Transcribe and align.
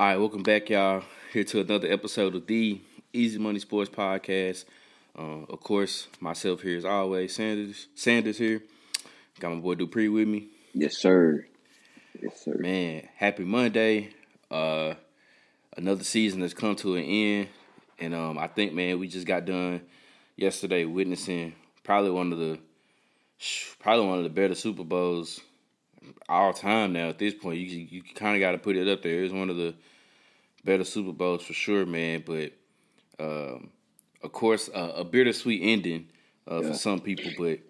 All 0.00 0.06
right, 0.06 0.18
welcome 0.18 0.42
back, 0.42 0.70
y'all. 0.70 1.02
Here 1.30 1.44
to 1.44 1.60
another 1.60 1.86
episode 1.92 2.34
of 2.34 2.46
the 2.46 2.80
Easy 3.12 3.38
Money 3.38 3.58
Sports 3.58 3.90
Podcast. 3.90 4.64
Uh, 5.14 5.44
of 5.50 5.60
course, 5.60 6.08
myself 6.20 6.62
here 6.62 6.78
as 6.78 6.86
always, 6.86 7.34
Sanders. 7.34 7.86
Sanders 7.94 8.38
here. 8.38 8.62
Got 9.40 9.52
my 9.52 9.60
boy 9.60 9.74
Dupree 9.74 10.08
with 10.08 10.26
me. 10.26 10.46
Yes, 10.72 10.96
sir. 10.96 11.44
Yes, 12.18 12.40
sir. 12.42 12.56
Man, 12.58 13.10
happy 13.14 13.44
Monday. 13.44 14.14
Uh, 14.50 14.94
another 15.76 16.02
season 16.02 16.40
has 16.40 16.54
come 16.54 16.76
to 16.76 16.96
an 16.96 17.04
end, 17.04 17.48
and 17.98 18.14
um, 18.14 18.38
I 18.38 18.46
think, 18.46 18.72
man, 18.72 18.98
we 18.98 19.06
just 19.06 19.26
got 19.26 19.44
done 19.44 19.82
yesterday 20.34 20.86
witnessing 20.86 21.52
probably 21.84 22.10
one 22.10 22.32
of 22.32 22.38
the 22.38 22.58
probably 23.80 24.06
one 24.06 24.16
of 24.16 24.24
the 24.24 24.30
better 24.30 24.54
Super 24.54 24.82
Bowls 24.82 25.40
all 26.28 26.52
time 26.52 26.92
now. 26.92 27.08
At 27.08 27.18
this 27.18 27.34
point, 27.34 27.58
you 27.58 27.86
you 27.90 28.02
kind 28.14 28.36
of 28.36 28.40
got 28.40 28.52
to 28.52 28.58
put 28.58 28.76
it 28.76 28.88
up 28.88 29.02
there. 29.02 29.22
It's 29.22 29.32
one 29.32 29.50
of 29.50 29.56
the 29.56 29.74
better 30.64 30.84
Super 30.84 31.12
Bowls 31.12 31.42
for 31.42 31.52
sure, 31.52 31.86
man. 31.86 32.22
But 32.26 32.52
um, 33.18 33.70
of 34.22 34.32
course, 34.32 34.68
uh, 34.74 34.92
a 34.96 35.04
bittersweet 35.04 35.62
ending 35.62 36.08
uh, 36.50 36.60
yeah. 36.60 36.68
for 36.68 36.74
some 36.74 37.00
people. 37.00 37.30
But 37.38 37.60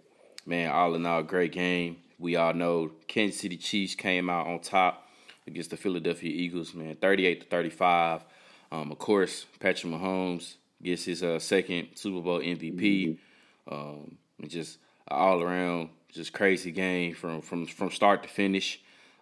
man, 0.46 0.70
all 0.70 0.94
in 0.94 1.06
all, 1.06 1.22
great 1.22 1.52
game. 1.52 1.96
We 2.18 2.36
all 2.36 2.52
know 2.54 2.92
Kansas 3.08 3.40
City 3.40 3.56
Chiefs 3.56 3.94
came 3.94 4.28
out 4.28 4.46
on 4.46 4.60
top 4.60 5.08
against 5.46 5.70
the 5.70 5.76
Philadelphia 5.76 6.30
Eagles, 6.30 6.74
man, 6.74 6.96
thirty-eight 6.96 7.42
to 7.42 7.46
thirty-five. 7.46 8.24
Um, 8.72 8.92
of 8.92 8.98
course, 8.98 9.46
Patrick 9.58 9.92
Mahomes 9.92 10.54
gets 10.82 11.04
his 11.04 11.22
uh, 11.22 11.38
second 11.38 11.88
Super 11.94 12.20
Bowl 12.20 12.40
MVP. 12.40 12.78
Mm-hmm. 12.78 13.74
Um, 13.74 14.16
just 14.46 14.78
all 15.08 15.42
around 15.42 15.90
just 16.12 16.32
crazy 16.32 16.70
game 16.70 17.14
from 17.14 17.40
from 17.40 17.66
from 17.66 17.90
start 17.90 18.22
to 18.22 18.28
finish. 18.28 18.80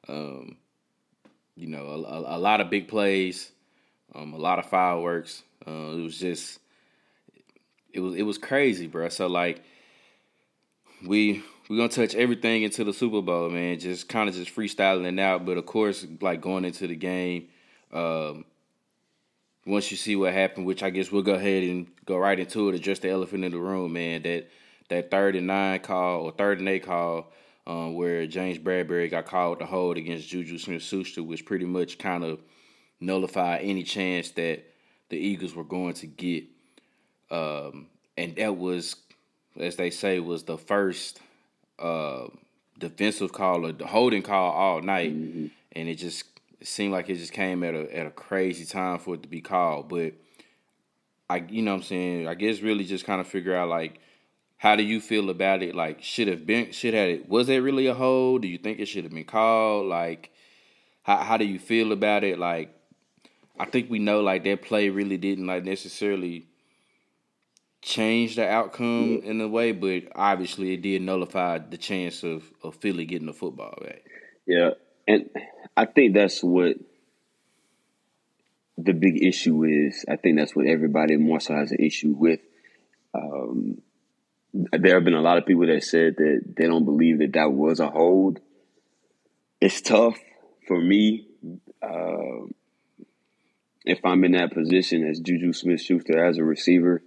Um, 0.09 0.57
you 1.55 1.67
know, 1.67 1.87
a, 1.87 2.37
a, 2.37 2.39
lot 2.39 2.61
of 2.61 2.71
big 2.71 2.87
plays, 2.87 3.51
um, 4.15 4.33
a 4.33 4.39
lot 4.39 4.61
of 4.61 4.67
fireworks. 4.67 5.43
Uh, 5.67 5.91
it 5.91 6.03
was 6.03 6.19
just, 6.19 6.61
it 7.93 8.01
was 8.01 8.15
it 8.15 8.23
was 8.23 8.39
crazy, 8.39 8.87
bro. 8.87 9.09
So 9.09 9.27
like, 9.27 9.63
we 11.05 11.43
we 11.69 11.77
gonna 11.77 11.89
touch 11.89 12.15
everything 12.15 12.63
into 12.63 12.85
the 12.85 12.93
Super 12.93 13.21
Bowl, 13.21 13.51
man. 13.51 13.79
Just 13.79 14.09
kind 14.09 14.29
of 14.29 14.35
just 14.35 14.55
freestyling 14.55 15.13
it 15.13 15.19
out, 15.19 15.45
but 15.45 15.59
of 15.59 15.67
course, 15.67 16.07
like 16.21 16.41
going 16.41 16.65
into 16.65 16.87
the 16.87 16.97
game. 16.97 17.49
Um, 17.93 18.45
once 19.67 19.91
you 19.91 19.97
see 19.97 20.17
what 20.17 20.33
happened, 20.33 20.65
which 20.65 20.83
I 20.83 20.91
guess 20.91 21.13
we'll 21.13 21.23
go 21.23 21.35
ahead 21.35 21.63
and 21.63 21.87
go 22.07 22.17
right 22.17 22.39
into 22.39 22.69
it, 22.69 22.75
address 22.75 23.01
the 23.01 23.11
elephant 23.11 23.45
in 23.45 23.53
the 23.53 23.59
room, 23.59 23.93
man. 23.93 24.23
That 24.23 24.49
that 24.89 25.11
third 25.11 25.37
and 25.37 25.47
nine 25.47 25.81
call 25.81 26.23
or 26.23 26.33
third 26.33 26.59
and 26.59 26.69
eight 26.69 26.85
call 26.85 27.31
um, 27.69 27.95
where 27.95 28.27
James 28.27 28.59
Bradberry 28.59 29.11
got 29.11 29.27
called 29.27 29.59
to 29.59 29.67
hold 29.67 29.99
against 29.99 30.29
Juju 30.29 30.59
Smith 30.59 30.83
Schuster, 30.83 31.23
which 31.23 31.45
pretty 31.45 31.67
much 31.67 31.99
kind 31.99 32.25
of 32.25 32.41
nullified 32.99 33.61
any 33.63 33.83
chance 33.83 34.31
that 34.33 34.65
the 35.11 35.17
Eagles 35.17 35.55
were 35.55 35.65
going 35.65 35.93
to 35.95 36.07
get. 36.07 36.45
Um, 37.31 37.89
and 38.17 38.35
that 38.37 38.57
was, 38.57 38.97
as 39.61 39.77
they 39.77 39.91
say, 39.91 40.19
was 40.19 40.45
the 40.45 40.57
first 40.57 41.21
uh, 41.79 42.27
defensive 42.79 43.33
call 43.33 43.67
or 43.67 43.73
the 43.73 43.87
holding 43.87 44.23
call 44.23 44.51
all 44.51 44.81
night. 44.81 45.15
Mm-hmm. 45.15 45.47
And 45.73 45.89
it 45.89 45.97
just 45.97 46.25
it 46.61 46.67
seemed 46.67 46.93
like 46.93 47.11
it 47.11 47.17
just 47.17 47.33
came 47.33 47.63
at 47.63 47.75
a 47.75 47.97
at 47.97 48.07
a 48.07 48.11
crazy 48.11 48.65
time 48.65 48.99
for 48.99 49.15
it 49.15 49.23
to 49.23 49.29
be 49.29 49.43
called. 49.43 49.89
But 49.91 50.15
I 51.29 51.45
you 51.49 51.63
know 51.63 51.73
what 51.73 51.79
I'm 51.79 51.85
saying, 51.85 52.27
I 52.27 52.35
guess 52.35 52.61
really 52.61 52.85
just 52.85 53.05
kind 53.05 53.21
of 53.21 53.27
figure 53.27 53.55
out 53.55 53.69
like 53.69 54.01
how 54.59 54.77
do 54.77 54.83
you 54.83 55.01
feel 55.01 55.31
about 55.31 55.63
it? 55.63 55.75
Like, 55.75 56.03
should 56.03 56.29
have 56.29 56.45
been, 56.45 56.73
should 56.73 56.93
have 56.93 57.09
it, 57.09 57.29
was 57.29 57.49
it 57.49 57.59
really 57.59 57.87
a 57.87 57.95
hold? 57.95 58.43
Do 58.43 58.49
you 58.49 58.59
think 58.59 58.81
it 58.81 58.87
should 58.87 59.05
have 59.05 59.13
been 59.13 59.25
called? 59.25 59.87
Like, 59.87 60.31
how, 61.03 61.19
how 61.19 61.37
do 61.37 61.45
you 61.45 61.59
feel 61.59 61.93
about 61.93 62.25
it? 62.25 62.39
Like, 62.39 62.75
I 63.59 63.65
think 63.67 63.89
we 63.89 63.99
know, 63.99 64.21
like, 64.21 64.45
that 64.45 64.63
play 64.63 64.89
really 64.89 65.17
didn't, 65.17 65.47
like, 65.47 65.65
necessarily 65.65 66.47
change 67.81 68.35
the 68.35 68.49
outcome 68.49 69.21
in 69.23 69.41
a 69.41 69.47
way, 69.47 69.71
but 69.71 70.03
obviously 70.15 70.75
it 70.75 70.83
did 70.83 71.03
nullify 71.03 71.59
the 71.59 71.79
chance 71.79 72.25
of, 72.25 72.43
of 72.63 72.75
Philly 72.75 73.05
getting 73.05 73.29
the 73.29 73.33
football 73.33 73.79
back. 73.81 74.03
Yeah. 74.47 74.71
And 75.07 75.31
I 75.77 75.85
think 75.87 76.15
that's 76.15 76.43
what 76.43 76.77
the 78.77 78.93
big 78.93 79.23
issue 79.25 79.63
is. 79.65 80.05
I 80.09 80.17
think 80.17 80.37
that's 80.37 80.57
what 80.57 80.67
everybody 80.67 81.17
more 81.17 81.41
so 81.41 81.55
has 81.55 81.71
an 81.71 81.79
issue 81.79 82.15
with. 82.19 82.41
Um, 83.15 83.81
there 84.53 84.95
have 84.95 85.05
been 85.05 85.15
a 85.15 85.21
lot 85.21 85.39
of 85.39 85.47
people 85.47 85.67
that 85.67 85.85
said 85.85 86.17
that 86.17 86.55
they 86.57 86.67
don't 86.67 86.85
believe 86.85 87.19
that 87.19 87.33
that 87.35 87.53
was 87.53 87.81
a 87.81 87.89
hold. 87.89 88.41
It's 89.61 89.81
tough 89.81 90.17
for 90.67 90.81
me. 90.81 91.27
Uh, 91.83 92.47
if 93.85 94.05
I'm 94.05 94.25
in 94.25 94.33
that 94.33 94.53
position 94.53 95.07
as 95.07 95.21
Juju 95.21 95.53
Smith 95.53 95.81
Schuster 95.81 96.25
as 96.25 96.39
a 96.39 96.45
receiver, 96.45 97.03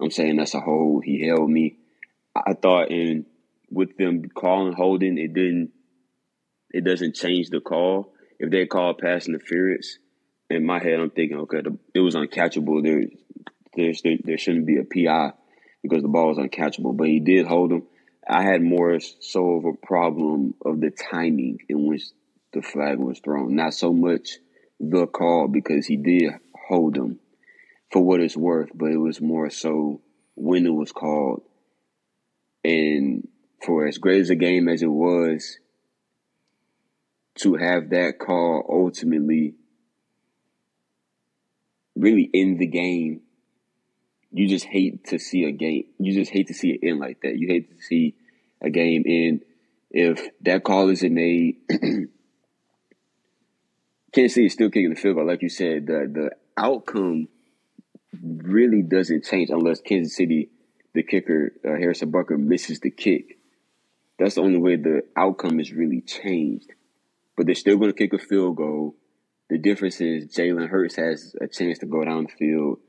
I'm 0.00 0.10
saying 0.10 0.36
that's 0.36 0.54
a 0.54 0.60
hold. 0.60 1.04
He 1.04 1.26
held 1.26 1.50
me. 1.50 1.76
I 2.34 2.54
thought 2.54 2.90
in 2.90 3.26
with 3.70 3.96
them 3.96 4.28
calling 4.34 4.72
holding, 4.72 5.18
it 5.18 5.34
didn't 5.34 5.72
it 6.72 6.84
doesn't 6.84 7.16
change 7.16 7.50
the 7.50 7.60
call. 7.60 8.12
If 8.38 8.50
they 8.50 8.66
call 8.66 8.94
pass 8.94 9.26
interference, 9.28 9.98
in 10.48 10.64
my 10.64 10.82
head 10.82 10.98
I'm 11.00 11.10
thinking, 11.10 11.38
okay, 11.38 11.62
the, 11.62 11.78
it 11.94 12.00
was 12.00 12.14
uncatchable. 12.14 12.82
There, 12.82 13.02
there's 13.74 14.02
there, 14.02 14.16
there 14.22 14.38
shouldn't 14.38 14.66
be 14.66 14.78
a 14.78 14.84
PI 14.84 15.32
because 15.82 16.02
the 16.02 16.08
ball 16.08 16.28
was 16.28 16.38
uncatchable, 16.38 16.96
but 16.96 17.08
he 17.08 17.20
did 17.20 17.46
hold 17.46 17.72
him. 17.72 17.84
I 18.28 18.42
had 18.42 18.62
more 18.62 18.98
so 19.00 19.56
of 19.56 19.64
a 19.64 19.72
problem 19.72 20.54
of 20.64 20.80
the 20.80 20.90
timing 20.90 21.58
in 21.68 21.86
which 21.86 22.04
the 22.52 22.62
flag 22.62 22.98
was 22.98 23.18
thrown, 23.20 23.56
not 23.56 23.74
so 23.74 23.92
much 23.92 24.38
the 24.78 25.06
call 25.06 25.48
because 25.48 25.86
he 25.86 25.96
did 25.96 26.32
hold 26.68 26.96
him 26.96 27.18
for 27.92 28.02
what 28.02 28.20
it's 28.20 28.36
worth, 28.36 28.70
but 28.74 28.90
it 28.90 28.96
was 28.96 29.20
more 29.20 29.50
so 29.50 30.00
when 30.34 30.66
it 30.66 30.72
was 30.72 30.92
called. 30.92 31.42
And 32.64 33.26
for 33.64 33.86
as 33.86 33.98
great 33.98 34.20
as 34.20 34.30
a 34.30 34.36
game 34.36 34.68
as 34.68 34.82
it 34.82 34.90
was, 34.90 35.58
to 37.36 37.54
have 37.54 37.90
that 37.90 38.18
call 38.18 38.66
ultimately 38.68 39.54
really 41.96 42.28
end 42.32 42.58
the 42.58 42.66
game 42.66 43.22
you 44.32 44.48
just 44.48 44.64
hate 44.64 45.04
to 45.06 45.18
see 45.18 45.44
a 45.44 45.52
game. 45.52 45.84
You 45.98 46.14
just 46.14 46.30
hate 46.30 46.48
to 46.48 46.54
see 46.54 46.70
it 46.70 46.86
end 46.86 47.00
like 47.00 47.20
that. 47.22 47.36
You 47.36 47.48
hate 47.48 47.76
to 47.76 47.82
see 47.82 48.14
a 48.60 48.70
game 48.70 49.04
end 49.06 49.42
if 49.90 50.28
that 50.42 50.62
call 50.64 50.88
isn't 50.90 51.14
made. 51.14 51.56
Kansas 54.12 54.34
City 54.34 54.46
is 54.46 54.52
still 54.52 54.70
kicking 54.70 54.90
the 54.90 54.96
field 54.96 55.16
goal, 55.16 55.26
like 55.26 55.42
you 55.42 55.48
said. 55.48 55.86
The 55.86 56.10
the 56.12 56.30
outcome 56.56 57.28
really 58.22 58.82
doesn't 58.82 59.24
change 59.24 59.50
unless 59.50 59.80
Kansas 59.80 60.16
City, 60.16 60.50
the 60.94 61.02
kicker 61.02 61.52
uh, 61.64 61.70
Harrison 61.70 62.12
Butker, 62.12 62.38
misses 62.38 62.80
the 62.80 62.90
kick. 62.90 63.38
That's 64.18 64.34
the 64.34 64.42
only 64.42 64.58
way 64.58 64.76
the 64.76 65.02
outcome 65.16 65.60
is 65.60 65.72
really 65.72 66.02
changed. 66.02 66.70
But 67.36 67.46
they're 67.46 67.54
still 67.54 67.78
going 67.78 67.90
to 67.90 67.96
kick 67.96 68.12
a 68.12 68.18
field 68.18 68.56
goal. 68.56 68.96
The 69.48 69.58
difference 69.58 70.00
is 70.00 70.26
Jalen 70.26 70.68
Hurts 70.68 70.96
has 70.96 71.34
a 71.40 71.48
chance 71.48 71.78
to 71.78 71.86
go 71.86 72.04
down 72.04 72.24
the 72.24 72.28
field 72.28 72.80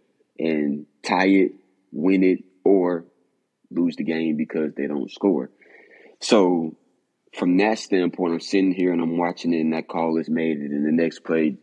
and 0.41 0.85
tie 1.03 1.27
it, 1.27 1.51
win 1.91 2.23
it, 2.23 2.43
or 2.63 3.05
lose 3.69 3.95
the 3.95 4.03
game 4.03 4.37
because 4.37 4.73
they 4.75 4.87
don't 4.87 5.11
score. 5.11 5.49
So 6.19 6.75
from 7.37 7.57
that 7.57 7.79
standpoint, 7.79 8.33
I'm 8.33 8.39
sitting 8.41 8.73
here 8.73 8.91
and 8.91 9.01
I'm 9.01 9.17
watching 9.17 9.53
it, 9.53 9.61
and 9.61 9.73
that 9.73 9.87
call 9.87 10.17
is 10.17 10.29
made. 10.29 10.57
And 10.57 10.71
in 10.71 10.83
the 10.83 10.91
next 10.91 11.23
play, 11.23 11.57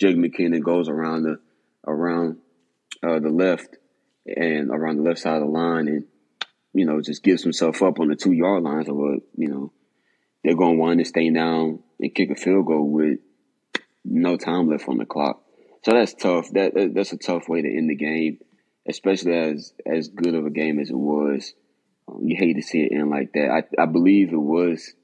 Jerick 0.00 0.16
McKinnon 0.16 0.62
goes 0.62 0.88
around 0.88 1.22
the 1.22 1.38
around 1.86 2.38
uh, 3.02 3.18
the 3.18 3.30
left 3.30 3.76
and 4.26 4.70
around 4.70 4.96
the 4.96 5.02
left 5.02 5.20
side 5.20 5.36
of 5.36 5.42
the 5.42 5.48
line, 5.48 5.88
and 5.88 6.04
you 6.72 6.84
know 6.84 7.00
just 7.00 7.22
gives 7.22 7.42
himself 7.42 7.82
up 7.82 8.00
on 8.00 8.08
the 8.08 8.16
two 8.16 8.32
yard 8.32 8.62
line. 8.62 8.84
So 8.84 8.94
what 8.94 9.20
you 9.36 9.48
know 9.48 9.72
they're 10.42 10.56
going 10.56 10.76
to 10.76 10.80
want 10.80 10.98
to 10.98 11.04
stay 11.04 11.30
down 11.30 11.80
and 12.00 12.14
kick 12.14 12.30
a 12.30 12.34
field 12.34 12.66
goal 12.66 12.88
with 12.90 13.18
no 14.04 14.36
time 14.36 14.68
left 14.68 14.88
on 14.88 14.98
the 14.98 15.06
clock. 15.06 15.42
So 15.84 15.92
that's 15.92 16.14
tough. 16.14 16.50
That 16.52 16.92
that's 16.94 17.12
a 17.12 17.18
tough 17.18 17.48
way 17.48 17.60
to 17.60 17.68
end 17.68 17.90
the 17.90 17.94
game, 17.94 18.38
especially 18.88 19.36
as 19.36 19.74
as 19.84 20.08
good 20.08 20.34
of 20.34 20.46
a 20.46 20.50
game 20.50 20.80
as 20.80 20.88
it 20.88 20.96
was. 20.96 21.52
Um, 22.08 22.20
you 22.24 22.36
hate 22.36 22.54
to 22.54 22.62
see 22.62 22.80
it 22.80 22.92
end 22.92 23.10
like 23.10 23.32
that. 23.34 23.50
I 23.50 23.82
I 23.82 23.86
believe 23.86 24.32
it 24.32 24.36
was 24.36 24.94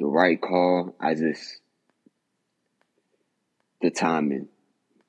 the 0.00 0.06
right 0.06 0.40
call. 0.40 0.96
I 1.00 1.14
just 1.14 1.60
the 3.80 3.90
timing, 3.90 4.48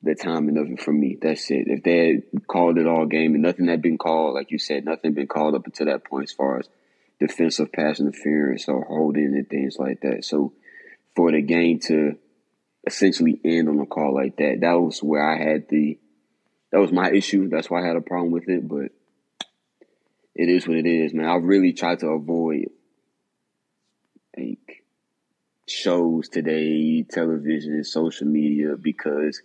the 0.03 0.13
timing 0.13 0.57
of 0.57 0.69
it 0.69 0.81
for 0.81 0.93
me. 0.93 1.17
That's 1.19 1.49
it. 1.49 1.65
If 1.67 1.81
they 1.81 2.07
had 2.07 2.47
called 2.47 2.77
it 2.77 2.85
all 2.85 3.07
game 3.07 3.33
and 3.33 3.41
nothing 3.41 3.67
had 3.67 3.81
been 3.81 3.97
called, 3.97 4.35
like 4.35 4.51
you 4.51 4.59
said, 4.59 4.85
nothing 4.85 5.11
had 5.11 5.15
been 5.15 5.27
called 5.27 5.55
up 5.55 5.65
until 5.65 5.87
that 5.87 6.05
point 6.05 6.25
as 6.25 6.33
far 6.33 6.59
as 6.59 6.69
defensive 7.19 7.71
pass 7.71 7.99
interference 7.99 8.67
or 8.67 8.83
holding 8.83 9.33
and 9.33 9.49
things 9.49 9.77
like 9.79 10.01
that. 10.01 10.23
So 10.25 10.53
for 11.15 11.31
the 11.31 11.41
game 11.41 11.79
to 11.87 12.19
essentially 12.85 13.39
end 13.43 13.69
on 13.69 13.79
a 13.79 13.85
call 13.85 14.13
like 14.13 14.37
that. 14.37 14.59
That 14.61 14.73
was 14.73 15.01
where 15.03 15.23
I 15.23 15.37
had 15.37 15.67
the 15.69 15.97
that 16.71 16.79
was 16.79 16.91
my 16.91 17.11
issue. 17.11 17.49
That's 17.49 17.69
why 17.69 17.83
I 17.83 17.87
had 17.87 17.95
a 17.95 18.01
problem 18.01 18.31
with 18.31 18.47
it, 18.47 18.67
but 18.67 18.91
it 20.35 20.49
is 20.49 20.67
what 20.67 20.77
it 20.77 20.85
is, 20.85 21.13
man. 21.13 21.25
I 21.25 21.35
really 21.35 21.73
tried 21.73 21.99
to 21.99 22.07
avoid 22.07 22.67
like 24.37 24.83
shows 25.67 26.29
today, 26.29 27.03
television, 27.03 27.83
social 27.83 28.27
media, 28.27 28.75
because 28.79 29.41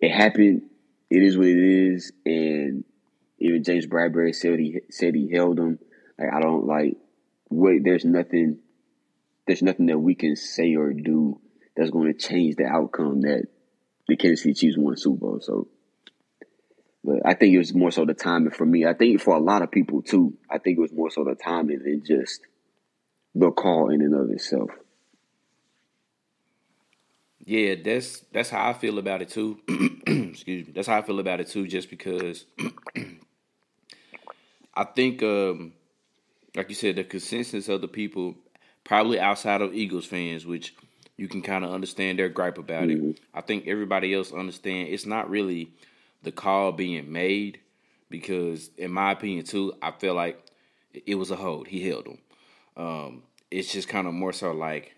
it 0.00 0.10
happened. 0.10 0.62
It 1.10 1.22
is 1.22 1.36
what 1.36 1.46
it 1.46 1.58
is, 1.58 2.12
and 2.26 2.84
even 3.38 3.62
James 3.62 3.86
Bradberry 3.86 4.34
said 4.34 4.58
he 4.58 4.80
said 4.90 5.14
he 5.14 5.30
held 5.30 5.58
him. 5.58 5.78
Like 6.18 6.32
I 6.32 6.40
don't 6.40 6.66
like. 6.66 6.96
Wait, 7.50 7.84
there's 7.84 8.04
nothing. 8.04 8.58
There's 9.46 9.62
nothing 9.62 9.86
that 9.86 9.98
we 9.98 10.14
can 10.14 10.34
say 10.36 10.74
or 10.74 10.92
do 10.92 11.40
that's 11.76 11.90
going 11.90 12.12
to 12.12 12.18
change 12.18 12.56
the 12.56 12.66
outcome 12.66 13.22
that 13.22 13.46
the 14.08 14.16
Kansas 14.16 14.42
City 14.42 14.54
Chiefs 14.54 14.76
won 14.76 14.96
Super 14.96 15.20
Bowl. 15.20 15.40
So, 15.40 15.68
but 17.02 17.20
I 17.24 17.34
think 17.34 17.54
it 17.54 17.58
was 17.58 17.74
more 17.74 17.90
so 17.90 18.04
the 18.04 18.14
timing 18.14 18.50
for 18.50 18.64
me. 18.66 18.86
I 18.86 18.94
think 18.94 19.20
for 19.20 19.34
a 19.34 19.40
lot 19.40 19.62
of 19.62 19.70
people 19.70 20.02
too. 20.02 20.34
I 20.50 20.58
think 20.58 20.78
it 20.78 20.80
was 20.80 20.92
more 20.92 21.10
so 21.10 21.24
the 21.24 21.34
timing 21.34 21.82
than 21.82 22.02
just 22.04 22.40
the 23.34 23.50
call 23.50 23.90
in 23.90 24.00
and 24.00 24.14
of 24.14 24.30
itself. 24.30 24.70
Yeah, 27.46 27.74
that's 27.82 28.20
that's 28.32 28.50
how 28.50 28.70
I 28.70 28.72
feel 28.72 28.98
about 28.98 29.20
it 29.20 29.28
too. 29.28 29.58
Excuse 30.06 30.66
me. 30.66 30.72
That's 30.74 30.88
how 30.88 30.98
I 30.98 31.02
feel 31.02 31.20
about 31.20 31.40
it 31.40 31.48
too. 31.48 31.66
Just 31.66 31.90
because 31.90 32.46
I 34.74 34.84
think, 34.84 35.22
um, 35.22 35.74
like 36.56 36.70
you 36.70 36.74
said, 36.74 36.96
the 36.96 37.04
consensus 37.04 37.68
of 37.68 37.82
the 37.82 37.88
people, 37.88 38.34
probably 38.82 39.20
outside 39.20 39.60
of 39.60 39.74
Eagles 39.74 40.06
fans, 40.06 40.46
which 40.46 40.74
you 41.16 41.28
can 41.28 41.42
kind 41.42 41.64
of 41.64 41.72
understand 41.72 42.18
their 42.18 42.28
gripe 42.28 42.58
about 42.58 42.84
mm-hmm. 42.88 43.10
it. 43.10 43.20
I 43.32 43.40
think 43.40 43.66
everybody 43.66 44.12
else 44.14 44.32
understand 44.32 44.88
it's 44.88 45.06
not 45.06 45.30
really 45.30 45.70
the 46.22 46.32
call 46.32 46.72
being 46.72 47.12
made 47.12 47.60
because, 48.10 48.70
in 48.76 48.90
my 48.90 49.12
opinion, 49.12 49.44
too, 49.44 49.74
I 49.80 49.92
feel 49.92 50.14
like 50.14 50.40
it 51.06 51.14
was 51.14 51.30
a 51.30 51.36
hold. 51.36 51.68
He 51.68 51.88
held 51.88 52.06
him. 52.06 52.18
Um, 52.76 53.22
it's 53.50 53.72
just 53.72 53.88
kind 53.88 54.06
of 54.06 54.14
more 54.14 54.32
so 54.32 54.52
like 54.52 54.94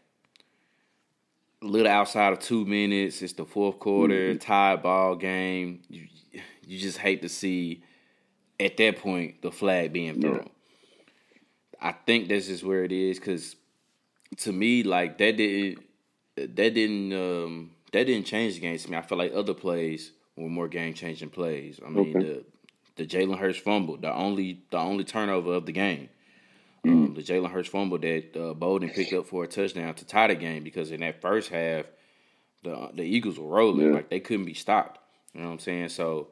a 1.62 1.66
little 1.66 1.90
outside 1.90 2.32
of 2.32 2.38
two 2.38 2.64
minutes. 2.64 3.20
It's 3.22 3.34
the 3.34 3.44
fourth 3.44 3.78
quarter, 3.78 4.30
mm-hmm. 4.30 4.38
tied 4.38 4.82
ball 4.82 5.16
game. 5.16 5.82
You, 5.88 6.06
you 6.66 6.78
just 6.78 6.98
hate 6.98 7.22
to 7.22 7.28
see 7.28 7.82
at 8.58 8.76
that 8.78 8.98
point 8.98 9.42
the 9.42 9.50
flag 9.50 9.92
being 9.92 10.20
thrown. 10.20 10.36
Yeah. 10.36 10.48
I 11.88 11.92
think 11.92 12.28
this 12.28 12.48
is 12.48 12.64
where 12.64 12.84
it 12.84 12.92
is 12.92 13.18
because 13.18 13.56
to 14.38 14.52
me, 14.52 14.82
like 14.82 15.18
that 15.18 15.36
didn't 15.36 15.85
that 16.36 16.74
didn't 16.74 17.12
um, 17.12 17.70
that 17.92 18.04
didn't 18.04 18.26
change 18.26 18.54
the 18.54 18.60
game 18.60 18.78
to 18.78 18.90
me. 18.90 18.96
I 18.96 19.02
feel 19.02 19.18
like 19.18 19.32
other 19.34 19.54
plays 19.54 20.12
were 20.36 20.48
more 20.48 20.68
game 20.68 20.94
changing 20.94 21.30
plays. 21.30 21.80
I 21.84 21.88
mean 21.88 22.16
okay. 22.16 22.26
the 22.26 22.44
the 22.96 23.06
Jalen 23.06 23.38
Hurts 23.38 23.58
fumble, 23.58 23.96
the 23.96 24.12
only 24.12 24.62
the 24.70 24.78
only 24.78 25.04
turnover 25.04 25.54
of 25.54 25.66
the 25.66 25.72
game. 25.72 26.08
Um, 26.84 26.90
mm-hmm. 26.90 27.04
Um, 27.04 27.14
the 27.14 27.22
Jalen 27.22 27.50
Hurts 27.50 27.68
fumble 27.68 27.98
that 27.98 28.36
uh, 28.36 28.54
Bolton 28.54 28.90
picked 28.90 29.12
up 29.12 29.26
for 29.26 29.44
a 29.44 29.48
touchdown 29.48 29.94
to 29.94 30.06
tie 30.06 30.28
the 30.28 30.34
game 30.34 30.62
because 30.62 30.90
in 30.90 31.00
that 31.00 31.20
first 31.20 31.50
half, 31.50 31.86
the 32.62 32.90
the 32.94 33.02
Eagles 33.02 33.38
were 33.38 33.48
rolling 33.48 33.86
yeah. 33.86 33.92
like 33.92 34.10
they 34.10 34.20
couldn't 34.20 34.46
be 34.46 34.54
stopped. 34.54 35.00
You 35.34 35.40
know 35.40 35.48
what 35.48 35.52
I'm 35.54 35.58
saying? 35.58 35.88
So 35.90 36.28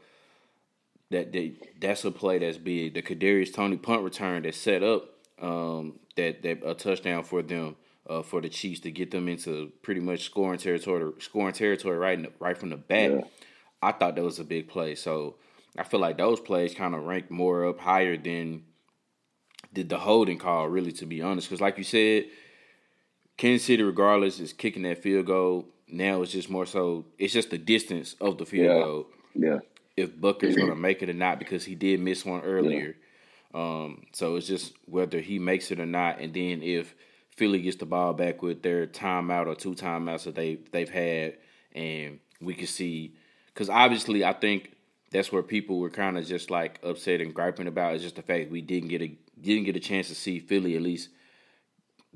that 1.11 1.33
they, 1.33 1.55
that's 1.81 2.05
a 2.05 2.11
play 2.11 2.39
that's 2.39 2.59
big. 2.59 2.95
The 2.95 3.03
Kadarius 3.03 3.53
Toney 3.53 3.77
punt 3.77 4.03
return 4.03 4.43
that 4.43 4.55
set 4.55 4.83
up 4.83 5.11
um, 5.41 5.99
that 6.17 6.43
that 6.43 6.61
a 6.65 6.75
touchdown 6.75 7.25
for 7.25 7.43
them 7.43 7.77
uh, 8.09 8.23
for 8.23 8.41
the 8.41 8.49
Chiefs 8.49 8.81
to 8.81 8.91
get 8.91 9.11
them 9.11 9.29
into 9.29 9.73
pretty 9.83 10.01
much 10.01 10.25
scoring 10.25 10.59
territory, 10.59 11.13
scoring 11.21 11.55
territory 11.55 11.97
right 11.97 12.23
the, 12.23 12.33
right 12.39 12.57
from 12.59 12.71
the 12.71 12.77
back. 12.77 13.11
Yeah. 13.11 13.23
I 13.83 13.93
thought 13.93 14.17
that 14.17 14.25
was 14.25 14.39
a 14.39 14.45
big 14.45 14.69
play. 14.69 14.95
So 14.95 15.37
I 15.79 15.85
feel 15.85 16.01
like 16.01 16.19
those 16.19 16.41
plays 16.41 16.75
kind 16.75 16.95
of 16.95 17.05
rank 17.05 17.31
more 17.31 17.67
up 17.67 17.81
higher 17.81 18.17
than 18.17 18.65
did 19.73 19.89
the 19.89 19.99
holding 19.99 20.39
call. 20.39 20.69
Really, 20.69 20.93
to 20.93 21.07
be 21.07 21.23
honest, 21.23 21.49
because 21.49 21.61
like 21.61 21.79
you 21.79 21.85
said, 21.85 22.27
Kansas 23.37 23.67
City, 23.67 23.83
regardless, 23.83 24.41
is 24.41 24.53
kicking 24.53 24.83
that 24.83 25.03
field 25.03 25.27
goal. 25.27 25.69
Now 25.89 26.23
it's 26.23 26.33
just 26.33 26.51
more 26.51 26.67
so. 26.67 27.07
It's 27.19 27.33
just 27.33 27.51
the 27.51 27.59
distance 27.59 28.17
of 28.21 28.39
the 28.39 28.47
field 28.47 28.67
yeah. 28.67 28.83
goal. 28.83 29.07
Yeah. 29.35 29.59
If 29.97 30.21
Butker's 30.21 30.57
going 30.57 30.71
to 30.71 30.77
make 30.77 31.03
it 31.03 31.11
or 31.11 31.15
not, 31.15 31.39
because 31.39 31.65
he 31.65 31.77
did 31.77 32.01
miss 32.01 32.25
one 32.25 32.41
earlier. 32.41 32.97
Yeah. 33.55 33.61
Um, 33.61 34.07
so 34.13 34.35
it's 34.35 34.49
just 34.49 34.73
whether 34.87 35.21
he 35.21 35.39
makes 35.39 35.71
it 35.71 35.79
or 35.79 35.87
not, 35.87 36.19
and 36.19 36.35
then 36.35 36.63
if 36.63 36.95
Philly 37.37 37.61
gets 37.61 37.77
the 37.77 37.87
ball 37.87 38.13
back 38.13 38.43
with 38.43 38.63
their 38.63 38.87
timeout 38.87 39.47
or 39.47 39.55
two 39.55 39.75
timeouts 39.75 40.25
that 40.25 40.35
they 40.35 40.59
they've 40.71 40.91
had, 40.91 41.35
and 41.73 42.21
we 42.41 42.55
can 42.55 42.67
see 42.67 43.15
because 43.47 43.69
obviously 43.69 44.25
I 44.25 44.33
think 44.33 44.73
that's 45.11 45.33
where 45.33 45.43
people 45.43 45.79
were 45.79 45.91
kind 45.91 46.19
of 46.19 46.27
just 46.27 46.51
like 46.51 46.81
upset 46.83 47.21
and 47.21 47.35
griping 47.35 47.67
about 47.67 47.95
is 47.95 48.03
just 48.03 48.17
the 48.17 48.23
fact 48.23 48.51
we 48.51 48.61
didn't 48.61 48.89
get 48.89 49.03
a 49.03 49.17
didn't 49.41 49.65
get 49.65 49.77
a 49.77 49.81
chance 49.81 50.09
to 50.09 50.15
see 50.15 50.39
Philly 50.39 50.77
at 50.77 50.83
least 50.83 51.09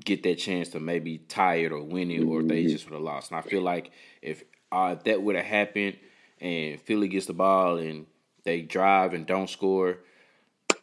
get 0.03 0.23
that 0.23 0.35
chance 0.35 0.69
to 0.69 0.79
maybe 0.79 1.17
tie 1.17 1.55
it 1.55 1.71
or 1.71 1.83
win 1.83 2.11
it, 2.11 2.23
or 2.23 2.41
they 2.41 2.63
mm-hmm. 2.63 2.71
just 2.71 2.85
would 2.85 2.93
have 2.93 3.03
lost. 3.03 3.31
And 3.31 3.39
I 3.39 3.41
feel 3.41 3.61
like 3.61 3.91
if 4.21 4.43
uh, 4.71 4.95
if 4.97 5.03
that 5.03 5.21
would 5.21 5.35
have 5.35 5.45
happened 5.45 5.97
and 6.39 6.79
Philly 6.81 7.07
gets 7.07 7.25
the 7.25 7.33
ball 7.33 7.77
and 7.77 8.05
they 8.43 8.61
drive 8.61 9.13
and 9.13 9.25
don't 9.25 9.49
score, 9.49 9.99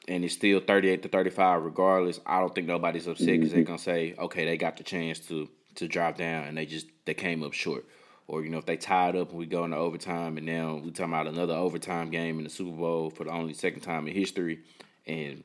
and 0.08 0.24
it's 0.24 0.34
still 0.34 0.60
38 0.60 1.02
to 1.02 1.08
35 1.08 1.62
regardless, 1.62 2.20
I 2.26 2.40
don't 2.40 2.54
think 2.54 2.66
nobody's 2.66 3.06
upset 3.06 3.26
because 3.26 3.48
mm-hmm. 3.48 3.56
they're 3.56 3.64
going 3.64 3.78
to 3.78 3.84
say, 3.84 4.14
okay, 4.18 4.44
they 4.44 4.56
got 4.56 4.76
the 4.76 4.84
chance 4.84 5.18
to 5.28 5.48
to 5.76 5.86
drop 5.86 6.16
down 6.16 6.44
and 6.44 6.56
they 6.56 6.64
just 6.64 6.86
they 7.04 7.14
came 7.14 7.42
up 7.42 7.52
short. 7.52 7.84
Or, 8.28 8.42
you 8.42 8.50
know, 8.50 8.58
if 8.58 8.66
they 8.66 8.76
tied 8.76 9.14
up 9.14 9.30
and 9.30 9.38
we 9.38 9.46
go 9.46 9.64
into 9.64 9.76
overtime 9.76 10.36
and 10.36 10.46
now 10.46 10.76
we 10.76 10.90
talking 10.90 11.12
about 11.12 11.28
another 11.28 11.54
overtime 11.54 12.10
game 12.10 12.38
in 12.38 12.44
the 12.44 12.50
Super 12.50 12.76
Bowl 12.76 13.10
for 13.10 13.24
the 13.24 13.30
only 13.30 13.52
second 13.52 13.82
time 13.82 14.08
in 14.08 14.14
history 14.14 14.60
and 15.06 15.44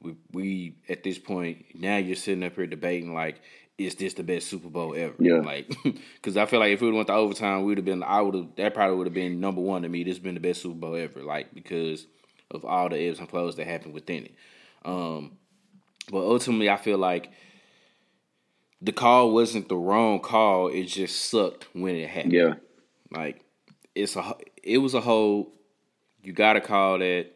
we 0.00 0.16
we 0.32 0.76
at 0.88 1.02
this 1.02 1.18
point 1.18 1.66
now 1.74 1.96
you're 1.96 2.16
sitting 2.16 2.42
up 2.42 2.54
here 2.54 2.66
debating 2.66 3.12
like 3.12 3.40
is 3.78 3.94
this 3.94 4.14
the 4.14 4.22
best 4.22 4.48
Super 4.48 4.68
Bowl 4.68 4.94
ever? 4.94 5.14
Yeah. 5.18 5.40
Like, 5.40 5.74
because 5.82 6.36
I 6.36 6.46
feel 6.46 6.60
like 6.60 6.72
if 6.72 6.80
we 6.80 6.88
would 6.88 6.96
went 6.96 7.08
to 7.08 7.14
overtime, 7.14 7.64
we'd 7.64 7.78
have 7.78 7.84
been. 7.84 8.02
I 8.02 8.20
would 8.20 8.34
have. 8.34 8.56
That 8.56 8.74
probably 8.74 8.96
would 8.96 9.06
have 9.06 9.14
been 9.14 9.40
number 9.40 9.60
one 9.60 9.82
to 9.82 9.88
me. 9.88 10.04
This 10.04 10.16
has 10.16 10.22
been 10.22 10.34
the 10.34 10.40
best 10.40 10.62
Super 10.62 10.74
Bowl 10.74 10.96
ever. 10.96 11.22
Like 11.22 11.54
because 11.54 12.06
of 12.52 12.64
all 12.64 12.88
the 12.88 12.98
ebbs 12.98 13.18
and 13.18 13.28
flows 13.28 13.56
that 13.56 13.66
happen 13.66 13.92
within 13.92 14.26
it. 14.26 14.34
Um, 14.84 15.38
but 16.10 16.20
ultimately, 16.20 16.68
I 16.68 16.76
feel 16.76 16.98
like 16.98 17.32
the 18.80 18.92
call 18.92 19.32
wasn't 19.32 19.68
the 19.68 19.76
wrong 19.76 20.20
call. 20.20 20.68
It 20.68 20.84
just 20.84 21.30
sucked 21.30 21.68
when 21.72 21.96
it 21.96 22.08
happened. 22.08 22.32
Yeah, 22.32 22.54
like 23.10 23.44
it's 23.94 24.16
a 24.16 24.34
it 24.62 24.78
was 24.78 24.94
a 24.94 25.00
whole. 25.00 25.52
You 26.22 26.32
got 26.32 26.52
to 26.52 26.60
call 26.60 26.98
that, 26.98 27.32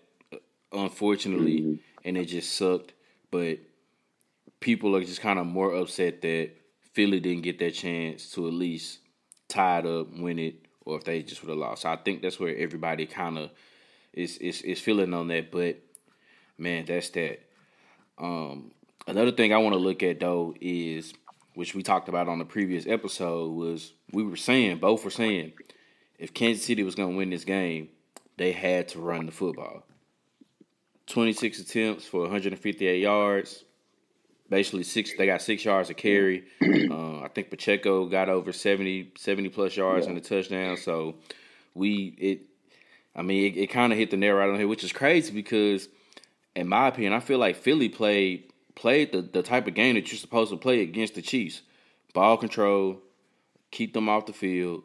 unfortunately, 0.73 1.61
mm-hmm. 1.61 1.75
and 2.05 2.17
it 2.17 2.27
just 2.27 2.55
sucked. 2.55 2.93
But 3.31 3.59
people 4.61 4.97
are 4.97 5.05
just 5.05 5.21
kind 5.21 5.39
of 5.39 5.47
more 5.47 5.75
upset 5.75 6.23
that 6.23 6.51
Philly 6.93 7.21
didn't 7.21 7.43
get 7.43 7.59
that 7.59 7.73
chance 7.75 8.31
to 8.33 8.47
at 8.47 8.55
least 8.55 9.01
tie 9.49 9.81
it 9.81 9.87
up, 9.87 10.17
win 10.17 10.39
it, 10.39 10.67
or 10.85 10.97
if 10.97 11.05
they 11.05 11.23
just 11.23 11.43
would 11.43 11.51
have 11.51 11.59
lost. 11.59 11.83
So 11.83 11.91
I 11.91 11.97
think 11.97 12.23
that's 12.23 12.41
where 12.41 12.57
everybody 12.57 13.07
kind 13.07 13.39
of 13.39 13.51
is 14.17 14.39
is 14.39 14.63
is 14.63 14.81
feeling 14.81 15.15
on 15.15 15.29
that. 15.29 15.53
But 15.53 15.77
man, 16.59 16.85
that's 16.87 17.11
that. 17.11 17.41
Um, 18.19 18.73
another 19.07 19.33
thing 19.33 19.53
I 19.53 19.59
want 19.59 19.75
to 19.75 19.79
look 19.79 20.03
at 20.03 20.19
though 20.19 20.55
is 20.61 21.15
which 21.55 21.75
we 21.75 21.83
talked 21.83 22.09
about 22.09 22.29
on 22.29 22.39
the 22.39 22.45
previous 22.45 22.87
episode 22.87 23.53
was 23.53 23.93
we 24.13 24.23
were 24.23 24.37
saying 24.37 24.79
both 24.79 25.05
were 25.05 25.11
saying 25.11 25.53
if 26.19 26.35
Kansas 26.35 26.65
City 26.65 26.83
was 26.83 26.95
going 26.95 27.11
to 27.13 27.17
win 27.17 27.31
this 27.31 27.45
game, 27.45 27.89
they 28.37 28.53
had 28.53 28.89
to 28.89 28.99
run 28.99 29.27
the 29.27 29.33
football. 29.33 29.85
26 31.07 31.61
attempts 31.61 32.07
for 32.07 32.23
158 32.23 33.01
yards. 33.01 33.65
Basically, 34.49 34.85
six. 34.85 35.13
They 35.17 35.27
got 35.27 35.43
six 35.43 35.65
yards 35.65 35.91
of 35.91 35.97
carry. 35.97 36.45
Uh, 36.89 37.21
I 37.21 37.29
think 37.29 37.51
Pacheco 37.51 38.07
got 38.07 38.29
over 38.29 38.53
70, 38.53 39.13
70 39.19 39.49
plus 39.49 39.77
yards 39.77 40.07
yeah. 40.07 40.11
in 40.11 40.15
the 40.15 40.21
touchdown. 40.21 40.77
So 40.77 41.17
we 41.75 42.15
it 42.17 42.41
I 43.17 43.23
mean, 43.23 43.53
it, 43.53 43.57
it 43.57 43.67
kind 43.69 43.93
of 43.93 43.99
hit 43.99 44.11
the 44.11 44.17
nail 44.17 44.35
right 44.35 44.51
on 44.51 44.57
here, 44.57 44.69
which 44.69 44.85
is 44.85 44.93
crazy 44.93 45.33
because, 45.33 45.89
in 46.55 46.69
my 46.69 46.89
opinion, 46.89 47.15
I 47.15 47.21
feel 47.21 47.39
like 47.39 47.57
Philly 47.57 47.89
played 47.89 48.53
played 48.75 49.11
the, 49.11 49.23
the 49.23 49.43
type 49.43 49.67
of 49.67 49.75
game 49.75 49.95
that 49.95 50.13
you're 50.13 50.19
supposed 50.19 50.51
to 50.51 50.57
play 50.59 50.83
against 50.83 51.15
the 51.15 51.23
Chiefs. 51.23 51.63
Ball 52.13 52.37
control, 52.37 53.01
keep 53.71 53.95
them 53.95 54.09
off 54.09 54.27
the 54.27 54.33
field, 54.35 54.83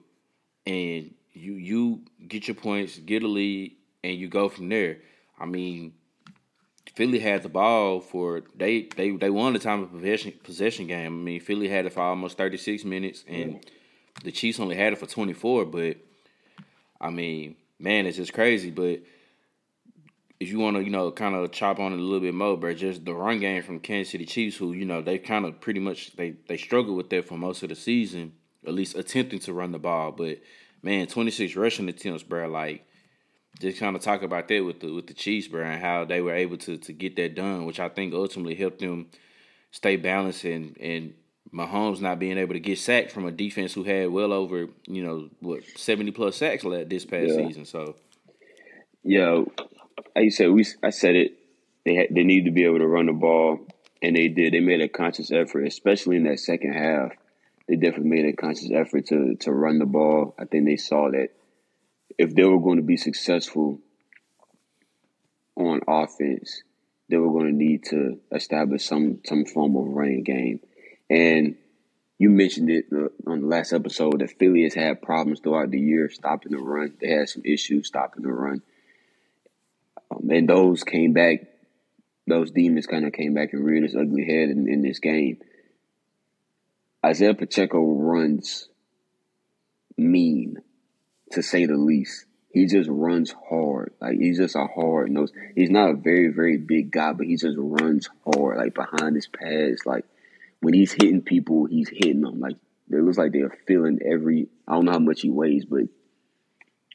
and 0.66 1.14
you 1.34 1.54
you 1.54 2.02
get 2.28 2.48
your 2.48 2.56
points, 2.56 2.98
get 2.98 3.24
a 3.24 3.28
lead, 3.28 3.76
and 4.04 4.18
you 4.18 4.28
go 4.28 4.48
from 4.50 4.70
there. 4.70 5.00
I 5.38 5.46
mean, 5.46 5.94
Philly 6.96 7.20
had 7.20 7.44
the 7.44 7.50
ball 7.50 8.00
for 8.00 8.44
they 8.56 8.84
they 8.96 9.12
they 9.12 9.30
won 9.30 9.54
the 9.54 9.60
time 9.60 9.84
of 9.84 9.92
possession 9.92 10.34
possession 10.44 10.88
game. 10.88 11.06
I 11.06 11.10
mean, 11.10 11.40
Philly 11.42 11.68
had 11.68 11.86
it 11.86 11.94
for 11.94 12.02
almost 12.02 12.38
36 12.38 12.86
minutes, 12.86 13.26
and 13.28 13.66
the 14.24 14.32
Chiefs 14.32 14.60
only 14.60 14.76
had 14.76 14.94
it 14.94 15.00
for 15.00 15.06
24. 15.06 15.66
But 15.66 15.98
I 17.00 17.10
mean, 17.10 17.56
man, 17.82 18.06
it's 18.06 18.18
just 18.18 18.34
crazy. 18.34 18.72
But 18.72 19.02
if 20.40 20.50
you 20.50 20.60
want 20.60 20.78
to, 20.78 20.84
you 20.84 20.90
know, 20.90 21.12
kind 21.12 21.36
of 21.36 21.52
chop 21.52 21.80
on 21.80 21.94
it 21.94 22.00
a 22.00 22.02
little 22.02 22.20
bit 22.20 22.34
more, 22.34 22.58
bro, 22.58 22.74
just 22.74 23.06
the 23.06 23.14
run 23.14 23.40
game 23.40 23.62
from 23.62 23.80
Kansas 23.80 24.12
City 24.12 24.26
Chiefs, 24.26 24.58
who 24.58 24.74
you 24.74 24.86
know 24.86 25.02
they 25.02 25.18
kind 25.20 25.46
of 25.46 25.62
pretty 25.62 25.80
much 25.80 26.16
they 26.16 26.36
they 26.48 26.58
struggled 26.58 26.98
with 26.98 27.10
that 27.10 27.28
for 27.28 27.38
most 27.38 27.64
of 27.64 27.70
the 27.70 27.76
season, 27.76 28.34
at 28.66 28.74
least 28.74 28.96
attempting 28.96 29.40
to 29.40 29.54
run 29.54 29.72
the 29.72 29.80
ball. 29.80 30.12
But 30.12 30.40
man, 30.82 31.08
twenty 31.08 31.32
six 31.32 31.56
rushing 31.56 31.90
attempts, 31.90 32.24
bro, 32.24 32.48
like 32.48 32.86
just 33.60 33.80
kind 33.80 33.96
of 33.96 34.02
talk 34.02 34.24
about 34.24 34.48
that 34.48 34.66
with 34.66 34.80
the 34.80 34.92
with 34.94 35.08
the 35.08 35.14
Chiefs, 35.14 35.48
bro, 35.48 35.64
and 35.64 35.82
how 35.82 36.06
they 36.06 36.22
were 36.22 36.34
able 36.34 36.58
to 36.58 36.78
to 36.78 36.94
get 36.94 37.16
that 37.18 37.36
done, 37.36 37.66
which 37.66 37.80
I 37.80 37.90
think 37.90 38.14
ultimately 38.14 38.56
helped 38.56 38.80
them 38.80 39.08
stay 39.72 39.96
balanced 39.96 40.44
and 40.44 40.78
and 40.80 41.14
Mahomes 41.54 42.00
not 42.00 42.20
being 42.20 42.38
able 42.38 42.54
to 42.54 42.60
get 42.60 42.80
sacked 42.80 43.12
from 43.12 43.26
a 43.26 43.32
defense 43.32 43.74
who 43.74 43.84
had 43.84 44.10
well 44.10 44.32
over 44.32 44.68
you 44.88 45.04
know 45.04 45.30
what 45.40 45.64
seventy 45.76 46.12
plus 46.12 46.38
sacks 46.38 46.64
led 46.64 46.90
this 46.90 47.06
past 47.06 47.30
yeah. 47.30 47.48
season. 47.48 47.66
So, 47.66 47.96
yeah, 49.04 49.44
like 50.16 50.26
you 50.26 50.32
said, 50.32 50.52
we 50.52 50.66
I 50.82 50.92
said 50.92 51.16
it. 51.16 51.38
They 51.86 51.96
had, 51.96 52.08
they 52.12 52.24
need 52.24 52.46
to 52.46 52.52
be 52.52 52.64
able 52.64 52.80
to 52.80 52.88
run 52.88 53.08
the 53.08 53.14
ball, 53.14 53.60
and 54.02 54.16
they 54.16 54.30
did. 54.30 54.54
They 54.54 54.60
made 54.60 54.82
a 54.82 54.88
conscious 54.88 55.32
effort, 55.32 55.66
especially 55.66 56.18
in 56.18 56.24
that 56.24 56.40
second 56.40 56.74
half. 56.74 57.12
They 57.68 57.76
definitely 57.76 58.10
made 58.10 58.26
a 58.26 58.34
conscious 58.34 58.72
effort 58.72 59.08
to 59.08 59.36
to 59.42 59.52
run 59.52 59.80
the 59.80 59.86
ball. 59.86 60.36
I 60.40 60.46
think 60.46 60.66
they 60.66 60.78
saw 60.78 61.12
that 61.12 61.30
if 62.18 62.34
they 62.34 62.44
were 62.44 62.60
going 62.60 62.78
to 62.78 62.84
be 62.84 62.98
successful 62.98 63.80
on 65.56 65.82
offense, 65.88 66.64
they 67.10 67.18
were 67.18 67.32
going 67.32 67.48
to 67.48 67.52
need 67.56 67.84
to 67.86 68.20
establish 68.32 68.86
some 68.86 69.20
some 69.26 69.46
form 69.46 69.76
of 69.76 69.88
running 69.88 70.24
game. 70.24 70.62
And 71.12 71.58
you 72.20 72.30
mentioned 72.30 72.70
it 72.70 72.86
uh, 72.90 73.10
on 73.30 73.42
the 73.42 73.48
last 73.48 73.74
episode 73.74 74.22
that 74.22 74.40
Philly 74.40 74.64
has 74.64 74.74
had 74.74 75.02
problems 75.02 75.42
throughout 75.42 75.70
the 75.70 75.80
year 75.80 76.10
stopping 76.10 76.54
the 76.54 76.58
run. 76.58 76.94
They 77.02 77.10
had 77.10 77.28
some 77.28 77.42
issues 77.44 77.88
stopping 77.88 78.24
the 78.24 78.32
run, 78.32 78.62
um, 80.10 80.30
and 80.30 80.48
those 80.48 80.86
came 80.86 81.12
back. 81.12 81.42
Those 82.28 82.52
demons 82.52 82.88
kind 82.88 83.06
of 83.06 83.12
came 83.12 83.34
back 83.34 83.52
and 83.52 83.66
reared 83.66 83.84
its 83.84 83.96
ugly 83.96 84.24
head 84.24 84.50
in, 84.52 84.70
in 84.70 84.84
this 84.84 85.00
game. 85.00 85.40
Isaiah 87.06 87.34
Pacheco 87.34 87.84
runs 87.84 88.70
mean, 89.98 90.62
to 91.32 91.42
say 91.44 91.66
the 91.66 91.76
least. 91.76 92.26
He 92.54 92.68
just 92.68 92.90
runs 92.90 93.36
hard. 93.50 93.94
Like 94.00 94.18
he's 94.18 94.38
just 94.38 94.56
a 94.56 94.66
hard 94.66 95.12
nose. 95.12 95.34
He's 95.56 95.70
not 95.70 95.90
a 95.90 95.96
very, 95.96 96.30
very 96.30 96.58
big 96.58 96.90
guy, 96.90 97.12
but 97.12 97.26
he 97.26 97.36
just 97.36 97.58
runs 97.58 98.08
hard. 98.24 98.58
Like 98.58 98.76
behind 98.76 99.16
his 99.16 99.28
pads. 99.28 99.86
Like 99.86 100.06
when 100.62 100.74
he's 100.74 100.94
hitting 100.94 101.22
people, 101.22 101.66
he's 101.66 101.90
hitting 101.90 102.22
them. 102.22 102.40
Like 102.40 102.56
it 102.90 103.04
looks 103.04 103.18
like 103.18 103.34
they're 103.34 103.58
feeling 103.68 104.00
every 104.06 104.48
I 104.68 104.74
don't 104.74 104.86
know 104.86 104.94
how 104.94 105.00
much 105.00 105.22
he 105.22 105.30
weighs, 105.30 105.66
but 105.66 105.84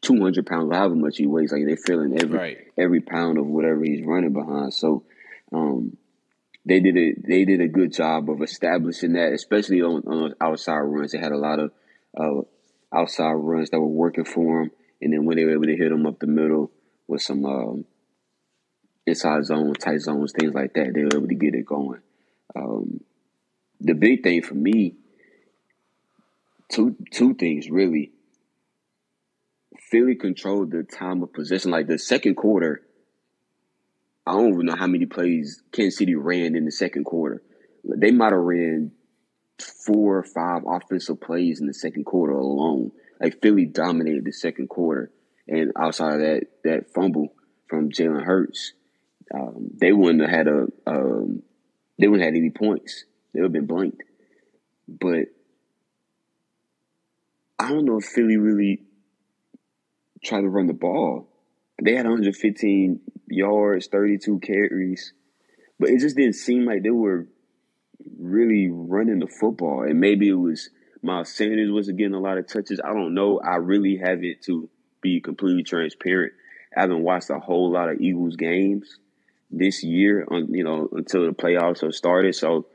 two 0.02 0.20
hundred 0.20 0.46
pounds, 0.46 0.72
however 0.72 0.94
much 0.94 1.18
he 1.18 1.26
weighs, 1.26 1.52
like 1.52 1.66
they're 1.66 1.76
feeling 1.76 2.18
every 2.20 2.38
right. 2.38 2.58
every 2.78 3.00
pound 3.00 3.38
of 3.38 3.46
whatever 3.46 3.82
he's 3.84 4.04
running 4.04 4.32
behind. 4.32 4.72
So 4.72 5.04
um, 5.52 5.96
they 6.64 6.80
did 6.80 6.96
a 6.96 7.14
they 7.26 7.44
did 7.44 7.60
a 7.60 7.68
good 7.68 7.92
job 7.92 8.30
of 8.30 8.42
establishing 8.42 9.12
that, 9.14 9.32
especially 9.32 9.82
on, 9.82 10.02
on 10.06 10.34
outside 10.40 10.78
runs. 10.78 11.12
They 11.12 11.18
had 11.18 11.32
a 11.32 11.38
lot 11.38 11.58
of 11.58 11.72
uh, 12.18 12.42
outside 12.92 13.32
runs 13.32 13.70
that 13.70 13.80
were 13.80 13.86
working 13.86 14.24
for 14.24 14.62
him, 14.62 14.70
and 15.00 15.12
then 15.12 15.24
when 15.24 15.36
they 15.36 15.44
were 15.44 15.52
able 15.52 15.66
to 15.66 15.76
hit 15.76 15.92
him 15.92 16.06
up 16.06 16.18
the 16.18 16.26
middle 16.26 16.70
with 17.08 17.22
some 17.22 17.44
um, 17.44 17.84
inside 19.06 19.44
zone, 19.44 19.74
tight 19.74 20.00
zones, 20.00 20.32
things 20.32 20.54
like 20.54 20.74
that, 20.74 20.92
they 20.94 21.02
were 21.02 21.16
able 21.16 21.28
to 21.28 21.34
get 21.34 21.54
it 21.54 21.66
going. 21.66 22.00
Um, 22.54 23.00
the 23.80 23.94
big 23.94 24.22
thing 24.22 24.42
for 24.42 24.54
me, 24.54 24.96
two 26.68 26.96
two 27.10 27.34
things 27.34 27.70
really. 27.70 28.12
Philly 29.90 30.16
controlled 30.16 30.72
the 30.72 30.82
time 30.82 31.22
of 31.22 31.32
possession. 31.32 31.70
Like 31.70 31.86
the 31.86 31.98
second 31.98 32.34
quarter, 32.34 32.82
I 34.26 34.32
don't 34.32 34.54
even 34.54 34.66
know 34.66 34.74
how 34.76 34.88
many 34.88 35.06
plays 35.06 35.62
Kansas 35.70 35.98
City 35.98 36.16
ran 36.16 36.56
in 36.56 36.64
the 36.64 36.72
second 36.72 37.04
quarter. 37.04 37.42
They 37.84 38.10
might 38.10 38.32
have 38.32 38.40
ran 38.40 38.90
four 39.60 40.18
or 40.18 40.22
five 40.24 40.62
offensive 40.66 41.20
plays 41.20 41.60
in 41.60 41.66
the 41.66 41.74
second 41.74 42.04
quarter 42.04 42.32
alone. 42.32 42.90
Like 43.20 43.40
Philly 43.40 43.64
dominated 43.64 44.24
the 44.24 44.32
second 44.32 44.68
quarter, 44.68 45.10
and 45.46 45.72
outside 45.78 46.14
of 46.14 46.20
that 46.20 46.42
that 46.64 46.92
fumble 46.92 47.32
from 47.68 47.90
Jalen 47.90 48.24
Hurts, 48.24 48.72
um, 49.32 49.70
they 49.80 49.92
wouldn't 49.92 50.22
have 50.22 50.30
had 50.30 50.48
a 50.48 50.66
um, 50.86 51.42
they 51.98 52.08
wouldn't 52.08 52.24
have 52.24 52.34
had 52.34 52.38
any 52.38 52.50
points. 52.50 53.04
They 53.36 53.42
would 53.42 53.48
have 53.48 53.52
been 53.52 53.66
blanked. 53.66 54.02
But 54.88 55.26
I 57.58 57.68
don't 57.70 57.84
know 57.84 57.98
if 57.98 58.06
Philly 58.06 58.38
really 58.38 58.80
tried 60.24 60.40
to 60.40 60.48
run 60.48 60.68
the 60.68 60.72
ball. 60.72 61.28
They 61.82 61.94
had 61.94 62.06
115 62.06 63.00
yards, 63.28 63.88
32 63.88 64.38
carries, 64.38 65.12
but 65.78 65.90
it 65.90 66.00
just 66.00 66.16
didn't 66.16 66.36
seem 66.36 66.64
like 66.64 66.82
they 66.82 66.90
were 66.90 67.28
really 68.18 68.70
running 68.70 69.18
the 69.18 69.26
football. 69.26 69.82
And 69.82 70.00
maybe 70.00 70.28
it 70.30 70.32
was 70.32 70.70
Miles 71.02 71.34
Sanders 71.34 71.70
was 71.70 71.90
getting 71.90 72.14
a 72.14 72.20
lot 72.20 72.38
of 72.38 72.46
touches. 72.46 72.80
I 72.82 72.94
don't 72.94 73.12
know. 73.12 73.38
I 73.38 73.56
really 73.56 73.98
haven't 73.98 74.40
to 74.44 74.70
be 75.02 75.20
completely 75.20 75.62
transparent. 75.62 76.32
I 76.74 76.80
haven't 76.80 77.02
watched 77.02 77.28
a 77.28 77.38
whole 77.38 77.70
lot 77.70 77.90
of 77.90 78.00
Eagles 78.00 78.36
games 78.36 78.98
this 79.50 79.84
year 79.84 80.26
on 80.30 80.52
you 80.54 80.64
know 80.64 80.88
until 80.92 81.26
the 81.26 81.32
playoffs 81.32 81.82
have 81.82 81.94
started. 81.94 82.34
So 82.34 82.66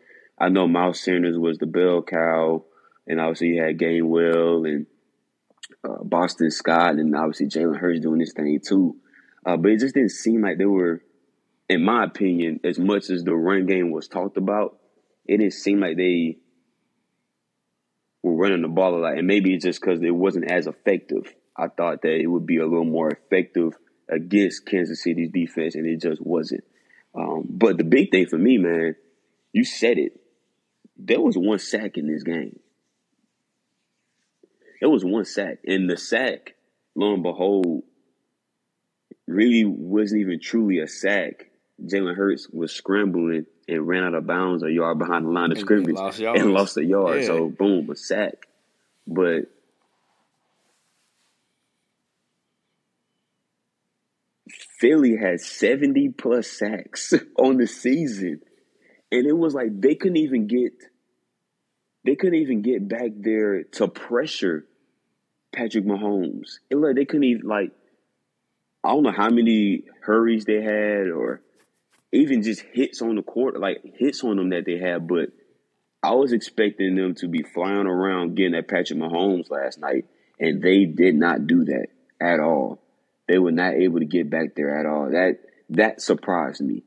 I 0.41 0.49
know 0.49 0.67
Miles 0.67 0.99
Sanders 0.99 1.37
was 1.37 1.59
the 1.59 1.67
bell 1.67 2.01
cow, 2.01 2.65
and 3.05 3.21
obviously 3.21 3.49
you 3.49 3.61
had 3.61 3.77
Gainwell 3.77 4.67
and 4.67 4.87
uh, 5.87 6.03
Boston 6.03 6.49
Scott, 6.49 6.95
and 6.95 7.15
obviously 7.15 7.45
Jalen 7.45 7.77
Hurts 7.77 7.99
doing 7.99 8.17
this 8.17 8.33
thing 8.33 8.59
too. 8.59 8.95
Uh, 9.45 9.55
but 9.57 9.71
it 9.71 9.79
just 9.79 9.93
didn't 9.93 10.09
seem 10.09 10.41
like 10.41 10.57
they 10.57 10.65
were, 10.65 11.03
in 11.69 11.83
my 11.85 12.05
opinion, 12.05 12.59
as 12.63 12.79
much 12.79 13.11
as 13.11 13.23
the 13.23 13.35
run 13.35 13.67
game 13.67 13.91
was 13.91 14.07
talked 14.07 14.35
about, 14.35 14.79
it 15.27 15.37
didn't 15.37 15.53
seem 15.53 15.79
like 15.79 15.97
they 15.97 16.37
were 18.23 18.35
running 18.35 18.63
the 18.63 18.67
ball 18.67 18.95
a 18.95 18.97
lot. 18.97 19.17
And 19.19 19.27
maybe 19.27 19.53
it's 19.53 19.65
just 19.65 19.79
because 19.79 20.01
it 20.01 20.09
wasn't 20.09 20.51
as 20.51 20.65
effective. 20.65 21.35
I 21.55 21.67
thought 21.67 22.01
that 22.01 22.19
it 22.19 22.25
would 22.25 22.47
be 22.47 22.57
a 22.57 22.65
little 22.65 22.83
more 22.83 23.11
effective 23.11 23.73
against 24.09 24.65
Kansas 24.65 25.03
City's 25.03 25.29
defense, 25.29 25.75
and 25.75 25.85
it 25.85 26.01
just 26.01 26.19
wasn't. 26.19 26.63
Um, 27.13 27.45
but 27.47 27.77
the 27.77 27.83
big 27.83 28.09
thing 28.09 28.25
for 28.25 28.39
me, 28.39 28.57
man, 28.57 28.95
you 29.53 29.63
said 29.63 29.99
it. 29.99 30.20
There 31.03 31.19
was 31.19 31.35
one 31.35 31.59
sack 31.59 31.97
in 31.97 32.07
this 32.07 32.23
game. 32.23 32.59
There 34.79 34.89
was 34.89 35.03
one 35.03 35.25
sack. 35.25 35.59
And 35.65 35.89
the 35.89 35.97
sack, 35.97 36.55
lo 36.95 37.13
and 37.13 37.23
behold, 37.23 37.83
really 39.27 39.65
wasn't 39.65 40.21
even 40.21 40.39
truly 40.39 40.79
a 40.79 40.87
sack. 40.87 41.49
Jalen 41.83 42.15
Hurts 42.15 42.47
was 42.49 42.71
scrambling 42.71 43.47
and 43.67 43.87
ran 43.87 44.03
out 44.03 44.13
of 44.13 44.27
bounds 44.27 44.63
a 44.63 44.71
yard 44.71 44.99
behind 44.99 45.25
the 45.25 45.31
line 45.31 45.51
of 45.51 45.57
scrimmage 45.57 45.95
lost 45.95 46.19
and 46.21 46.53
lost 46.53 46.77
a 46.77 46.85
yard. 46.85 47.21
Yeah. 47.21 47.27
So 47.27 47.49
boom, 47.49 47.89
a 47.89 47.95
sack. 47.95 48.47
But 49.07 49.45
Philly 54.79 55.15
had 55.15 55.39
70 55.39 56.09
plus 56.09 56.47
sacks 56.47 57.13
on 57.37 57.57
the 57.57 57.67
season. 57.67 58.41
And 59.11 59.25
it 59.25 59.35
was 59.35 59.55
like 59.55 59.69
they 59.81 59.95
couldn't 59.95 60.17
even 60.17 60.47
get 60.47 60.73
they 62.05 62.15
couldn't 62.15 62.39
even 62.39 62.61
get 62.61 62.87
back 62.87 63.11
there 63.15 63.63
to 63.63 63.87
pressure 63.87 64.65
Patrick 65.53 65.85
Mahomes. 65.85 66.59
Look, 66.71 66.95
they 66.95 67.05
couldn't 67.05 67.25
even 67.25 67.47
like 67.47 67.71
I 68.83 68.89
don't 68.89 69.03
know 69.03 69.11
how 69.11 69.29
many 69.29 69.83
hurries 70.01 70.45
they 70.45 70.61
had 70.61 71.09
or 71.09 71.41
even 72.11 72.41
just 72.41 72.61
hits 72.73 73.01
on 73.01 73.15
the 73.15 73.21
court, 73.21 73.59
like 73.59 73.81
hits 73.97 74.23
on 74.23 74.37
them 74.37 74.49
that 74.49 74.65
they 74.65 74.77
had, 74.77 75.07
but 75.07 75.29
I 76.03 76.15
was 76.15 76.33
expecting 76.33 76.95
them 76.95 77.13
to 77.15 77.27
be 77.27 77.43
flying 77.43 77.85
around 77.85 78.35
getting 78.35 78.55
at 78.55 78.67
Patrick 78.67 78.99
Mahomes 78.99 79.51
last 79.51 79.79
night, 79.79 80.05
and 80.39 80.61
they 80.61 80.85
did 80.85 81.15
not 81.15 81.45
do 81.45 81.65
that 81.65 81.87
at 82.19 82.39
all. 82.39 82.81
They 83.27 83.37
were 83.37 83.51
not 83.51 83.75
able 83.75 83.99
to 83.99 84.05
get 84.05 84.29
back 84.29 84.55
there 84.55 84.77
at 84.77 84.85
all. 84.85 85.11
That 85.11 85.39
that 85.69 86.01
surprised 86.01 86.61
me. 86.61 86.83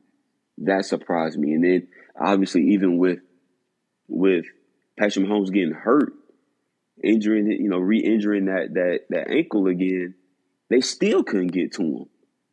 That 0.59 0.85
surprised 0.85 1.39
me. 1.39 1.53
And 1.53 1.63
then 1.63 1.87
obviously 2.19 2.73
even 2.73 2.97
with 2.97 3.19
with 4.07 4.45
Patrick 4.97 5.25
Mahomes 5.25 5.51
getting 5.51 5.73
hurt, 5.73 6.13
injuring 7.03 7.51
you 7.51 7.69
know, 7.69 7.79
re-injuring 7.79 8.45
that 8.45 8.73
that 8.73 8.99
that 9.09 9.29
ankle 9.29 9.67
again, 9.67 10.15
they 10.69 10.81
still 10.81 11.23
couldn't 11.23 11.51
get 11.51 11.73
to 11.73 11.83
him. 11.83 12.05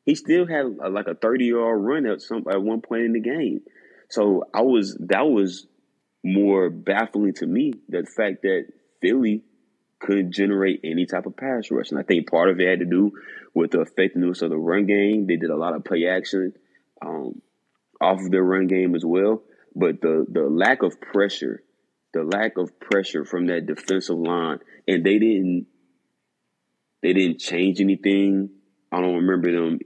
He 0.04 0.16
still 0.16 0.46
had 0.46 0.66
a, 0.82 0.88
like 0.88 1.06
a 1.06 1.14
30 1.14 1.44
yard 1.46 1.80
run 1.80 2.06
at 2.06 2.20
some 2.20 2.44
at 2.50 2.62
one 2.62 2.80
point 2.80 3.04
in 3.04 3.12
the 3.12 3.20
game. 3.20 3.60
So 4.10 4.44
I 4.52 4.62
was 4.62 4.96
that 5.08 5.22
was 5.22 5.66
more 6.24 6.70
baffling 6.70 7.34
to 7.34 7.46
me 7.46 7.72
the 7.88 8.04
fact 8.04 8.42
that 8.42 8.66
Philly 9.00 9.44
couldn't 10.02 10.32
generate 10.32 10.80
any 10.84 11.06
type 11.06 11.26
of 11.26 11.36
pass 11.36 11.70
rush. 11.70 11.90
And 11.90 11.98
I 11.98 12.02
think 12.02 12.28
part 12.28 12.50
of 12.50 12.60
it 12.60 12.68
had 12.68 12.80
to 12.80 12.84
do 12.84 13.12
with 13.54 13.70
the 13.70 13.80
effectiveness 13.80 14.42
of 14.42 14.50
the 14.50 14.58
run 14.58 14.86
game. 14.86 15.26
They 15.26 15.36
did 15.36 15.50
a 15.50 15.56
lot 15.56 15.74
of 15.74 15.84
play 15.84 16.06
action 16.08 16.54
um, 17.00 17.40
off 18.00 18.20
of 18.20 18.30
their 18.30 18.42
run 18.42 18.66
game 18.66 18.94
as 18.94 19.04
well. 19.04 19.42
But 19.74 20.00
the 20.00 20.26
the 20.28 20.42
lack 20.42 20.82
of 20.82 21.00
pressure, 21.00 21.62
the 22.12 22.22
lack 22.22 22.58
of 22.58 22.78
pressure 22.78 23.24
from 23.24 23.46
that 23.46 23.66
defensive 23.66 24.18
line, 24.18 24.58
and 24.86 25.04
they 25.04 25.18
didn't 25.18 25.66
they 27.02 27.12
didn't 27.12 27.40
change 27.40 27.80
anything. 27.80 28.50
I 28.90 29.00
don't 29.00 29.26
remember 29.26 29.50
them 29.52 29.80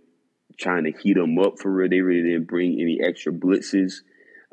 trying 0.58 0.84
to 0.84 0.92
heat 0.92 1.14
them 1.14 1.38
up 1.38 1.58
for 1.58 1.70
real. 1.70 1.88
They 1.88 2.00
really 2.00 2.30
didn't 2.30 2.46
bring 2.48 2.80
any 2.80 3.00
extra 3.02 3.32
blitzes. 3.32 3.94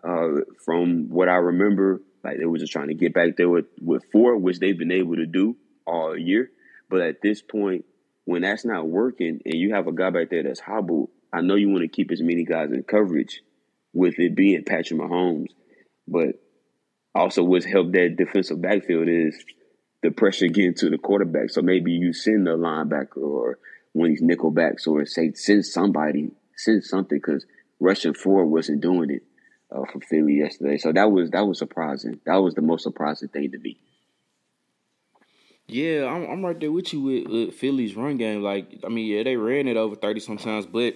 Uh, 0.04 0.42
from 0.66 1.10
what 1.10 1.30
I 1.30 1.36
remember, 1.36 2.02
like 2.24 2.38
they 2.38 2.46
were 2.46 2.58
just 2.58 2.74
trying 2.74 2.90
to 2.90 2.94
get 2.94 3.14
back 3.14 3.38
there 3.38 3.50
with, 3.50 3.66
with 3.82 4.04
four, 4.12 4.38
which 4.38 4.60
they've 4.60 4.78
been 4.78 4.92
able 4.92 5.16
to 5.16 5.26
do 5.26 5.56
all 5.88 6.18
year. 6.18 6.50
But 6.90 7.02
at 7.02 7.22
this 7.22 7.42
point, 7.42 7.86
when 8.26 8.42
that's 8.42 8.66
not 8.66 8.88
working 8.88 9.40
and 9.46 9.56
you 9.56 9.74
have 9.74 9.88
a 9.88 9.94
guy 9.94 10.10
back 10.10 10.30
there 10.30 10.44
that's 10.44 10.60
hobbled, 10.60 11.10
I 11.32 11.42
know 11.42 11.56
you 11.56 11.70
want 11.70 11.84
to 11.84 11.88
keep 11.88 12.12
as 12.12 12.22
many 12.22 12.44
guys 12.44 12.72
in 12.72 12.84
coverage 12.84 13.42
with 13.94 14.16
it 14.20 14.36
being 14.36 14.64
Patrick 14.64 15.00
Mahomes. 15.00 15.52
But 16.08 16.36
Also, 17.16 17.44
what's 17.44 17.66
helped 17.66 17.94
that 17.94 18.16
defensive 18.18 18.62
backfield 18.62 19.08
is 19.08 19.44
the 20.02 20.12
pressure 20.12 20.48
getting 20.48 20.74
to 20.76 20.90
the 20.90 20.98
quarterback. 20.98 21.50
So 21.50 21.62
maybe 21.62 21.92
you 21.92 22.14
send 22.14 22.48
a 22.48 22.56
linebacker 22.56 23.18
or 23.18 23.60
one 23.94 24.08
of 24.08 24.12
these 24.12 24.22
nickel 24.22 24.52
backs 24.52 24.88
or 24.88 25.06
say 25.06 25.32
send 25.34 25.66
somebody, 25.66 26.32
send 26.58 26.84
something 26.84 27.18
because 27.18 27.46
rushing 27.80 28.14
forward 28.14 28.46
wasn't 28.46 28.82
doing 28.82 29.12
it 29.12 29.24
uh, 29.72 29.86
for 29.92 30.00
Philly 30.02 30.36
yesterday. 30.36 30.78
So 30.78 30.92
that 30.92 31.12
was 31.12 31.32
that 31.32 31.46
was 31.48 31.60
surprising. 31.60 32.20
That 32.26 32.38
was 32.38 32.56
the 32.56 32.62
most 32.62 32.84
surprising 32.84 33.30
thing 33.30 33.52
to 33.52 33.60
me. 33.60 33.78
Yeah, 35.68 36.06
I'm, 36.06 36.30
I'm 36.30 36.46
right 36.46 36.60
there 36.60 36.72
with 36.72 36.92
you 36.92 37.02
with, 37.02 37.28
with 37.28 37.56
Philly's 37.56 37.96
run 37.96 38.18
game. 38.18 38.44
Like, 38.44 38.80
I 38.84 38.90
mean, 38.90 39.08
yeah, 39.08 39.24
they 39.24 39.38
ran 39.38 39.68
it 39.68 39.78
over 39.78 39.96
thirty 39.96 40.20
sometimes, 40.20 40.66
but 40.66 40.96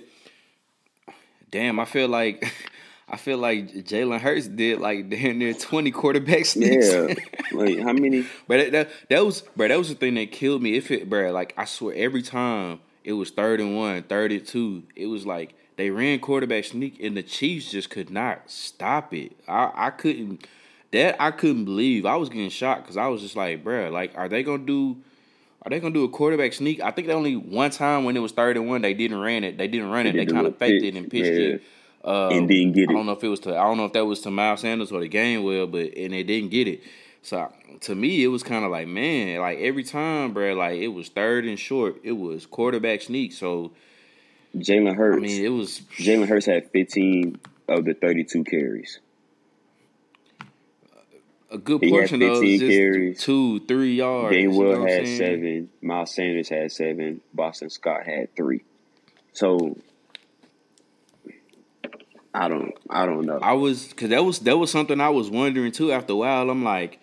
damn, 1.49 1.79
I 1.79 1.85
feel 1.85 2.07
like 2.07 2.53
I 3.09 3.15
feel 3.15 3.37
like 3.37 3.73
Jalen 3.73 4.19
Hurts 4.19 4.47
did 4.47 4.79
like 4.79 5.09
damn 5.09 5.39
near 5.39 5.53
twenty 5.53 5.91
quarterback 5.91 6.45
sneaks. 6.45 6.91
Yeah, 6.91 7.13
like 7.53 7.79
how 7.79 7.93
many? 7.93 8.25
but 8.47 8.57
that, 8.57 8.71
that, 8.71 8.89
that 9.09 9.25
was, 9.25 9.41
bro, 9.55 9.67
that 9.67 9.77
was 9.77 9.89
the 9.89 9.95
thing 9.95 10.15
that 10.15 10.31
killed 10.31 10.61
me. 10.61 10.75
If 10.75 10.91
it, 10.91 11.09
bro, 11.09 11.31
like 11.31 11.53
I 11.57 11.65
swear, 11.65 11.95
every 11.95 12.21
time 12.21 12.79
it 13.03 13.13
was 13.13 13.29
third 13.31 13.61
and 13.61 13.77
one, 13.77 14.03
third 14.03 14.31
and 14.31 14.45
two, 14.45 14.83
it 14.95 15.05
was 15.05 15.25
like 15.25 15.55
they 15.77 15.89
ran 15.89 16.19
quarterback 16.19 16.65
sneak, 16.65 17.01
and 17.01 17.15
the 17.15 17.23
Chiefs 17.23 17.71
just 17.71 17.89
could 17.89 18.09
not 18.09 18.49
stop 18.51 19.13
it. 19.13 19.33
I, 19.47 19.71
I 19.73 19.89
couldn't. 19.91 20.45
That 20.91 21.21
I 21.21 21.31
couldn't 21.31 21.65
believe. 21.65 22.05
I 22.05 22.15
was 22.15 22.29
getting 22.29 22.49
shocked 22.49 22.83
because 22.83 22.97
I 22.97 23.07
was 23.07 23.21
just 23.21 23.35
like, 23.35 23.63
bro, 23.63 23.89
like, 23.89 24.17
are 24.17 24.27
they 24.27 24.43
gonna 24.43 24.65
do? 24.65 24.97
Are 25.61 25.69
they 25.69 25.79
gonna 25.79 25.93
do 25.93 26.03
a 26.03 26.09
quarterback 26.09 26.53
sneak? 26.53 26.81
I 26.81 26.91
think 26.91 27.07
the 27.07 27.13
only 27.13 27.35
one 27.35 27.71
time 27.71 28.03
when 28.03 28.17
it 28.17 28.21
was 28.21 28.31
third 28.31 28.57
and 28.57 28.67
one, 28.67 28.81
they 28.81 28.93
didn't 28.93 29.19
run 29.19 29.43
it. 29.43 29.57
They 29.57 29.67
didn't 29.67 29.89
run 29.89 30.07
it. 30.07 30.13
They, 30.13 30.25
they 30.25 30.31
kind 30.31 30.47
of 30.47 30.57
faked 30.57 30.83
it 30.83 30.95
and 30.95 31.09
pitched 31.09 31.25
yeah. 31.25 31.55
it. 31.55 31.63
Um, 32.07 32.31
and 32.31 32.47
didn't 32.47 32.73
get 32.73 32.83
it. 32.83 32.89
I 32.89 32.93
don't 32.93 33.05
know 33.05 33.11
if 33.11 33.23
it 33.23 33.27
was 33.27 33.41
to. 33.41 33.57
I 33.57 33.63
don't 33.63 33.77
know 33.77 33.85
if 33.85 33.93
that 33.93 34.05
was 34.05 34.21
to 34.21 34.31
Miles 34.31 34.61
Sanders 34.61 34.91
or 34.91 35.01
the 35.01 35.09
Gainwell, 35.09 35.69
but 35.69 35.93
and 35.97 36.13
they 36.13 36.23
didn't 36.23 36.51
get 36.51 36.67
it. 36.67 36.81
So 37.21 37.51
to 37.81 37.95
me, 37.95 38.23
it 38.23 38.27
was 38.27 38.43
kind 38.43 38.63
of 38.63 38.71
like, 38.71 38.87
man, 38.87 39.41
like 39.41 39.59
every 39.59 39.83
time, 39.83 40.33
bro, 40.33 40.53
like 40.53 40.79
it 40.79 40.87
was 40.87 41.09
third 41.09 41.45
and 41.45 41.59
short. 41.59 41.97
It 42.03 42.13
was 42.13 42.45
quarterback 42.45 43.01
sneak. 43.01 43.33
So 43.33 43.73
Jalen 44.55 44.95
Hurts. 44.95 45.17
I 45.17 45.19
mean, 45.19 45.43
it 45.43 45.49
was 45.49 45.81
Jalen 45.97 46.27
Hurts 46.29 46.45
had 46.45 46.71
15 46.71 47.39
of 47.67 47.83
the 47.83 47.93
32 47.93 48.45
carries 48.45 48.99
a 51.49 51.57
good 51.57 51.81
he 51.81 51.89
portion 51.89 52.21
of 52.21 52.29
those 52.29 52.59
carries. 52.59 53.19
two, 53.21 53.59
three 53.61 53.95
yards. 53.95 54.35
Gainwell 54.35 54.71
you 54.71 54.79
know 54.79 54.85
had 54.85 55.07
seven. 55.07 55.69
Miles 55.81 56.13
Sanders 56.13 56.49
had 56.49 56.71
seven. 56.71 57.21
Boston 57.33 57.69
Scott 57.69 58.05
had 58.05 58.35
three. 58.35 58.63
So 59.33 59.77
I 62.37 62.47
don't, 62.47 62.73
I 62.89 63.05
don't 63.07 63.25
know. 63.25 63.39
I 63.41 63.53
was 63.53 63.87
because 63.87 64.09
that 64.09 64.23
was 64.23 64.39
that 64.39 64.57
was 64.57 64.71
something 64.71 65.01
I 65.01 65.09
was 65.09 65.29
wondering 65.29 65.71
too. 65.71 65.91
After 65.91 66.13
a 66.13 66.15
while, 66.17 66.49
I'm 66.49 66.63
like, 66.63 66.99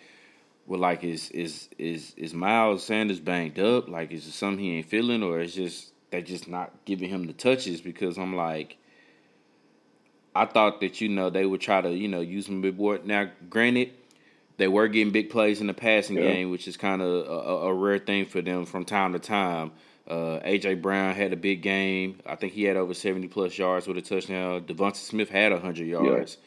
well, 0.65 0.79
like 0.79 1.03
is 1.03 1.29
is 1.31 1.67
is 1.77 2.13
is 2.15 2.33
Miles 2.33 2.83
Sanders 2.83 3.19
banged 3.19 3.59
up? 3.59 3.89
Like 3.89 4.11
is 4.11 4.25
it 4.25 4.31
something 4.31 4.63
he 4.63 4.77
ain't 4.77 4.87
feeling, 4.87 5.23
or 5.23 5.41
is 5.41 5.53
just 5.53 5.91
they 6.09 6.21
just 6.21 6.47
not 6.47 6.71
giving 6.85 7.09
him 7.09 7.27
the 7.27 7.33
touches? 7.33 7.81
Because 7.81 8.17
I'm 8.17 8.35
like. 8.35 8.77
I 10.37 10.43
thought 10.43 10.81
that 10.81 10.99
you 10.99 11.07
know 11.07 11.29
they 11.29 11.45
would 11.45 11.61
try 11.61 11.79
to 11.79 11.89
you 11.89 12.09
know 12.09 12.19
use 12.19 12.49
him 12.49 12.57
a 12.57 12.61
bit 12.63 12.77
more. 12.77 12.99
Now, 13.01 13.29
granted, 13.49 13.91
they 14.57 14.67
were 14.67 14.89
getting 14.89 15.13
big 15.13 15.29
plays 15.29 15.61
in 15.61 15.67
the 15.67 15.73
passing 15.73 16.17
yeah. 16.17 16.23
game, 16.23 16.51
which 16.51 16.67
is 16.67 16.75
kind 16.75 17.01
of 17.01 17.25
a, 17.25 17.67
a, 17.67 17.73
rare 17.73 17.99
thing 17.99 18.25
for 18.25 18.41
them 18.41 18.65
from 18.65 18.83
time 18.83 19.13
to 19.13 19.19
time. 19.19 19.71
Uh, 20.07 20.39
AJ 20.45 20.81
Brown 20.81 21.15
had 21.15 21.33
a 21.33 21.35
big 21.35 21.61
game. 21.61 22.19
I 22.25 22.35
think 22.35 22.53
he 22.53 22.63
had 22.63 22.77
over 22.77 22.93
seventy 22.93 23.27
plus 23.27 23.57
yards 23.57 23.87
with 23.87 23.97
a 23.97 24.01
touchdown. 24.01 24.61
Devonta 24.61 24.97
Smith 24.97 25.29
had 25.29 25.51
hundred 25.53 25.87
yards 25.87 26.37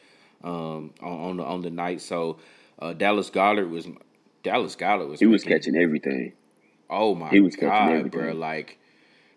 yeah. 0.43 0.49
um, 0.49 0.93
on, 1.01 1.19
on, 1.19 1.37
the 1.37 1.43
on 1.43 1.61
the 1.61 1.69
night. 1.69 2.01
So 2.01 2.37
uh, 2.79 2.93
Dallas 2.93 3.29
Goedert 3.29 3.69
was 3.69 3.87
Dallas 4.43 4.75
Goedert 4.75 5.09
was 5.09 5.19
he 5.19 5.25
was 5.25 5.43
catching 5.43 5.75
everything. 5.75 6.33
Oh 6.89 7.15
my 7.15 7.29
he 7.29 7.41
was 7.41 7.55
god, 7.55 8.11
bro! 8.11 8.33
Like 8.33 8.79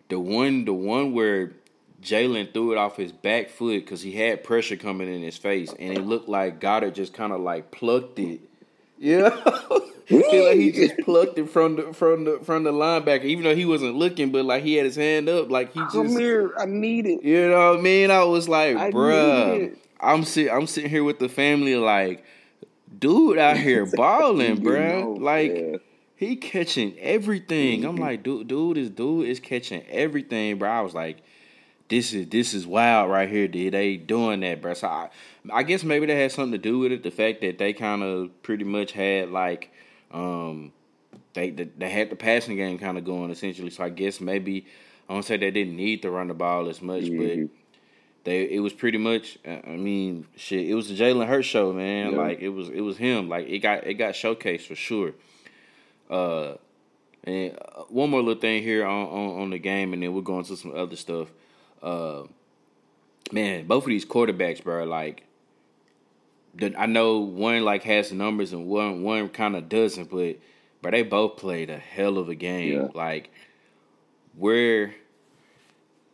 the 0.08 0.20
one 0.20 0.64
the 0.64 0.74
one 0.74 1.12
where 1.12 1.52
Jalen 2.00 2.52
threw 2.52 2.72
it 2.72 2.78
off 2.78 2.96
his 2.96 3.12
back 3.12 3.50
foot 3.50 3.84
because 3.84 4.02
he 4.02 4.12
had 4.12 4.44
pressure 4.44 4.76
coming 4.76 5.12
in 5.12 5.22
his 5.22 5.36
face, 5.36 5.74
and 5.78 5.98
it 5.98 6.02
looked 6.02 6.28
like 6.28 6.60
Goedert 6.60 6.94
just 6.94 7.12
kind 7.12 7.32
of 7.32 7.40
like 7.40 7.72
plucked 7.72 8.18
it 8.20 8.40
yeah. 9.02 9.30
feel 10.20 10.46
like 10.46 10.56
he 10.56 10.72
just 10.72 10.98
plucked 10.98 11.38
it 11.38 11.48
from 11.48 11.76
the 11.76 11.92
from 11.92 12.24
the 12.24 12.40
from 12.42 12.64
the 12.64 12.72
linebacker, 12.72 13.24
even 13.24 13.44
though 13.44 13.54
he 13.54 13.64
wasn't 13.64 13.94
looking, 13.94 14.32
but 14.32 14.44
like 14.44 14.62
he 14.62 14.74
had 14.74 14.84
his 14.84 14.96
hand 14.96 15.28
up, 15.28 15.50
like 15.50 15.72
he 15.72 15.80
just 15.80 15.92
come 15.94 16.08
here, 16.08 16.52
I 16.58 16.66
need 16.66 17.06
it. 17.06 17.22
You 17.22 17.48
know 17.48 17.70
what 17.70 17.78
I 17.78 17.82
mean? 17.82 18.10
I 18.10 18.24
was 18.24 18.48
like, 18.48 18.76
I 18.76 18.90
bruh, 18.90 19.76
I'm 20.00 20.24
sitting 20.24 20.52
I'm 20.52 20.66
sitting 20.66 20.90
here 20.90 21.04
with 21.04 21.18
the 21.18 21.28
family, 21.28 21.76
like, 21.76 22.24
dude 22.98 23.38
out 23.38 23.56
here 23.58 23.86
balling, 23.86 24.58
bruh. 24.58 25.00
Know, 25.00 25.12
like 25.12 25.52
yeah. 25.54 25.76
he 26.16 26.36
catching 26.36 26.98
everything. 26.98 27.80
Mm-hmm. 27.80 27.88
I'm 27.88 27.96
like, 27.96 28.22
dude, 28.22 28.48
dude, 28.48 28.76
this 28.76 28.90
dude 28.90 29.28
is 29.28 29.40
catching 29.40 29.82
everything, 29.88 30.58
bro. 30.58 30.68
I 30.68 30.80
was 30.80 30.94
like, 30.94 31.22
this 31.92 32.14
is 32.14 32.28
this 32.28 32.54
is 32.54 32.66
wild 32.66 33.10
right 33.10 33.28
here. 33.28 33.46
Did 33.46 33.74
they 33.74 33.98
doing 33.98 34.40
that, 34.40 34.62
bro? 34.62 34.72
So 34.72 34.88
I, 34.88 35.10
I 35.52 35.62
guess 35.62 35.84
maybe 35.84 36.06
that 36.06 36.14
had 36.14 36.32
something 36.32 36.52
to 36.52 36.58
do 36.58 36.78
with 36.78 36.90
it. 36.90 37.02
The 37.02 37.10
fact 37.10 37.42
that 37.42 37.58
they 37.58 37.74
kind 37.74 38.02
of 38.02 38.42
pretty 38.42 38.64
much 38.64 38.92
had 38.92 39.28
like, 39.30 39.70
um, 40.12 40.72
they 41.34 41.50
they 41.50 41.90
had 41.90 42.10
the 42.10 42.16
passing 42.16 42.56
game 42.56 42.78
kind 42.78 42.98
of 42.98 43.04
going 43.04 43.30
essentially. 43.30 43.70
So 43.70 43.84
I 43.84 43.88
guess 43.88 44.20
maybe 44.20 44.66
I 45.08 45.14
don't 45.14 45.22
say 45.24 45.36
they 45.36 45.50
didn't 45.50 45.76
need 45.76 46.02
to 46.02 46.10
run 46.10 46.28
the 46.28 46.34
ball 46.34 46.68
as 46.68 46.82
much, 46.82 47.04
mm-hmm. 47.04 47.46
but 47.46 47.50
they 48.24 48.44
it 48.44 48.60
was 48.60 48.72
pretty 48.72 48.98
much. 48.98 49.38
Uh, 49.46 49.60
I 49.66 49.76
mean, 49.76 50.26
shit, 50.36 50.68
it 50.68 50.74
was 50.74 50.88
the 50.88 50.96
Jalen 50.96 51.26
Hurts 51.26 51.46
show, 51.46 51.72
man. 51.72 52.12
Yeah. 52.12 52.18
Like 52.18 52.40
it 52.40 52.50
was 52.50 52.68
it 52.68 52.80
was 52.80 52.96
him. 52.96 53.28
Like 53.28 53.48
it 53.48 53.58
got 53.58 53.86
it 53.86 53.94
got 53.94 54.14
showcased 54.14 54.66
for 54.66 54.74
sure. 54.74 55.12
Uh, 56.10 56.54
and 57.24 57.56
uh, 57.56 57.82
one 57.88 58.10
more 58.10 58.20
little 58.20 58.40
thing 58.40 58.62
here 58.62 58.84
on, 58.84 59.06
on 59.06 59.42
on 59.42 59.50
the 59.50 59.58
game, 59.58 59.92
and 59.92 60.02
then 60.02 60.14
we're 60.14 60.22
going 60.22 60.44
to 60.44 60.56
some 60.56 60.74
other 60.74 60.96
stuff 60.96 61.28
uh, 61.82 62.24
man, 63.32 63.66
both 63.66 63.84
of 63.84 63.88
these 63.88 64.04
quarterbacks, 64.04 64.62
bro, 64.62 64.84
like, 64.84 65.24
the, 66.54 66.74
I 66.78 66.86
know 66.86 67.18
one 67.18 67.64
like 67.64 67.82
has 67.84 68.12
numbers 68.12 68.52
and 68.52 68.66
one 68.66 69.02
one 69.02 69.28
kind 69.28 69.56
of 69.56 69.68
doesn't, 69.68 70.10
but 70.10 70.36
but 70.80 70.90
they 70.90 71.02
both 71.02 71.36
played 71.36 71.70
a 71.70 71.78
hell 71.78 72.18
of 72.18 72.28
a 72.28 72.34
game. 72.34 72.72
Yeah. 72.74 72.88
Like, 72.94 73.30
where 74.36 74.94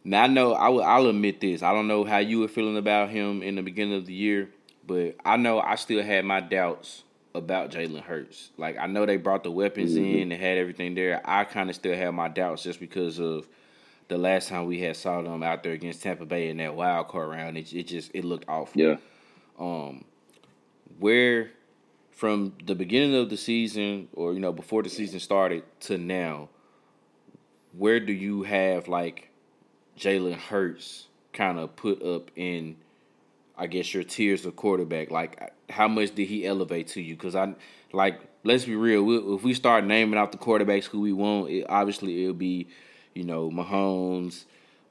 now 0.04 0.24
I 0.24 0.26
know 0.26 0.52
I 0.52 0.68
will 0.68 0.82
I'll 0.82 1.06
admit 1.06 1.40
this. 1.40 1.62
I 1.62 1.72
don't 1.72 1.88
know 1.88 2.04
how 2.04 2.18
you 2.18 2.40
were 2.40 2.48
feeling 2.48 2.76
about 2.76 3.10
him 3.10 3.42
in 3.42 3.56
the 3.56 3.62
beginning 3.62 3.94
of 3.94 4.06
the 4.06 4.14
year, 4.14 4.50
but 4.86 5.16
I 5.24 5.36
know 5.36 5.60
I 5.60 5.74
still 5.76 6.02
had 6.02 6.24
my 6.24 6.40
doubts 6.40 7.02
about 7.34 7.70
Jalen 7.70 8.02
Hurts. 8.02 8.50
Like 8.56 8.78
I 8.78 8.86
know 8.86 9.06
they 9.06 9.16
brought 9.16 9.44
the 9.44 9.50
weapons 9.50 9.94
mm-hmm. 9.94 10.18
in 10.18 10.32
and 10.32 10.40
had 10.40 10.58
everything 10.58 10.94
there. 10.94 11.20
I 11.24 11.44
kind 11.44 11.70
of 11.70 11.76
still 11.76 11.96
have 11.96 12.14
my 12.14 12.28
doubts 12.28 12.62
just 12.62 12.80
because 12.80 13.18
of 13.18 13.48
the 14.08 14.18
last 14.18 14.48
time 14.48 14.66
we 14.66 14.80
had 14.80 14.96
saw 14.96 15.20
them 15.22 15.42
out 15.42 15.62
there 15.62 15.72
against 15.72 16.02
Tampa 16.02 16.24
Bay 16.24 16.48
in 16.48 16.56
that 16.58 16.74
wild 16.74 17.08
card 17.08 17.28
round, 17.28 17.56
it, 17.56 17.72
it 17.72 17.86
just 17.86 18.10
it 18.14 18.24
looked 18.24 18.46
awful. 18.48 18.80
Yeah. 18.80 18.96
Um, 19.58 20.04
where 20.98 21.50
from 22.10 22.54
the 22.64 22.74
beginning 22.74 23.14
of 23.14 23.30
the 23.30 23.36
season, 23.36 24.08
or 24.12 24.32
you 24.34 24.40
know 24.40 24.52
before 24.52 24.82
the 24.82 24.88
season 24.88 25.20
started 25.20 25.62
to 25.80 25.98
now, 25.98 26.48
where 27.72 28.00
do 28.00 28.12
you 28.12 28.42
have 28.42 28.88
like 28.88 29.30
Jalen 29.98 30.34
Hurts 30.34 31.06
kind 31.32 31.58
of 31.58 31.76
put 31.76 32.02
up 32.02 32.30
in? 32.36 32.76
I 33.60 33.66
guess 33.66 33.92
your 33.92 34.04
tiers 34.04 34.46
of 34.46 34.54
quarterback. 34.54 35.10
Like, 35.10 35.52
how 35.68 35.88
much 35.88 36.14
did 36.14 36.26
he 36.26 36.46
elevate 36.46 36.86
to 36.88 37.00
you? 37.00 37.16
Because 37.16 37.34
I 37.34 37.54
like, 37.92 38.20
let's 38.44 38.64
be 38.64 38.76
real. 38.76 39.34
If 39.34 39.42
we 39.42 39.52
start 39.52 39.84
naming 39.84 40.16
out 40.16 40.30
the 40.30 40.38
quarterbacks 40.38 40.84
who 40.84 41.00
we 41.00 41.12
want, 41.12 41.50
it, 41.50 41.66
obviously 41.68 42.22
it'll 42.22 42.34
be 42.34 42.68
you 43.18 43.24
know, 43.24 43.50
Mahomes, 43.50 44.44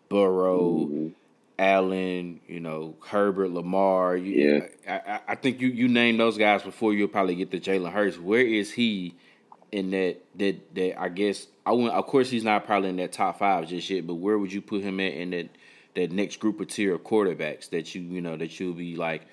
Burrow, 0.10 0.88
mm-hmm. 0.89 1.07
Allen, 1.59 2.39
you 2.47 2.59
know, 2.59 2.95
Herbert, 3.05 3.49
Lamar. 3.49 4.15
You, 4.15 4.69
yeah. 4.85 5.01
I, 5.27 5.31
I, 5.31 5.35
think 5.35 5.59
you 5.59 5.69
you 5.69 5.87
name 5.87 6.17
those 6.17 6.37
guys 6.37 6.61
before 6.61 6.93
you'll 6.93 7.07
probably 7.07 7.35
get 7.35 7.51
to 7.51 7.59
Jalen 7.59 7.91
Hurts. 7.91 8.17
Where 8.17 8.41
is 8.41 8.71
he 8.71 9.15
in 9.71 9.91
that 9.91 10.17
that 10.35 10.75
that 10.75 11.01
I 11.01 11.09
guess 11.09 11.47
I 11.65 11.71
wouldn't 11.71 11.93
of 11.93 12.05
course 12.05 12.29
he's 12.29 12.43
not 12.43 12.65
probably 12.65 12.89
in 12.89 12.97
that 12.97 13.11
top 13.11 13.39
five 13.39 13.67
just 13.67 13.89
yet, 13.89 14.05
but 14.05 14.15
where 14.15 14.37
would 14.37 14.53
you 14.53 14.61
put 14.61 14.83
him 14.83 14.99
at 14.99 15.13
in 15.13 15.31
that 15.31 15.49
that 15.95 16.11
next 16.11 16.39
group 16.39 16.61
of 16.61 16.67
tier 16.67 16.93
of 16.93 17.03
quarterbacks 17.03 17.69
that 17.71 17.95
you 17.95 18.01
you 18.01 18.21
know 18.21 18.37
that 18.37 18.59
you'll 18.59 18.73
be 18.73 18.95
like, 18.95 19.23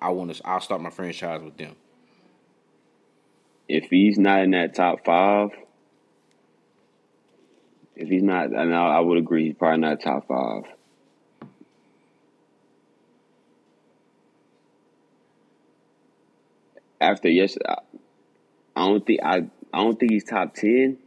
I 0.00 0.10
want 0.10 0.34
to 0.34 0.46
I'll 0.46 0.60
start 0.60 0.80
my 0.80 0.90
franchise 0.90 1.42
with 1.42 1.56
them. 1.56 1.74
If 3.68 3.90
he's 3.90 4.16
not 4.16 4.42
in 4.42 4.52
that 4.52 4.76
top 4.76 5.04
five, 5.04 5.50
if 7.96 8.08
he's 8.08 8.22
not, 8.22 8.52
and 8.52 8.72
I, 8.72 8.98
I 8.98 9.00
would 9.00 9.18
agree, 9.18 9.46
he's 9.46 9.56
probably 9.56 9.80
not 9.80 10.00
top 10.00 10.28
five. 10.28 10.62
After 17.00 17.28
yes, 17.28 17.56
I, 17.66 17.76
I 18.74 18.86
don't 18.86 19.06
think 19.06 19.20
I 19.22 19.46
I 19.72 19.82
don't 19.82 19.98
think 19.98 20.12
he's 20.12 20.24
top 20.24 20.54
ten, 20.54 20.98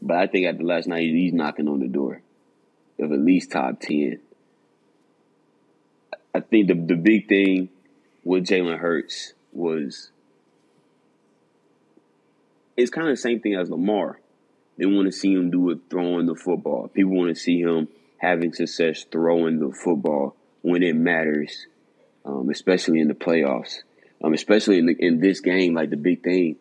but 0.00 0.16
I 0.16 0.26
think 0.26 0.46
after 0.46 0.64
last 0.64 0.88
night 0.88 1.02
he's 1.02 1.32
knocking 1.32 1.68
on 1.68 1.80
the 1.80 1.88
door 1.88 2.22
of 2.98 3.12
at 3.12 3.18
least 3.18 3.52
top 3.52 3.80
ten. 3.80 4.20
I 6.34 6.40
think 6.40 6.68
the 6.68 6.74
the 6.74 6.96
big 6.96 7.28
thing 7.28 7.68
with 8.24 8.44
Jalen 8.46 8.78
Hurts 8.78 9.32
was 9.52 10.10
it's 12.76 12.90
kind 12.90 13.08
of 13.08 13.12
the 13.12 13.20
same 13.20 13.40
thing 13.40 13.54
as 13.54 13.70
Lamar. 13.70 14.20
They 14.76 14.86
want 14.86 15.06
to 15.06 15.12
see 15.12 15.32
him 15.32 15.50
do 15.50 15.70
it 15.70 15.80
throwing 15.90 16.26
the 16.26 16.36
football. 16.36 16.88
People 16.88 17.16
want 17.16 17.30
to 17.30 17.34
see 17.34 17.60
him 17.60 17.88
having 18.18 18.52
success 18.52 19.04
throwing 19.10 19.58
the 19.58 19.72
football 19.72 20.36
when 20.62 20.84
it 20.84 20.94
matters, 20.94 21.66
um, 22.24 22.48
especially 22.50 23.00
in 23.00 23.08
the 23.08 23.14
playoffs. 23.14 23.78
Um, 24.22 24.34
especially 24.34 24.78
in 24.78 24.88
in 24.98 25.20
this 25.20 25.40
game, 25.40 25.74
like 25.74 25.90
the 25.90 25.96
big 25.96 26.22
thing, 26.22 26.56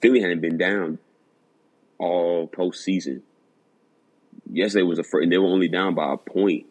Philly 0.00 0.20
hadn't 0.20 0.40
been 0.40 0.58
down 0.58 0.98
all 1.98 2.48
postseason. 2.48 3.22
Yesterday 4.50 4.82
was 4.82 4.98
a 4.98 5.04
first, 5.04 5.28
they 5.30 5.38
were 5.38 5.46
only 5.46 5.68
down 5.68 5.94
by 5.94 6.12
a 6.12 6.16
point 6.16 6.66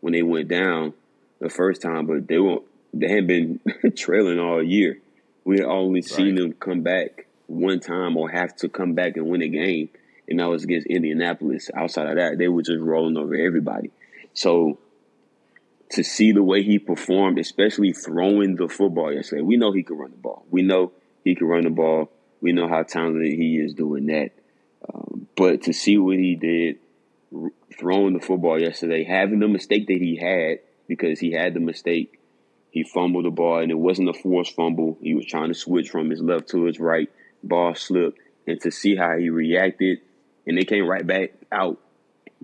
when 0.00 0.12
they 0.12 0.22
went 0.22 0.48
down 0.48 0.92
the 1.40 1.48
first 1.48 1.82
time, 1.82 2.06
but 2.06 2.26
they 2.26 2.38
were 2.38 2.58
they 2.92 3.08
hadn't 3.08 3.26
been 3.26 3.60
trailing 3.96 4.38
all 4.38 4.62
year. 4.62 4.98
We 5.44 5.58
had 5.58 5.66
only 5.66 6.02
seen 6.02 6.36
them 6.36 6.52
come 6.54 6.82
back 6.82 7.26
one 7.46 7.80
time 7.80 8.16
or 8.16 8.30
have 8.30 8.56
to 8.56 8.68
come 8.68 8.94
back 8.94 9.16
and 9.16 9.26
win 9.26 9.42
a 9.42 9.48
game, 9.48 9.90
and 10.28 10.40
that 10.40 10.46
was 10.46 10.64
against 10.64 10.86
Indianapolis. 10.86 11.70
Outside 11.74 12.08
of 12.08 12.16
that, 12.16 12.38
they 12.38 12.48
were 12.48 12.62
just 12.62 12.80
rolling 12.80 13.16
over 13.16 13.34
everybody. 13.34 13.90
So 14.32 14.78
to 15.94 16.04
see 16.04 16.32
the 16.32 16.42
way 16.42 16.62
he 16.62 16.78
performed, 16.78 17.38
especially 17.38 17.92
throwing 17.92 18.56
the 18.56 18.68
football 18.68 19.12
yesterday, 19.12 19.42
we 19.42 19.56
know 19.56 19.72
he 19.72 19.82
can 19.82 19.96
run 19.96 20.10
the 20.10 20.16
ball. 20.16 20.44
We 20.50 20.62
know 20.62 20.92
he 21.24 21.34
can 21.34 21.46
run 21.46 21.64
the 21.64 21.70
ball. 21.70 22.10
We 22.40 22.52
know 22.52 22.68
how 22.68 22.82
talented 22.82 23.32
he 23.32 23.56
is 23.56 23.74
doing 23.74 24.06
that. 24.06 24.30
Um, 24.92 25.26
but 25.36 25.62
to 25.62 25.72
see 25.72 25.96
what 25.96 26.18
he 26.18 26.34
did 26.34 26.78
throwing 27.78 28.14
the 28.14 28.20
football 28.20 28.60
yesterday, 28.60 29.04
having 29.04 29.40
the 29.40 29.48
mistake 29.48 29.86
that 29.86 30.00
he 30.00 30.16
had 30.16 30.58
because 30.86 31.18
he 31.18 31.32
had 31.32 31.54
the 31.54 31.60
mistake, 31.60 32.20
he 32.70 32.82
fumbled 32.82 33.24
the 33.24 33.30
ball 33.30 33.60
and 33.60 33.70
it 33.70 33.78
wasn't 33.78 34.08
a 34.08 34.12
forced 34.12 34.54
fumble. 34.54 34.98
He 35.00 35.14
was 35.14 35.26
trying 35.26 35.48
to 35.48 35.54
switch 35.54 35.90
from 35.90 36.10
his 36.10 36.20
left 36.20 36.48
to 36.50 36.64
his 36.64 36.78
right 36.78 37.08
ball 37.42 37.74
slipped, 37.74 38.18
and 38.46 38.60
to 38.60 38.70
see 38.70 38.96
how 38.96 39.16
he 39.16 39.30
reacted, 39.30 40.00
and 40.46 40.58
they 40.58 40.64
came 40.64 40.86
right 40.86 41.06
back 41.06 41.32
out, 41.52 41.78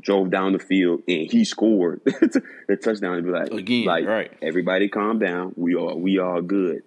drove 0.00 0.30
down 0.30 0.52
the 0.52 0.58
field, 0.58 1.02
and 1.06 1.30
he 1.30 1.44
scored 1.44 2.00
the 2.04 2.76
touchdown. 2.82 3.14
And 3.14 3.24
be 3.24 3.30
like, 3.30 3.50
again, 3.50 3.84
like, 3.84 4.06
right? 4.06 4.32
Everybody, 4.42 4.88
calm 4.88 5.18
down. 5.18 5.52
We 5.56 5.74
are 5.74 5.94
we 5.94 6.18
are 6.18 6.40
good. 6.40 6.82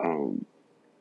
Um, 0.00 0.46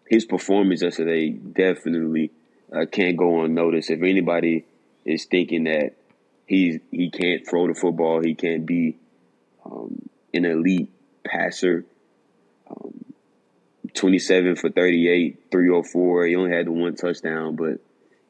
his 0.07 0.25
performance 0.25 0.81
yesterday 0.81 1.29
definitely 1.29 2.31
uh, 2.73 2.85
can't 2.91 3.17
go 3.17 3.43
unnoticed. 3.43 3.89
If 3.89 4.01
anybody 4.01 4.65
is 5.05 5.25
thinking 5.25 5.65
that 5.65 5.93
he's 6.45 6.79
he 6.91 7.09
can't 7.09 7.47
throw 7.47 7.67
the 7.67 7.73
football, 7.73 8.21
he 8.21 8.35
can't 8.35 8.65
be 8.65 8.97
um, 9.65 10.09
an 10.33 10.45
elite 10.45 10.91
passer. 11.23 11.85
Um, 12.69 13.05
27 13.93 14.55
for 14.55 14.69
38, 14.69 15.51
304. 15.51 16.25
He 16.25 16.35
only 16.35 16.51
had 16.51 16.67
the 16.67 16.71
one 16.71 16.95
touchdown, 16.95 17.55
but 17.55 17.79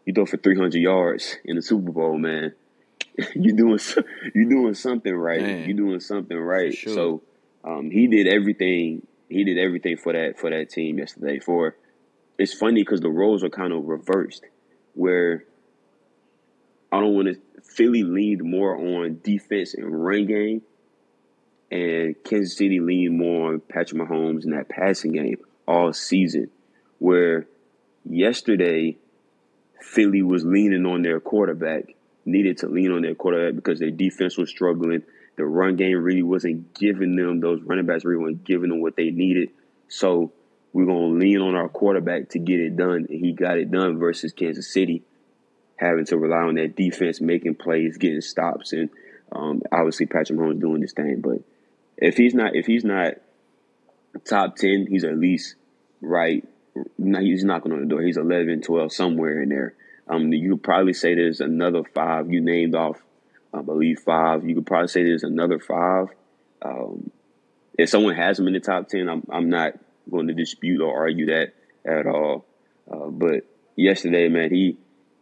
you 0.06 0.13
throw 0.13 0.26
for 0.26 0.38
300 0.38 0.80
yards 0.80 1.38
in 1.46 1.56
the 1.56 1.62
Super 1.62 1.91
Bowl, 1.91 2.17
man. 2.17 2.54
you 3.36 3.56
doing 3.56 3.80
you 4.34 4.50
doing 4.50 4.74
something 4.74 5.13
right. 5.13 5.41
Man, 5.41 5.67
you 5.67 5.74
doing 5.74 6.00
something 6.00 6.38
right. 6.38 6.74
Sure. 6.74 6.93
So 6.93 7.21
um, 7.63 7.91
he 7.91 8.08
did 8.08 8.28
everything. 8.28 9.06
He 9.30 9.43
did 9.43 9.58
everything 9.58 9.97
for 9.97 10.13
that 10.13 10.39
for 10.39 10.50
that 10.50 10.69
team 10.69 10.97
yesterday. 10.97 11.39
For 11.39 11.76
it's 12.38 12.54
funny 12.54 12.82
because 12.82 13.02
the 13.02 13.10
roles 13.10 13.43
are 13.43 13.50
kind 13.50 13.74
of 13.74 13.86
reversed, 13.86 14.43
where 14.93 15.45
I 16.91 17.00
don't 17.00 17.15
want 17.15 17.28
to. 17.28 17.39
Philly 17.63 18.04
leaned 18.04 18.43
more 18.43 18.76
on 18.76 19.21
defense 19.24 19.74
and 19.74 20.04
run 20.04 20.26
game, 20.26 20.62
and 21.69 22.15
Kansas 22.24 22.58
City 22.58 22.80
leaned 22.80 23.17
more 23.17 23.54
on 23.54 23.62
Patrick 23.62 24.02
Mahomes 24.02 24.43
in 24.43 24.52
that 24.52 24.67
passing 24.67 25.13
game 25.13 25.38
all 25.67 25.93
season. 25.93 26.50
Where 27.00 27.47
yesterday, 28.04 28.97
Philly 29.80 30.21
was 30.21 30.43
leaning 30.43 30.86
on 30.86 31.02
their 31.02 31.19
quarterback, 31.19 31.95
needed 32.25 32.57
to 32.60 32.67
lean 32.67 32.91
on 32.91 33.01
their 33.01 33.15
quarterback 33.15 33.55
because 33.55 33.79
their 33.79 33.91
defense 33.91 34.38
was 34.38 34.49
struggling. 34.49 35.03
The 35.38 35.45
run 35.45 35.75
game 35.75 35.97
really 35.97 36.23
wasn't 36.23 36.73
giving 36.73 37.15
them, 37.15 37.39
those 37.39 37.62
running 37.62 37.86
backs 37.86 38.05
really 38.05 38.21
weren't 38.21 38.43
giving 38.43 38.69
them 38.69 38.81
what 38.81 38.95
they 38.95 39.12
needed. 39.12 39.49
So 39.88 40.31
we're 40.73 40.86
to 40.86 40.93
lean 40.93 41.41
on 41.41 41.55
our 41.55 41.69
quarterback 41.69 42.29
to 42.29 42.39
get 42.39 42.60
it 42.60 42.77
done. 42.77 43.07
And 43.10 43.19
he 43.19 43.34
got 43.34 43.57
it 43.57 43.71
done 43.71 43.97
versus 43.97 44.34
Kansas 44.34 44.71
City 44.71 45.03
having 45.75 46.05
to 46.05 46.17
rely 46.17 46.43
on 46.43 46.55
that 46.55 46.75
defense, 46.75 47.19
making 47.19 47.55
plays, 47.55 47.97
getting 47.97 48.21
stops. 48.21 48.71
And 48.71 48.89
um, 49.31 49.63
obviously 49.71 50.05
Patrick 50.05 50.38
Mahomes 50.38 50.62
doing 50.62 50.81
this 50.81 50.93
thing. 50.93 51.21
But 51.21 51.39
if 51.97 52.17
he's 52.17 52.34
not, 52.34 52.55
if 52.55 52.67
he's 52.67 52.86
not 52.86 53.15
top 54.25 54.55
10, 54.57 54.88
he's 54.88 55.03
at 55.03 55.17
least 55.17 55.55
right. 56.01 56.47
He's 56.97 57.43
knocking 57.43 57.71
on 57.71 57.81
the 57.81 57.88
door. 57.88 58.01
He's 58.01 58.17
11, 58.17 58.62
12, 58.62 58.93
somewhere 58.93 59.41
in 59.41 59.49
there. 59.49 59.73
Um, 60.07 60.31
you 60.33 60.51
could 60.51 60.63
probably 60.63 60.93
say 60.93 61.15
there's 61.15 61.41
another 61.41 61.83
five. 61.83 62.31
You 62.31 62.41
named 62.41 62.75
off, 62.75 63.01
I 63.53 63.61
believe, 63.61 63.99
five. 63.99 64.47
You 64.47 64.55
could 64.55 64.65
probably 64.65 64.87
say 64.87 65.03
there's 65.03 65.23
another 65.23 65.59
five. 65.59 66.07
Um, 66.61 67.11
if 67.77 67.89
someone 67.89 68.15
has 68.15 68.37
them 68.37 68.47
in 68.47 68.53
the 68.53 68.59
top 68.59 68.89
10, 68.89 69.09
I'm, 69.09 69.23
I'm 69.31 69.49
not 69.49 69.73
going 70.09 70.27
to 70.27 70.33
dispute 70.33 70.81
or 70.81 70.95
argue 70.95 71.27
that 71.27 71.53
at 71.85 72.07
all. 72.07 72.45
Uh, 72.91 73.07
but 73.07 73.45
yesterday, 73.75 74.27
man, 74.27 74.53
he 74.53 74.77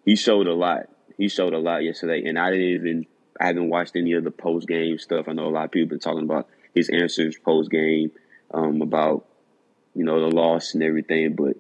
he 0.06 0.16
showed 0.16 0.48
a 0.48 0.54
lot. 0.54 0.90
He 1.18 1.28
showed 1.28 1.54
a 1.54 1.60
lot 1.60 1.84
yesterday, 1.84 2.28
and 2.28 2.40
I 2.40 2.52
didn't 2.52 2.66
even 2.66 3.06
I 3.40 3.48
haven't 3.48 3.70
watched 3.70 3.96
any 3.96 4.14
of 4.14 4.24
the 4.24 4.32
post 4.32 4.68
game 4.68 4.98
stuff. 4.98 5.28
I 5.28 5.34
know 5.34 5.48
a 5.48 5.50
lot 5.50 5.66
of 5.66 5.72
people 5.72 5.90
been 5.90 6.00
talking 6.00 6.24
about 6.24 6.48
his 6.74 6.90
answers 6.90 7.38
post 7.38 7.70
game 7.70 8.12
um, 8.54 8.82
about 8.82 9.26
you 9.96 10.04
know 10.04 10.20
the 10.20 10.36
loss 10.36 10.74
and 10.74 10.84
everything, 10.84 11.36
but 11.36 11.58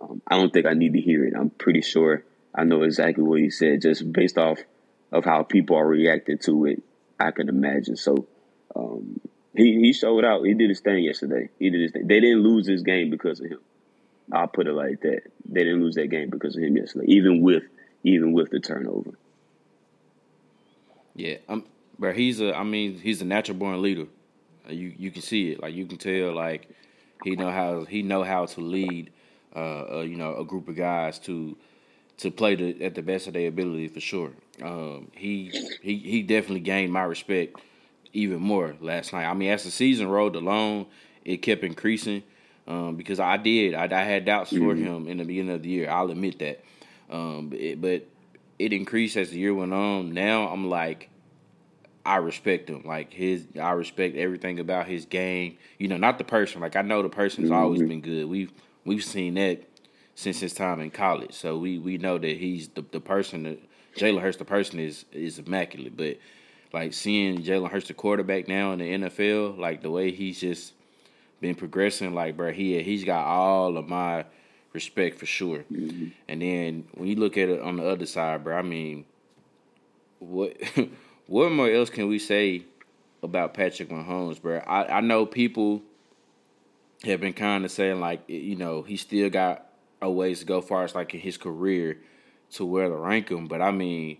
um, 0.00 0.20
I 0.26 0.36
don't 0.36 0.52
think 0.52 0.66
I 0.66 0.74
need 0.74 0.94
to 0.94 1.00
hear 1.00 1.24
it. 1.24 1.34
I'm 1.36 1.50
pretty 1.50 1.82
sure 1.82 2.24
I 2.54 2.64
know 2.64 2.82
exactly 2.82 3.24
what 3.24 3.40
he 3.40 3.50
said, 3.50 3.82
just 3.82 4.12
based 4.12 4.38
off 4.38 4.58
of 5.10 5.24
how 5.24 5.42
people 5.42 5.76
are 5.76 5.86
reacting 5.86 6.38
to 6.38 6.66
it. 6.66 6.82
I 7.18 7.30
can 7.30 7.48
imagine. 7.48 7.96
So 7.96 8.26
um, 8.76 9.20
he 9.56 9.80
he 9.80 9.92
showed 9.92 10.24
out. 10.24 10.44
He 10.44 10.54
did 10.54 10.68
his 10.68 10.80
thing 10.80 11.04
yesterday. 11.04 11.48
He 11.58 11.70
did 11.70 11.80
his 11.80 11.92
thing. 11.92 12.06
They 12.06 12.20
didn't 12.20 12.42
lose 12.42 12.66
this 12.66 12.82
game 12.82 13.10
because 13.10 13.40
of 13.40 13.46
him. 13.46 13.60
I'll 14.32 14.48
put 14.48 14.66
it 14.66 14.72
like 14.72 15.00
that. 15.02 15.22
They 15.46 15.64
didn't 15.64 15.82
lose 15.82 15.96
that 15.96 16.08
game 16.08 16.30
because 16.30 16.56
of 16.56 16.62
him 16.62 16.76
yesterday, 16.76 17.06
even 17.08 17.42
with 17.42 17.64
even 18.02 18.32
with 18.32 18.50
the 18.50 18.60
turnover. 18.60 19.12
Yeah, 21.14 21.36
um, 21.48 21.64
but 21.98 22.16
he's 22.16 22.40
a. 22.40 22.56
I 22.56 22.64
mean, 22.64 22.98
he's 22.98 23.22
a 23.22 23.24
natural 23.24 23.58
born 23.58 23.80
leader. 23.82 24.06
You 24.68 24.92
you 24.96 25.10
can 25.10 25.22
see 25.22 25.52
it. 25.52 25.62
Like 25.62 25.74
you 25.74 25.86
can 25.86 25.98
tell. 25.98 26.34
Like 26.34 26.68
he 27.22 27.36
know 27.36 27.50
how 27.50 27.84
he 27.84 28.02
know 28.02 28.22
how 28.24 28.46
to 28.46 28.60
lead. 28.60 29.10
Uh, 29.54 29.98
uh, 29.98 30.00
you 30.00 30.16
know, 30.16 30.36
a 30.36 30.44
group 30.44 30.66
of 30.66 30.74
guys 30.74 31.20
to 31.20 31.56
to 32.18 32.30
play 32.30 32.54
the, 32.54 32.82
at 32.84 32.94
the 32.94 33.02
best 33.02 33.26
of 33.26 33.32
their 33.32 33.48
ability 33.48 33.88
for 33.88 34.00
sure. 34.00 34.32
Um, 34.62 35.10
he 35.12 35.50
he 35.82 35.98
he 35.98 36.22
definitely 36.22 36.60
gained 36.60 36.92
my 36.92 37.02
respect 37.02 37.56
even 38.12 38.40
more 38.40 38.76
last 38.80 39.12
night. 39.12 39.26
I 39.26 39.34
mean, 39.34 39.50
as 39.50 39.64
the 39.64 39.70
season 39.70 40.08
rolled 40.08 40.36
along, 40.36 40.86
it 41.24 41.38
kept 41.38 41.64
increasing 41.64 42.22
um, 42.66 42.96
because 42.96 43.20
I 43.20 43.36
did. 43.36 43.74
I, 43.74 43.84
I 43.84 44.04
had 44.04 44.24
doubts 44.24 44.52
mm-hmm. 44.52 44.64
for 44.64 44.74
him 44.74 45.08
in 45.08 45.18
the 45.18 45.24
beginning 45.24 45.54
of 45.54 45.62
the 45.62 45.68
year. 45.68 45.90
I'll 45.90 46.10
admit 46.10 46.38
that. 46.38 46.64
Um, 47.10 47.52
it, 47.52 47.80
but 47.80 48.06
it 48.58 48.72
increased 48.72 49.16
as 49.16 49.30
the 49.30 49.38
year 49.38 49.54
went 49.54 49.72
on. 49.72 50.12
Now 50.14 50.48
I'm 50.48 50.70
like, 50.70 51.10
I 52.06 52.16
respect 52.16 52.68
him. 52.68 52.84
Like 52.84 53.12
his, 53.12 53.46
I 53.60 53.72
respect 53.72 54.16
everything 54.16 54.60
about 54.60 54.86
his 54.86 55.06
game. 55.06 55.58
You 55.78 55.88
know, 55.88 55.96
not 55.96 56.18
the 56.18 56.24
person. 56.24 56.60
Like 56.60 56.76
I 56.76 56.82
know 56.82 57.02
the 57.02 57.08
person's 57.08 57.50
mm-hmm. 57.50 57.58
always 57.58 57.82
been 57.82 58.00
good. 58.00 58.26
We've 58.26 58.52
we've 58.84 59.04
seen 59.04 59.34
that 59.34 59.64
since 60.14 60.40
his 60.40 60.54
time 60.54 60.80
in 60.80 60.90
college. 60.90 61.32
So 61.32 61.58
we 61.58 61.78
we 61.78 61.98
know 61.98 62.18
that 62.18 62.36
he's 62.36 62.68
the 62.68 62.84
the 62.90 63.00
person 63.00 63.44
that 63.44 63.58
Jalen 63.96 64.20
Hurts, 64.20 64.36
the 64.36 64.44
person 64.44 64.78
is 64.78 65.04
is 65.12 65.38
immaculate. 65.38 65.96
But 65.96 66.18
like 66.72 66.92
seeing 66.92 67.42
Jalen 67.42 67.70
Hurts, 67.70 67.88
the 67.88 67.94
quarterback 67.94 68.48
now 68.48 68.72
in 68.72 68.78
the 68.78 69.08
NFL, 69.08 69.58
like 69.58 69.82
the 69.82 69.90
way 69.90 70.10
he's 70.10 70.40
just 70.40 70.72
been 71.40 71.54
progressing, 71.54 72.14
like 72.14 72.36
bro, 72.36 72.52
he 72.52 72.82
he's 72.82 73.04
got 73.04 73.24
all 73.24 73.76
of 73.76 73.88
my 73.88 74.24
respect 74.72 75.18
for 75.18 75.26
sure. 75.26 75.64
Mm-hmm. 75.72 76.08
And 76.28 76.42
then 76.42 76.84
when 76.94 77.08
you 77.08 77.16
look 77.16 77.36
at 77.36 77.48
it 77.48 77.60
on 77.60 77.76
the 77.76 77.86
other 77.86 78.06
side, 78.06 78.44
bro, 78.44 78.56
I 78.56 78.62
mean, 78.62 79.04
what 80.18 80.56
what 81.26 81.50
more 81.52 81.70
else 81.70 81.90
can 81.90 82.08
we 82.08 82.18
say 82.18 82.64
about 83.22 83.54
Patrick 83.54 83.88
Mahomes, 83.88 84.40
bro? 84.40 84.58
I 84.58 84.98
I 84.98 85.00
know 85.00 85.26
people 85.26 85.82
have 87.04 87.20
been 87.20 87.32
kind 87.32 87.64
of 87.64 87.70
saying 87.70 88.00
like 88.00 88.22
you 88.28 88.56
know 88.56 88.82
he 88.82 88.96
still 88.96 89.28
got 89.30 89.66
a 90.04 90.10
ways 90.10 90.40
to 90.40 90.44
go 90.44 90.60
far 90.60 90.84
as 90.84 90.94
like 90.94 91.14
in 91.14 91.20
his 91.20 91.36
career 91.36 91.98
to 92.52 92.64
where 92.64 92.88
to 92.88 92.94
rank 92.94 93.30
him, 93.30 93.46
but 93.46 93.60
I 93.60 93.70
mean 93.70 94.18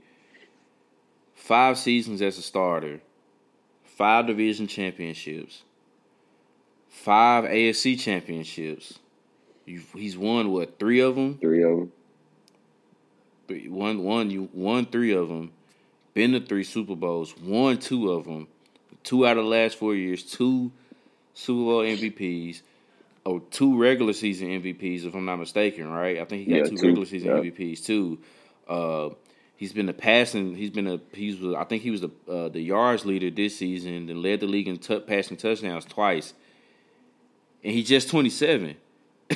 five 1.34 1.78
seasons 1.78 2.22
as 2.22 2.38
a 2.38 2.42
starter, 2.42 3.00
five 3.84 4.26
division 4.26 4.66
championships, 4.66 5.62
five 6.88 7.44
AFC 7.44 8.00
championships. 8.00 8.98
he's 9.66 10.16
won 10.16 10.50
what 10.50 10.78
three 10.78 11.00
of 11.00 11.16
them? 11.16 11.38
Three 11.38 11.62
of 11.62 11.78
them. 11.78 11.92
Three, 13.46 13.68
one, 13.68 14.02
one, 14.02 14.30
you 14.30 14.48
won 14.54 14.86
three 14.86 15.12
of 15.12 15.28
them. 15.28 15.52
Been 16.14 16.32
to 16.32 16.40
three 16.40 16.64
Super 16.64 16.96
Bowls. 16.96 17.36
Won 17.36 17.76
two 17.76 18.10
of 18.10 18.24
them. 18.24 18.48
Two 19.02 19.26
out 19.26 19.36
of 19.36 19.44
the 19.44 19.50
last 19.50 19.76
four 19.76 19.94
years. 19.94 20.22
Two 20.22 20.72
Super 21.34 21.64
Bowl 21.64 21.82
MVPs. 21.82 22.62
Oh 23.26 23.38
two 23.38 23.78
regular 23.78 24.12
season 24.12 24.48
MVPs 24.48 25.04
if 25.06 25.14
I'm 25.14 25.24
not 25.24 25.36
mistaken, 25.36 25.88
right? 25.90 26.18
I 26.18 26.24
think 26.24 26.46
he 26.46 26.50
got 26.52 26.56
Yeah, 26.56 26.64
two, 26.64 26.76
two, 26.76 26.86
regular 26.88 27.06
season 27.06 27.28
yeah. 27.28 27.36
MVPs 27.50 27.84
too. 27.84 28.18
Uh, 28.68 29.10
he's 29.56 29.72
been 29.72 29.88
a 29.88 29.92
passing. 29.92 30.54
He's 30.54 30.70
been 30.70 30.86
a 30.86 31.00
he's 31.12 31.42
I 31.54 31.64
think 31.64 31.82
he 31.82 31.90
was 31.90 32.00
the 32.02 32.10
uh, 32.28 32.48
the 32.48 32.60
yards 32.60 33.04
leader 33.04 33.30
this 33.30 33.56
season. 33.56 34.08
and 34.10 34.22
led 34.22 34.40
the 34.40 34.46
league 34.46 34.68
in 34.68 34.78
t- 34.78 35.00
passing 35.00 35.36
touchdowns 35.36 35.84
twice, 35.84 36.34
and 37.62 37.72
he's 37.72 37.88
just 37.88 38.08
27. 38.10 38.76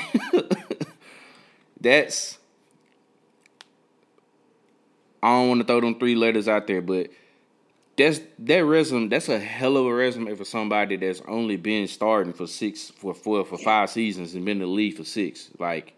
That's 1.81 2.39
I 5.23 5.29
don't 5.29 5.49
want 5.49 5.61
to 5.61 5.67
throw 5.67 5.81
them 5.81 5.99
three 5.99 6.15
letters 6.15 6.49
out 6.49 6.67
there, 6.67 6.81
but 6.81 7.11
that's 7.99 8.21
that 8.39 8.65
resume. 8.65 9.09
That's 9.09 9.29
a 9.29 9.41
hell 9.41 9.77
of 9.77 9.85
a 9.85 9.93
resume 9.93 10.33
for 10.37 10.45
somebody 10.45 10.97
that's 10.97 11.21
only 11.27 11.57
been 11.57 11.89
starting 11.89 12.33
for 12.33 12.47
six, 12.47 12.91
for 12.91 13.13
four, 13.13 13.45
for 13.45 13.59
five 13.59 13.91
seasons 13.91 14.35
and 14.35 14.45
been 14.45 14.63
in 14.63 14.69
the 14.69 14.73
league 14.73 14.97
for 14.97 15.05
six. 15.05 15.51
Like, 15.59 15.95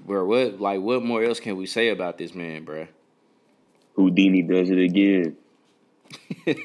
bro, 0.00 0.26
what, 0.26 0.60
like, 0.60 0.80
what 0.80 1.02
more 1.02 1.24
else 1.24 1.40
can 1.40 1.56
we 1.56 1.64
say 1.64 1.88
about 1.88 2.18
this 2.18 2.34
man, 2.34 2.64
bro? 2.64 2.86
Houdini 3.96 4.42
does 4.42 4.68
it 4.68 4.78
again. 4.78 5.36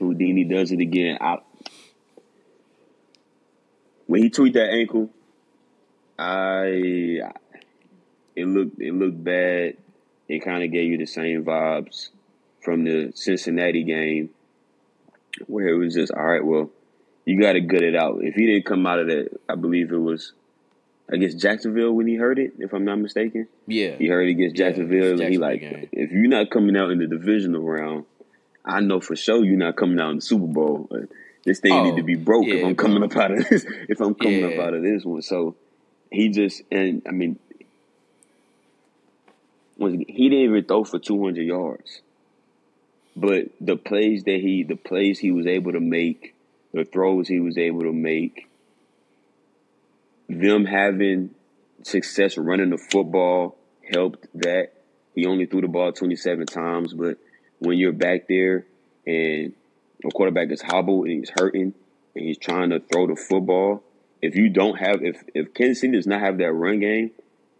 Houdini 0.00 0.42
does 0.42 0.72
it 0.72 0.80
again. 0.80 1.18
I, 1.20 1.38
when 4.06 4.24
he 4.24 4.30
tweaked 4.30 4.54
that 4.54 4.70
ankle, 4.70 5.10
I 6.18 7.20
it 8.34 8.46
looked 8.46 8.80
it 8.80 8.92
looked 8.92 9.22
bad. 9.22 9.76
It 10.28 10.44
kind 10.44 10.62
of 10.64 10.72
gave 10.72 10.90
you 10.90 10.98
the 10.98 11.06
same 11.06 11.44
vibes 11.44 12.08
from 12.62 12.84
the 12.84 13.12
Cincinnati 13.14 13.84
game, 13.84 14.30
where 15.46 15.68
it 15.68 15.76
was 15.78 15.94
just 15.94 16.12
all 16.12 16.24
right. 16.24 16.44
Well, 16.44 16.70
you 17.24 17.40
got 17.40 17.52
to 17.52 17.60
gut 17.60 17.82
it 17.82 17.96
out. 17.96 18.18
If 18.22 18.34
he 18.34 18.46
didn't 18.46 18.66
come 18.66 18.86
out 18.86 18.98
of 19.00 19.06
that, 19.08 19.28
I 19.48 19.54
believe 19.54 19.92
it 19.92 19.96
was, 19.98 20.32
I 21.12 21.16
guess 21.16 21.34
Jacksonville 21.34 21.92
when 21.92 22.06
he 22.06 22.16
heard 22.16 22.38
it, 22.38 22.54
if 22.58 22.72
I'm 22.72 22.84
not 22.84 22.96
mistaken. 22.98 23.48
Yeah, 23.66 23.96
He 23.98 24.06
heard 24.08 24.26
it 24.28 24.32
against 24.32 24.56
Yeah, 24.58 24.66
Jacksonville, 24.68 25.12
it's 25.12 25.20
and 25.20 25.32
he 25.32 25.38
Jacksonville 25.38 25.48
like, 25.48 25.60
game. 25.60 25.88
if 25.92 26.10
you're 26.12 26.28
not 26.28 26.50
coming 26.50 26.76
out 26.76 26.90
in 26.90 26.98
the 26.98 27.06
divisional 27.06 27.62
round, 27.62 28.04
I 28.64 28.80
know 28.80 29.00
for 29.00 29.14
sure 29.16 29.44
you're 29.44 29.56
not 29.56 29.76
coming 29.76 30.00
out 30.00 30.10
in 30.10 30.16
the 30.16 30.22
Super 30.22 30.46
Bowl. 30.46 30.88
Uh, 30.90 30.98
this 31.44 31.60
thing 31.60 31.72
Oh, 31.72 31.84
need 31.84 31.96
to 31.96 32.02
oh, 32.02 32.06
be 32.06 32.16
broke 32.16 32.46
if 32.48 32.64
I'm 32.64 32.74
coming 32.74 32.98
bro. 32.98 33.06
up 33.08 33.16
out 33.16 33.30
of 33.30 33.48
this. 33.48 33.64
If 33.88 34.00
I'm 34.00 34.14
coming 34.16 34.42
up 34.44 34.58
out 34.58 34.74
of 34.74 34.82
this 34.82 35.04
one, 35.04 35.22
so 35.22 35.54
he 36.10 36.28
just 36.30 36.62
and 36.72 37.02
I 37.08 37.12
mean, 37.12 37.38
again, 39.80 40.04
he 40.08 40.28
didn't 40.28 40.44
even 40.44 40.64
throw 40.64 40.84
for 40.84 40.98
200 40.98 41.42
yards, 41.42 42.00
but 43.14 43.46
the 43.60 43.76
plays 43.76 44.24
that 44.24 44.40
he, 44.40 44.62
the 44.62 44.76
plays 44.76 45.18
he 45.18 45.32
was 45.32 45.46
able 45.46 45.72
to 45.72 45.80
make, 45.80 46.34
the 46.72 46.84
throws 46.84 47.28
he 47.28 47.40
was 47.40 47.56
able 47.58 47.82
to 47.82 47.92
make, 47.92 48.48
them 50.28 50.64
having 50.64 51.30
success 51.82 52.36
running 52.36 52.70
the 52.70 52.78
football 52.78 53.56
helped 53.90 54.26
that. 54.34 54.72
He 55.14 55.24
only 55.24 55.46
threw 55.46 55.62
the 55.62 55.68
ball 55.68 55.92
27 55.92 56.44
times, 56.46 56.92
but 56.92 57.16
when 57.58 57.78
you're 57.78 57.92
back 57.92 58.28
there 58.28 58.66
and 59.06 59.54
a 60.04 60.10
quarterback 60.10 60.50
is 60.50 60.60
hobbled 60.60 61.06
and 61.06 61.20
he's 61.20 61.32
hurting 61.34 61.72
and 62.14 62.24
he's 62.24 62.36
trying 62.36 62.68
to 62.70 62.80
throw 62.80 63.06
the 63.06 63.16
football, 63.16 63.82
if 64.20 64.36
you 64.36 64.50
don't 64.50 64.76
have, 64.76 65.02
if, 65.02 65.22
if 65.34 65.54
Kansas 65.54 65.80
City 65.80 65.94
does 65.94 66.06
not 66.06 66.20
have 66.20 66.38
that 66.38 66.52
run 66.52 66.80
game, 66.80 67.12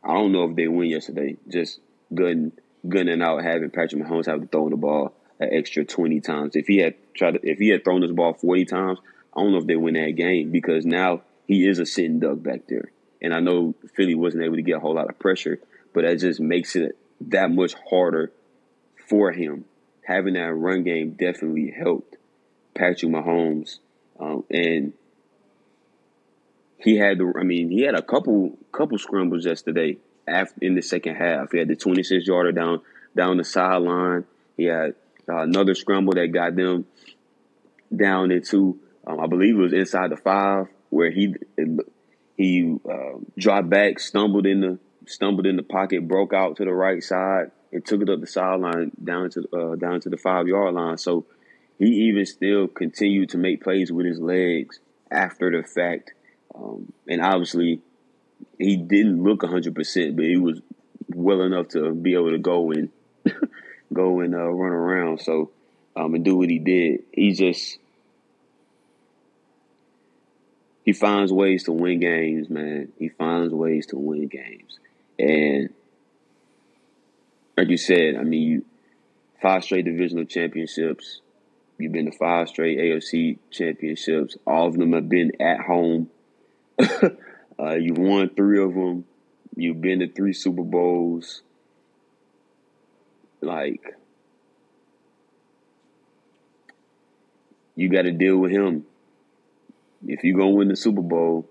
I 0.04 0.12
don't 0.14 0.32
know 0.32 0.50
if 0.50 0.56
they 0.56 0.68
win 0.68 0.90
yesterday. 0.90 1.36
Just 1.48 1.80
gunning, 2.14 2.52
gunning 2.88 3.22
out, 3.22 3.42
having 3.42 3.70
Patrick 3.70 4.02
Mahomes 4.02 4.26
have 4.26 4.40
to 4.40 4.46
throw 4.46 4.68
the 4.68 4.76
ball 4.76 5.14
an 5.38 5.50
extra 5.52 5.84
20 5.84 6.20
times. 6.20 6.56
If 6.56 6.66
he 6.66 6.78
had 6.78 6.94
tried 7.14 7.34
to, 7.34 7.40
if 7.42 7.58
he 7.58 7.68
had 7.68 7.84
thrown 7.84 8.00
this 8.00 8.12
ball 8.12 8.34
40 8.34 8.64
times, 8.64 8.98
I 9.34 9.40
don't 9.40 9.52
know 9.52 9.58
if 9.58 9.66
they 9.66 9.76
win 9.76 9.94
that 9.94 10.16
game 10.16 10.50
because 10.50 10.86
now 10.86 11.22
he 11.46 11.66
is 11.66 11.78
a 11.78 11.86
sitting 11.86 12.20
duck 12.20 12.42
back 12.42 12.62
there. 12.68 12.90
And 13.20 13.34
I 13.34 13.40
know 13.40 13.74
Philly 13.94 14.14
wasn't 14.14 14.44
able 14.44 14.56
to 14.56 14.62
get 14.62 14.76
a 14.76 14.80
whole 14.80 14.94
lot 14.94 15.10
of 15.10 15.18
pressure, 15.18 15.58
but 15.92 16.04
that 16.04 16.18
just 16.18 16.40
makes 16.40 16.76
it 16.76 16.96
that 17.20 17.50
much 17.50 17.74
harder 17.90 18.32
for 19.08 19.32
him. 19.32 19.64
Having 20.02 20.34
that 20.34 20.54
run 20.54 20.84
game 20.84 21.12
definitely 21.12 21.74
helped 21.76 22.16
Patrick 22.74 23.10
Mahomes. 23.10 23.78
Um, 24.20 24.44
and 24.50 24.92
he 26.78 26.96
had 26.96 27.18
the, 27.18 27.32
I 27.38 27.42
mean, 27.42 27.70
he 27.70 27.82
had 27.82 27.94
a 27.94 28.02
couple 28.02 28.56
couple 28.72 28.98
scrambles 28.98 29.44
yesterday 29.44 29.98
after 30.28 30.54
in 30.60 30.74
the 30.74 30.82
second 30.82 31.16
half. 31.16 31.52
He 31.52 31.58
had 31.58 31.68
the 31.68 31.76
26 31.76 32.26
yarder 32.26 32.52
down 32.52 32.80
down 33.16 33.36
the 33.36 33.44
sideline. 33.44 34.24
He 34.56 34.64
had 34.64 34.94
uh, 35.28 35.38
another 35.38 35.74
scramble 35.74 36.14
that 36.14 36.28
got 36.28 36.56
them 36.56 36.86
down 37.94 38.30
into, 38.30 38.78
um, 39.06 39.20
I 39.20 39.26
believe 39.26 39.56
it 39.56 39.60
was 39.60 39.72
inside 39.72 40.10
the 40.10 40.16
five, 40.16 40.66
where 40.90 41.10
he 41.10 41.34
he 42.36 42.76
uh, 42.88 43.18
dropped 43.38 43.70
back, 43.70 43.98
stumbled 43.98 44.46
in 44.46 44.60
the 44.60 44.78
stumbled 45.06 45.46
in 45.46 45.56
the 45.56 45.62
pocket, 45.62 46.06
broke 46.06 46.32
out 46.32 46.56
to 46.56 46.64
the 46.64 46.72
right 46.72 47.02
side, 47.02 47.50
and 47.72 47.84
took 47.84 48.02
it 48.02 48.10
up 48.10 48.20
the 48.20 48.26
sideline 48.26 48.92
down 49.02 49.30
to 49.30 49.48
uh, 49.52 49.76
down 49.76 50.00
to 50.00 50.10
the 50.10 50.16
five 50.16 50.46
yard 50.46 50.74
line. 50.74 50.98
So 50.98 51.26
he 51.78 51.86
even 52.08 52.26
still 52.26 52.68
continued 52.68 53.30
to 53.30 53.38
make 53.38 53.62
plays 53.62 53.92
with 53.92 54.06
his 54.06 54.20
legs 54.20 54.80
after 55.10 55.50
the 55.50 55.66
fact. 55.66 56.12
Um, 56.54 56.92
and 57.06 57.20
obviously, 57.20 57.80
he 58.58 58.76
didn't 58.76 59.22
look 59.22 59.42
100%, 59.42 60.16
but 60.16 60.24
he 60.24 60.36
was 60.36 60.60
well 61.08 61.42
enough 61.42 61.68
to 61.68 61.92
be 61.94 62.14
able 62.14 62.30
to 62.30 62.38
go 62.38 62.70
and 62.72 62.90
go 63.92 64.20
and 64.20 64.34
uh, 64.34 64.48
run 64.50 64.72
around. 64.72 65.20
So, 65.20 65.50
um, 65.94 66.14
and 66.14 66.24
do 66.24 66.36
what 66.36 66.50
he 66.50 66.58
did. 66.58 67.04
He 67.12 67.32
just 67.32 67.78
he 70.84 70.92
finds 70.92 71.32
ways 71.32 71.64
to 71.64 71.72
win 71.72 72.00
games, 72.00 72.48
man. 72.48 72.92
He 72.98 73.08
finds 73.08 73.52
ways 73.52 73.86
to 73.86 73.96
win 73.96 74.28
games, 74.28 74.78
and 75.18 75.70
like 77.56 77.68
you 77.68 77.78
said, 77.78 78.16
I 78.16 78.22
mean, 78.22 78.42
you, 78.42 78.64
five 79.40 79.64
straight 79.64 79.84
divisional 79.84 80.24
championships. 80.24 81.20
You've 81.78 81.92
been 81.92 82.10
to 82.10 82.16
five 82.16 82.48
straight 82.48 82.78
AFC 82.78 83.38
championships. 83.50 84.36
All 84.46 84.66
of 84.68 84.78
them 84.78 84.92
have 84.92 85.08
been 85.08 85.32
at 85.40 85.60
home. 85.60 86.10
uh, 87.58 87.74
you've 87.74 87.98
won 87.98 88.28
three 88.30 88.62
of 88.62 88.74
them. 88.74 89.04
You've 89.54 89.80
been 89.80 90.00
to 90.00 90.08
three 90.08 90.32
Super 90.32 90.62
Bowls. 90.62 91.42
Like, 93.40 93.96
you 97.74 97.88
got 97.88 98.02
to 98.02 98.12
deal 98.12 98.36
with 98.36 98.50
him. 98.50 98.84
If 100.06 100.24
you're 100.24 100.36
going 100.36 100.52
to 100.52 100.56
win 100.56 100.68
the 100.68 100.76
Super 100.76 101.02
Bowl, 101.02 101.48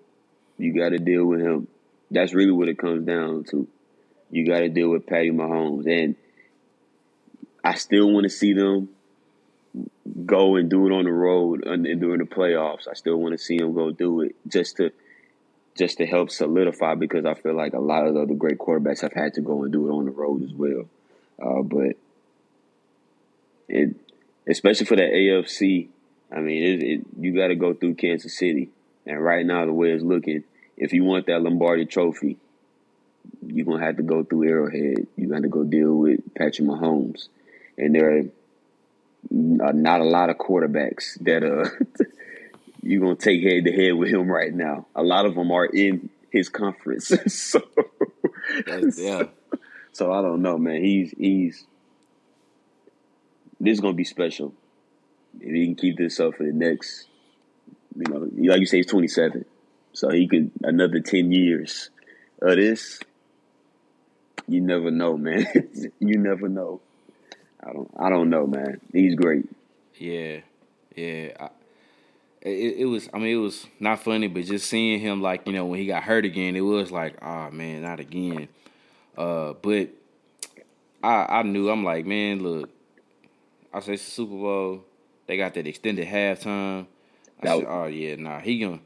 you 0.58 0.74
got 0.74 0.90
to 0.90 1.00
deal 1.00 1.26
with 1.26 1.42
him. 1.42 1.68
That's 2.12 2.34
really 2.34 2.52
what 2.52 2.70
it 2.70 2.78
comes 2.78 3.06
down 3.06 3.46
to. 3.46 3.68
You 4.30 4.46
got 4.46 4.60
to 4.60 4.70
deal 4.70 4.90
with 4.90 5.08
Patty 5.08 5.32
Mahomes. 5.32 5.88
And 5.88 6.16
I 7.64 7.76
still 7.76 8.12
want 8.12 8.26
to 8.26 8.30
see 8.30 8.54
them 8.54 8.90
go 10.26 10.56
and 10.56 10.70
do 10.70 10.86
it 10.88 10.92
on 10.92 11.06
the 11.06 11.12
road 11.12 11.66
and 11.66 11.84
during 12.00 12.20
the 12.20 12.26
playoffs. 12.26 12.88
I 12.90 12.94
still 12.94 13.18
want 13.18 13.34
to 13.34 13.44
see 13.44 13.58
them 13.58 13.74
go 13.74 13.92
do 13.92 14.22
it 14.22 14.36
just 14.48 14.78
to 14.78 14.92
just 15.76 15.98
to 15.98 16.06
help 16.06 16.32
solidify 16.32 16.96
because 16.96 17.26
I 17.26 17.34
feel 17.34 17.54
like 17.54 17.74
a 17.74 17.80
lot 17.80 18.08
of 18.08 18.14
the 18.14 18.22
other 18.22 18.34
great 18.34 18.58
quarterbacks 18.58 19.02
have 19.02 19.14
had 19.14 19.34
to 19.36 19.42
go 19.42 19.64
and 19.64 19.72
do 19.72 19.88
it 19.88 19.92
on 19.92 20.06
the 20.06 20.12
road 20.12 20.44
as 20.44 20.54
well. 20.54 20.86
Uh, 21.42 21.62
but 21.62 21.98
it, 23.68 23.96
especially 24.48 24.86
for 24.86 24.96
the 24.96 25.04
AFC, 25.04 25.90
I 26.32 26.40
mean, 26.40 26.64
it, 26.64 26.84
it, 26.84 27.06
you 27.20 27.36
got 27.36 27.48
to 27.48 27.56
go 27.56 27.74
through 27.74 27.96
Kansas 27.96 28.38
City, 28.38 28.70
and 29.06 29.22
right 29.22 29.46
now 29.46 29.66
the 29.66 29.74
way 29.74 29.92
it's 29.92 30.04
looking, 30.04 30.44
if 30.78 30.94
you 30.94 31.04
want 31.04 31.28
that 31.28 31.42
Lombardi 31.42 31.86
Trophy, 31.86 32.38
you're 33.46 33.66
gonna 33.66 33.84
have 33.84 33.98
to 33.98 34.04
go 34.04 34.24
through 34.24 34.48
Arrowhead. 34.48 35.08
You 35.16 35.28
got 35.28 35.42
to 35.42 35.48
go 35.48 35.64
deal 35.64 35.94
with 35.94 36.22
Patrick 36.36 36.68
Mahomes, 36.68 37.28
and 37.78 37.94
there 37.94 38.18
are 38.18 38.20
uh, 38.20 39.72
not 39.74 40.02
a 40.02 40.06
lot 40.06 40.30
of 40.30 40.38
quarterbacks 40.38 41.18
that 41.22 41.44
uh 41.44 41.70
you're 42.86 43.02
gonna 43.02 43.16
take 43.16 43.44
head 43.44 43.66
to 43.66 43.72
head 43.72 43.94
with 43.94 44.10
him 44.10 44.30
right 44.30 44.54
now. 44.54 44.86
A 44.96 45.04
lot 45.04 45.26
of 45.26 45.36
them 45.36 45.52
are 45.52 45.66
in 45.66 46.10
his 46.30 46.50
conference, 46.50 47.08
so 47.28 47.62
That's, 48.66 49.00
yeah. 49.00 49.24
so 49.92 50.12
I 50.12 50.22
don't 50.22 50.42
know, 50.42 50.58
man. 50.58 50.84
He's 50.84 51.12
he's 51.18 51.66
this 53.60 53.74
is 53.74 53.80
gonna 53.80 53.94
be 53.94 54.04
special 54.04 54.54
if 55.42 55.54
he 55.54 55.66
can 55.66 55.76
keep 55.76 55.98
this 55.98 56.20
up 56.20 56.36
for 56.36 56.46
the 56.46 56.54
next, 56.54 57.08
you 57.96 58.04
know, 58.10 58.30
like 58.50 58.60
you 58.60 58.66
say, 58.66 58.78
he's 58.78 58.88
27, 58.88 59.46
so 59.94 60.10
he 60.10 60.28
could 60.28 60.52
another 60.64 61.00
10 61.00 61.32
years 61.32 61.90
of 62.42 62.56
this. 62.56 63.00
You 64.48 64.62
never 64.62 64.92
know, 64.92 65.18
man. 65.18 65.48
you 66.00 66.18
never 66.18 66.48
know. 66.48 66.82
I 67.64 67.74
don't. 67.74 67.92
I 67.98 68.10
don't 68.10 68.30
know, 68.30 68.46
man. 68.46 68.80
He's 68.94 69.16
great. 69.16 69.50
Yeah, 69.96 70.42
yeah. 70.96 71.30
I, 71.40 71.50
it, 72.46 72.76
it 72.78 72.86
was. 72.86 73.10
I 73.14 73.18
mean, 73.18 73.36
it 73.36 73.42
was 73.42 73.66
not 73.80 74.04
funny, 74.04 74.28
but 74.28 74.46
just 74.46 74.70
seeing 74.70 75.00
him 75.00 75.22
like 75.22 75.48
you 75.48 75.54
know 75.54 75.66
when 75.66 75.80
he 75.80 75.88
got 75.88 76.04
hurt 76.04 76.26
again, 76.26 76.56
it 76.56 76.62
was 76.62 76.92
like, 76.92 77.18
oh 77.24 77.50
man, 77.50 77.82
not 77.82 78.00
again. 78.00 78.48
Uh, 79.18 79.54
but 79.54 79.90
I 81.04 81.26
I 81.40 81.44
knew 81.44 81.70
I'm 81.70 81.84
like, 81.84 82.06
man, 82.06 82.44
look, 82.44 82.70
I 83.74 83.80
say 83.80 83.94
it's 83.94 84.06
the 84.06 84.12
Super 84.12 84.36
Bowl. 84.36 84.86
They 85.28 85.38
got 85.38 85.56
that 85.56 85.66
extended 85.66 86.08
halftime. 86.08 86.86
I 87.42 87.48
said, 87.48 87.66
"Oh 87.68 87.86
yeah, 87.86 88.16
nah, 88.16 88.40
he 88.40 88.60
gonna." 88.60 88.80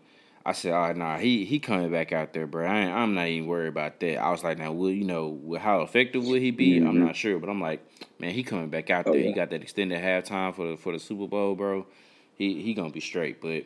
I 0.45 0.53
said, 0.53 0.71
"Oh 0.71 0.93
nah, 0.93 1.17
he 1.17 1.43
he 1.43 1.59
coming 1.59 1.91
back 1.91 2.13
out 2.13 2.31
there, 2.31 2.47
bro. 2.47 2.65
I 2.65 3.03
am 3.03 3.13
not 3.13 3.27
even 3.27 3.47
worried 3.47 3.67
about 3.67 3.99
that." 3.99 4.17
I 4.19 4.31
was 4.31 4.41
like, 4.41 4.57
"Now, 4.57 4.71
will 4.71 4.89
you 4.89 5.03
know 5.03 5.57
how 5.59 5.81
effective 5.81 6.23
will 6.25 6.39
he 6.39 6.51
be? 6.51 6.79
Mm-hmm. 6.79 6.87
I'm 6.87 7.05
not 7.05 7.17
sure, 7.17 7.37
but 7.39 7.49
I'm 7.49 7.59
like, 7.59 7.85
man, 8.19 8.31
he 8.31 8.43
coming 8.43 8.69
back 8.69 8.89
out 8.89 9.05
oh, 9.05 9.11
there. 9.11 9.19
Yeah. 9.19 9.27
He 9.27 9.33
got 9.33 9.49
that 9.49 9.61
extended 9.61 10.01
halftime 10.01 10.55
for 10.55 10.71
the 10.71 10.77
for 10.77 10.93
the 10.93 10.99
Super 10.99 11.27
Bowl, 11.27 11.55
bro. 11.55 11.85
He 12.39 12.63
he 12.63 12.73
gonna 12.73 12.89
be 12.89 13.01
straight, 13.01 13.39
but." 13.41 13.65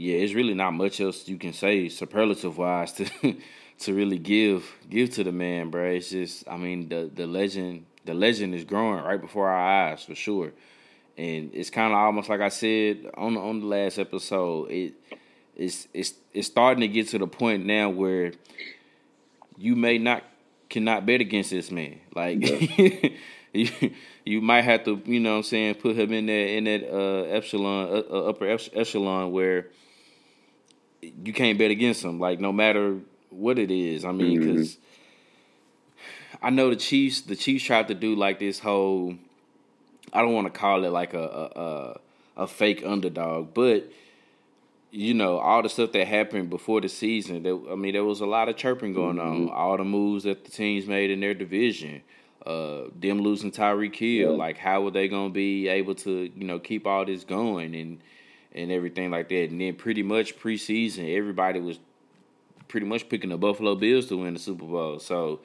Yeah, 0.00 0.18
it's 0.18 0.32
really 0.32 0.54
not 0.54 0.74
much 0.74 1.00
else 1.00 1.26
you 1.26 1.38
can 1.38 1.52
say 1.52 1.88
superlative 1.88 2.56
wise 2.56 2.92
to 2.92 3.36
to 3.80 3.94
really 3.94 4.18
give 4.18 4.72
give 4.88 5.10
to 5.14 5.24
the 5.24 5.32
man, 5.32 5.70
bro. 5.70 5.90
It's 5.90 6.10
just, 6.10 6.48
I 6.48 6.56
mean, 6.56 6.88
the 6.88 7.10
the 7.12 7.26
legend 7.26 7.86
the 8.04 8.14
legend 8.14 8.54
is 8.54 8.64
growing 8.64 9.04
right 9.04 9.20
before 9.20 9.48
our 9.48 9.90
eyes 9.90 10.04
for 10.04 10.14
sure, 10.14 10.52
and 11.16 11.50
it's 11.54 11.70
kind 11.70 11.92
of 11.92 11.98
almost 11.98 12.28
like 12.28 12.40
I 12.40 12.48
said 12.48 13.10
on 13.14 13.34
the, 13.34 13.40
on 13.40 13.60
the 13.60 13.66
last 13.66 13.98
episode. 13.98 14.70
It 14.70 14.94
it's 15.54 15.88
it's 15.92 16.14
it's 16.32 16.48
starting 16.48 16.80
to 16.80 16.88
get 16.88 17.08
to 17.08 17.18
the 17.18 17.26
point 17.26 17.66
now 17.66 17.90
where 17.90 18.32
you 19.56 19.76
may 19.76 19.98
not 19.98 20.24
cannot 20.70 21.06
bet 21.06 21.20
against 21.20 21.50
this 21.50 21.70
man. 21.70 22.00
Like 22.14 22.38
yeah. 22.40 23.10
you 23.52 23.92
you 24.28 24.40
might 24.40 24.62
have 24.62 24.84
to, 24.84 25.00
you 25.06 25.20
know 25.20 25.32
what 25.32 25.36
I'm 25.38 25.42
saying, 25.44 25.74
put 25.76 25.96
him 25.96 26.12
in 26.12 26.26
that 26.26 26.32
in 26.32 26.64
that 26.64 26.88
uh, 26.92 27.22
epsilon 27.22 27.88
uh, 27.88 28.02
uh 28.10 28.28
upper 28.28 28.46
echelon 28.46 29.32
where 29.32 29.68
you 31.00 31.32
can't 31.32 31.58
bet 31.58 31.70
against 31.70 32.04
him. 32.04 32.20
Like 32.20 32.38
no 32.38 32.52
matter 32.52 32.98
what 33.30 33.58
it 33.58 33.70
is. 33.70 34.04
I 34.04 34.12
mean, 34.12 34.38
because 34.38 34.76
mm-hmm. 34.76 36.46
I 36.46 36.50
know 36.50 36.70
the 36.70 36.76
Chiefs. 36.76 37.22
The 37.22 37.36
Chiefs 37.36 37.64
tried 37.64 37.88
to 37.88 37.94
do 37.94 38.14
like 38.14 38.38
this 38.38 38.58
whole. 38.58 39.14
I 40.12 40.22
don't 40.22 40.34
want 40.34 40.52
to 40.52 40.58
call 40.58 40.84
it 40.84 40.90
like 40.90 41.14
a 41.14 41.18
a, 41.18 41.60
a, 41.60 42.00
a 42.42 42.46
fake 42.46 42.82
underdog, 42.84 43.54
but 43.54 43.90
you 44.90 45.14
know 45.14 45.38
all 45.38 45.62
the 45.62 45.68
stuff 45.68 45.92
that 45.92 46.06
happened 46.06 46.50
before 46.50 46.80
the 46.80 46.88
season. 46.88 47.42
There, 47.42 47.58
I 47.70 47.74
mean, 47.74 47.94
there 47.94 48.04
was 48.04 48.20
a 48.20 48.26
lot 48.26 48.48
of 48.48 48.56
chirping 48.56 48.92
going 48.92 49.16
mm-hmm. 49.16 49.48
on. 49.48 49.50
All 49.50 49.76
the 49.76 49.84
moves 49.84 50.24
that 50.24 50.44
the 50.44 50.50
teams 50.50 50.86
made 50.86 51.10
in 51.10 51.20
their 51.20 51.34
division. 51.34 52.02
Uh, 52.46 52.84
them 52.98 53.20
losing 53.20 53.50
Tyreek 53.50 53.96
Hill, 53.96 54.30
yeah. 54.30 54.36
like 54.36 54.56
how 54.56 54.82
were 54.82 54.90
they 54.90 55.08
gonna 55.08 55.28
be 55.28 55.68
able 55.68 55.94
to, 55.96 56.30
you 56.34 56.44
know, 56.44 56.58
keep 56.58 56.86
all 56.86 57.04
this 57.04 57.24
going 57.24 57.74
and 57.74 58.00
and 58.52 58.70
everything 58.72 59.10
like 59.10 59.28
that? 59.28 59.50
And 59.50 59.60
then 59.60 59.74
pretty 59.74 60.02
much 60.02 60.38
preseason, 60.38 61.14
everybody 61.16 61.60
was 61.60 61.78
pretty 62.68 62.86
much 62.86 63.08
picking 63.08 63.30
the 63.30 63.36
Buffalo 63.36 63.74
Bills 63.74 64.06
to 64.06 64.16
win 64.16 64.34
the 64.34 64.40
Super 64.40 64.64
Bowl. 64.64 64.98
So 64.98 65.40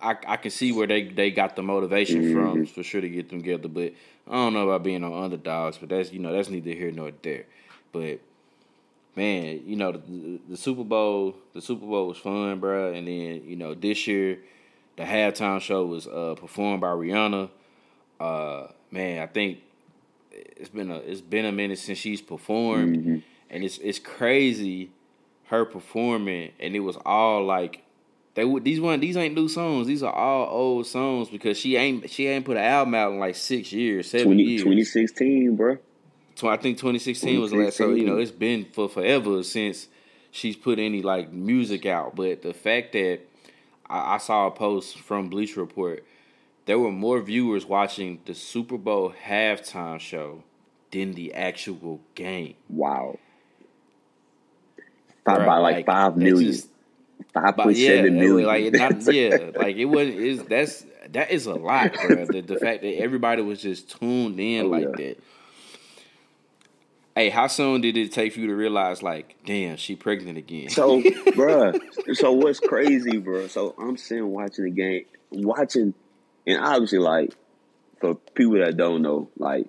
I 0.00 0.16
I 0.26 0.36
can 0.36 0.50
see 0.50 0.72
where 0.72 0.86
they, 0.86 1.04
they 1.08 1.30
got 1.30 1.56
the 1.56 1.62
motivation 1.62 2.22
mm-hmm. 2.22 2.34
from 2.34 2.66
for 2.66 2.82
sure 2.82 3.00
to 3.00 3.08
get 3.08 3.30
them 3.30 3.40
together. 3.40 3.68
But 3.68 3.94
I 4.28 4.32
don't 4.32 4.54
know 4.54 4.68
about 4.68 4.84
being 4.84 5.02
on 5.02 5.12
underdogs, 5.12 5.78
but 5.78 5.88
that's 5.88 6.12
you 6.12 6.20
know 6.20 6.32
that's 6.32 6.48
neither 6.48 6.70
here 6.70 6.92
nor 6.92 7.10
there. 7.22 7.46
But 7.92 8.20
man, 9.16 9.62
you 9.66 9.76
know 9.76 9.92
the, 9.92 10.40
the 10.48 10.56
Super 10.56 10.84
Bowl 10.84 11.34
the 11.54 11.60
Super 11.60 11.86
Bowl 11.86 12.08
was 12.08 12.18
fun, 12.18 12.60
bro. 12.60 12.92
And 12.92 13.06
then 13.08 13.42
you 13.44 13.56
know 13.56 13.74
this 13.74 14.06
year 14.06 14.38
the 14.98 15.04
halftime 15.04 15.60
show 15.60 15.86
was 15.86 16.06
uh, 16.06 16.34
performed 16.36 16.80
by 16.80 16.88
Rihanna. 16.88 17.48
Uh, 18.18 18.66
man, 18.90 19.22
I 19.22 19.26
think 19.26 19.60
it's 20.32 20.68
been 20.68 20.90
a 20.90 20.96
it's 20.96 21.20
been 21.20 21.44
a 21.44 21.52
minute 21.52 21.78
since 21.78 21.98
she's 21.98 22.20
performed, 22.20 22.96
mm-hmm. 22.96 23.18
and 23.48 23.64
it's 23.64 23.78
it's 23.78 24.00
crazy 24.00 24.90
her 25.46 25.64
performing, 25.64 26.50
and 26.58 26.74
it 26.74 26.80
was 26.80 26.96
all 27.06 27.44
like 27.44 27.84
they 28.34 28.44
would 28.44 28.64
these 28.64 28.80
one 28.80 28.98
these 28.98 29.16
ain't 29.16 29.36
new 29.36 29.48
songs. 29.48 29.86
These 29.86 30.02
are 30.02 30.12
all 30.12 30.48
old 30.48 30.86
songs 30.86 31.28
because 31.28 31.56
she 31.56 31.76
ain't 31.76 32.10
she 32.10 32.26
ain't 32.26 32.44
put 32.44 32.56
an 32.56 32.64
album 32.64 32.96
out 32.96 33.12
in 33.12 33.20
like 33.20 33.36
six 33.36 33.72
years, 33.72 34.10
seven 34.10 34.26
20, 34.26 34.42
years. 34.42 34.62
2016, 34.62 35.54
bro. 35.54 35.78
So 36.34 36.48
I 36.48 36.56
think 36.56 36.76
2016 36.78 37.40
was 37.40 37.52
the 37.52 37.58
last. 37.58 37.76
So 37.76 37.90
you 37.90 38.04
know 38.04 38.18
it's 38.18 38.32
been 38.32 38.64
for 38.64 38.88
forever 38.88 39.44
since 39.44 39.86
she's 40.32 40.56
put 40.56 40.80
any 40.80 41.02
like 41.02 41.32
music 41.32 41.86
out. 41.86 42.16
But 42.16 42.42
the 42.42 42.52
fact 42.52 42.92
that 42.92 43.20
I, 43.88 44.14
I 44.14 44.18
saw 44.18 44.46
a 44.46 44.50
post 44.50 44.98
from 44.98 45.28
Bleacher 45.28 45.60
Report, 45.60 46.04
there 46.66 46.78
were 46.78 46.92
more 46.92 47.20
viewers 47.20 47.66
watching 47.66 48.20
the 48.24 48.34
Super 48.34 48.76
Bowl 48.76 49.14
halftime 49.26 50.00
show 50.00 50.44
than 50.90 51.12
the 51.12 51.34
actual 51.34 52.00
game. 52.14 52.54
Wow 52.68 53.18
by, 55.36 55.44
by 55.46 55.56
like, 55.58 55.76
like 55.76 55.86
five 55.86 56.16
million. 56.16 56.52
Just, 56.52 56.68
Five 57.34 57.56
point 57.56 57.76
yeah, 57.76 57.88
seven 57.88 58.18
million. 58.18 58.46
Like 58.46 58.72
not, 58.72 59.12
yeah, 59.12 59.50
like 59.56 59.76
it 59.76 59.84
wasn't. 59.84 60.18
Is 60.18 60.42
that's 60.44 60.86
that 61.10 61.30
is 61.30 61.46
a 61.46 61.54
lot, 61.54 61.92
bro. 61.94 62.24
the, 62.26 62.40
the 62.40 62.56
fact 62.56 62.82
that 62.82 62.96
everybody 62.96 63.42
was 63.42 63.60
just 63.60 63.98
tuned 63.98 64.38
in 64.38 64.66
oh, 64.66 64.68
like 64.68 64.84
yeah. 64.84 65.06
that. 65.08 65.18
Hey, 67.18 67.30
how 67.30 67.48
soon 67.48 67.80
did 67.80 67.96
it 67.96 68.12
take 68.12 68.32
for 68.32 68.38
you 68.38 68.46
to 68.46 68.54
realize, 68.54 69.02
like, 69.02 69.34
damn, 69.44 69.76
she 69.76 69.96
pregnant 69.96 70.38
again? 70.38 70.68
So, 70.68 71.02
bro, 71.34 71.72
so 72.12 72.30
what's 72.30 72.60
crazy, 72.60 73.16
bro? 73.16 73.48
So 73.48 73.74
I'm 73.76 73.96
sitting 73.96 74.28
watching 74.28 74.66
the 74.66 74.70
game, 74.70 75.04
watching, 75.32 75.94
and 76.46 76.64
obviously, 76.64 77.00
like, 77.00 77.34
for 78.00 78.14
people 78.14 78.60
that 78.60 78.76
don't 78.76 79.02
know, 79.02 79.30
like, 79.36 79.66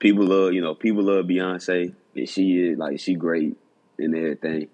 people 0.00 0.24
love, 0.24 0.54
you 0.54 0.60
know, 0.60 0.74
people 0.74 1.04
love 1.04 1.26
Beyonce, 1.26 1.94
and 2.16 2.28
she 2.28 2.58
is 2.58 2.78
like, 2.78 2.98
she 2.98 3.14
great 3.14 3.56
and 4.00 4.16
everything. 4.16 4.66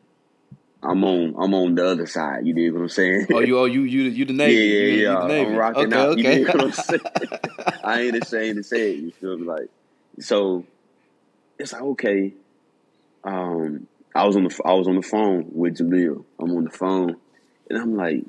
I'm 0.83 1.05
on 1.05 1.35
I'm 1.37 1.53
on 1.53 1.75
the 1.75 1.87
other 1.89 2.07
side. 2.07 2.47
You 2.47 2.55
dig 2.55 2.73
what 2.73 2.81
I'm 2.81 2.89
saying? 2.89 3.27
Oh, 3.35 3.41
you 3.41 3.59
oh 3.59 3.65
you 3.67 3.83
you 3.83 4.05
you 4.05 4.25
the 4.25 4.33
Navy. 4.33 4.55
Yeah, 4.55 5.11
yeah, 5.11 5.29
yeah. 5.29 5.43
I'm 5.43 5.57
rocking 5.57 5.93
okay, 5.93 5.97
out. 5.99 6.09
Okay. 6.11 6.39
You 6.39 6.47
dig 6.47 6.55
what 6.55 6.65
I'm 6.65 6.73
saying? 6.73 7.01
I 7.85 8.01
ain't 8.03 8.17
ashamed 8.17 8.57
to 8.57 8.63
say 8.63 8.93
it. 8.93 8.97
You 8.97 9.11
feel 9.11 9.37
me? 9.37 9.45
Like 9.45 9.69
so, 10.21 10.65
it's 11.59 11.73
like 11.73 11.83
okay. 11.83 12.35
Um, 13.25 13.87
I 14.15 14.27
was 14.27 14.37
on 14.37 14.45
the 14.45 14.61
I 14.65 14.73
was 14.73 14.89
on 14.89 14.97
the 14.97 15.03
phone 15.03 15.47
with 15.53 15.79
Jaleel. 15.79 16.25
I'm 16.41 16.51
on 16.57 16.65
the 16.65 16.71
phone, 16.71 17.17
and 17.69 17.79
I'm 17.79 17.97
like, 17.97 18.25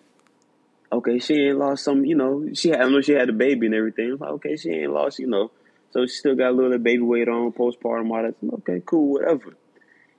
okay, 0.91 1.19
she 1.19 1.35
ain't 1.35 1.57
lost 1.57 1.83
some. 1.83 2.05
You 2.05 2.15
know, 2.15 2.49
she 2.53 2.69
had, 2.69 2.81
I 2.81 2.89
know 2.89 3.01
she 3.01 3.13
had 3.13 3.29
a 3.29 3.33
baby 3.33 3.67
and 3.67 3.75
everything. 3.75 4.11
I'm 4.11 4.17
like, 4.17 4.31
okay, 4.31 4.55
she 4.55 4.69
ain't 4.71 4.91
lost. 4.91 5.19
You 5.19 5.27
know, 5.27 5.51
so 5.91 6.05
she 6.05 6.13
still 6.13 6.35
got 6.35 6.51
a 6.51 6.55
little 6.55 6.77
baby 6.77 7.01
weight 7.01 7.27
on, 7.27 7.51
postpartum, 7.51 8.11
all 8.11 8.23
that. 8.23 8.35
Okay, 8.59 8.81
cool, 8.85 9.13
whatever. 9.13 9.55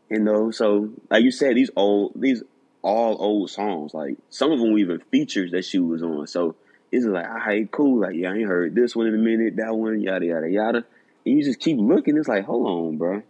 You 0.08 0.18
know, 0.18 0.50
so 0.50 0.90
like 1.10 1.22
you 1.22 1.30
said, 1.30 1.56
these 1.56 1.70
old 1.76 2.12
these 2.16 2.42
all 2.82 3.16
old 3.20 3.50
songs. 3.50 3.94
Like 3.94 4.16
some 4.30 4.52
of 4.52 4.58
them 4.58 4.78
even 4.78 5.00
features 5.10 5.52
that 5.52 5.64
she 5.64 5.78
was 5.78 6.02
on. 6.02 6.26
So 6.26 6.56
it's 6.90 7.06
like, 7.06 7.26
all 7.26 7.34
right, 7.34 7.70
cool. 7.70 8.00
Like, 8.00 8.16
yeah, 8.16 8.30
I 8.30 8.34
ain't 8.34 8.48
heard 8.48 8.74
this 8.74 8.96
one 8.96 9.06
in 9.06 9.14
a 9.14 9.18
minute, 9.18 9.56
that 9.56 9.74
one, 9.74 10.00
yada 10.00 10.26
yada 10.26 10.50
yada. 10.50 10.84
And 11.30 11.38
you 11.38 11.44
just 11.44 11.60
keep 11.60 11.78
looking. 11.78 12.16
It's 12.16 12.26
like, 12.26 12.44
hold 12.44 12.66
on, 12.66 12.98
bro. 12.98 13.22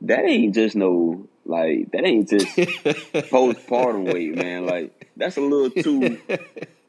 That 0.00 0.24
ain't 0.24 0.52
just 0.52 0.74
no 0.74 1.28
like 1.44 1.92
that 1.92 2.04
ain't 2.04 2.28
just 2.28 2.46
postpartum 2.56 4.12
weight, 4.12 4.34
man. 4.34 4.66
Like 4.66 5.12
that's 5.16 5.36
a 5.36 5.40
little 5.40 5.70
too. 5.70 6.20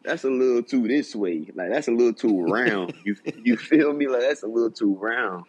That's 0.04 0.23
a 0.23 0.32
little 0.32 0.63
too 0.63 0.88
this 0.88 1.15
way. 1.15 1.45
Like 1.54 1.69
that's 1.69 1.88
a 1.88 1.91
little 1.91 2.13
too 2.13 2.47
round. 2.47 2.95
You 3.04 3.15
you 3.43 3.56
feel 3.56 3.93
me? 3.93 4.08
Like 4.08 4.21
that's 4.21 4.41
a 4.41 4.47
little 4.47 4.71
too 4.71 4.95
round. 4.95 5.45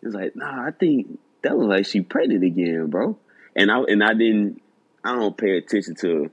It's 0.00 0.14
like, 0.14 0.36
nah, 0.36 0.64
I 0.64 0.70
think 0.70 1.18
that 1.42 1.58
was 1.58 1.66
like 1.66 1.86
she 1.86 2.02
pregnant 2.02 2.44
again, 2.44 2.86
bro. 2.86 3.18
And 3.56 3.68
I 3.68 3.80
and 3.80 4.04
I 4.04 4.14
didn't 4.14 4.62
I 5.02 5.16
don't 5.16 5.36
pay 5.36 5.56
attention 5.56 5.96
to 6.02 6.30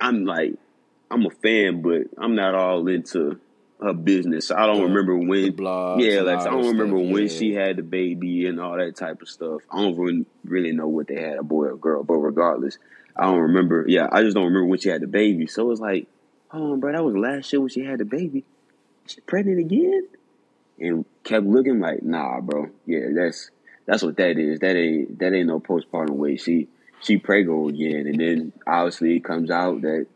I'm 0.00 0.24
like 0.24 0.54
I'm 1.10 1.26
a 1.26 1.30
fan, 1.30 1.82
but 1.82 2.04
I'm 2.16 2.34
not 2.34 2.54
all 2.54 2.88
into 2.88 3.38
her 3.82 3.92
business. 3.92 4.50
I 4.50 4.66
don't 4.66 4.82
remember 4.82 5.16
when 5.16 5.56
Yeah, 6.00 6.20
like 6.22 6.40
I 6.40 6.44
don't 6.44 6.66
remember 6.66 6.98
stuff, 6.98 7.12
when 7.12 7.22
yeah. 7.22 7.28
she 7.28 7.54
had 7.54 7.76
the 7.76 7.82
baby 7.82 8.46
and 8.46 8.60
all 8.60 8.76
that 8.76 8.96
type 8.96 9.22
of 9.22 9.28
stuff. 9.28 9.62
I 9.70 9.78
don't 9.78 9.96
really, 9.96 10.26
really 10.44 10.72
know 10.72 10.88
what 10.88 11.08
they 11.08 11.20
had, 11.20 11.38
a 11.38 11.42
boy 11.42 11.66
or 11.66 11.76
girl, 11.76 12.02
but 12.04 12.14
regardless, 12.14 12.78
I 13.16 13.24
don't 13.24 13.40
remember. 13.40 13.84
Yeah, 13.88 14.08
I 14.10 14.22
just 14.22 14.34
don't 14.34 14.46
remember 14.46 14.66
when 14.66 14.78
she 14.78 14.88
had 14.88 15.02
the 15.02 15.06
baby. 15.06 15.46
So 15.46 15.70
it's 15.70 15.80
like, 15.80 16.06
oh, 16.52 16.76
bro, 16.76 16.92
that 16.92 17.04
was 17.04 17.16
last 17.16 17.52
year 17.52 17.60
when 17.60 17.68
she 17.68 17.84
had 17.84 17.98
the 17.98 18.04
baby. 18.04 18.44
She 19.06 19.20
pregnant 19.20 19.58
again? 19.58 20.08
And 20.78 21.04
kept 21.24 21.46
looking 21.46 21.80
like, 21.80 22.02
nah, 22.02 22.40
bro. 22.40 22.70
Yeah, 22.86 23.08
that's 23.14 23.50
that's 23.86 24.02
what 24.02 24.16
that 24.16 24.38
is. 24.38 24.60
That 24.60 24.76
ain't 24.76 25.18
that 25.18 25.32
ain't 25.32 25.48
no 25.48 25.60
postpartum 25.60 26.10
weight. 26.10 26.40
She 26.40 26.68
she 27.00 27.18
prego 27.18 27.68
again, 27.68 28.06
and 28.06 28.20
then 28.20 28.52
obviously 28.66 29.16
it 29.16 29.24
comes 29.24 29.50
out 29.50 29.82
that 29.82 30.06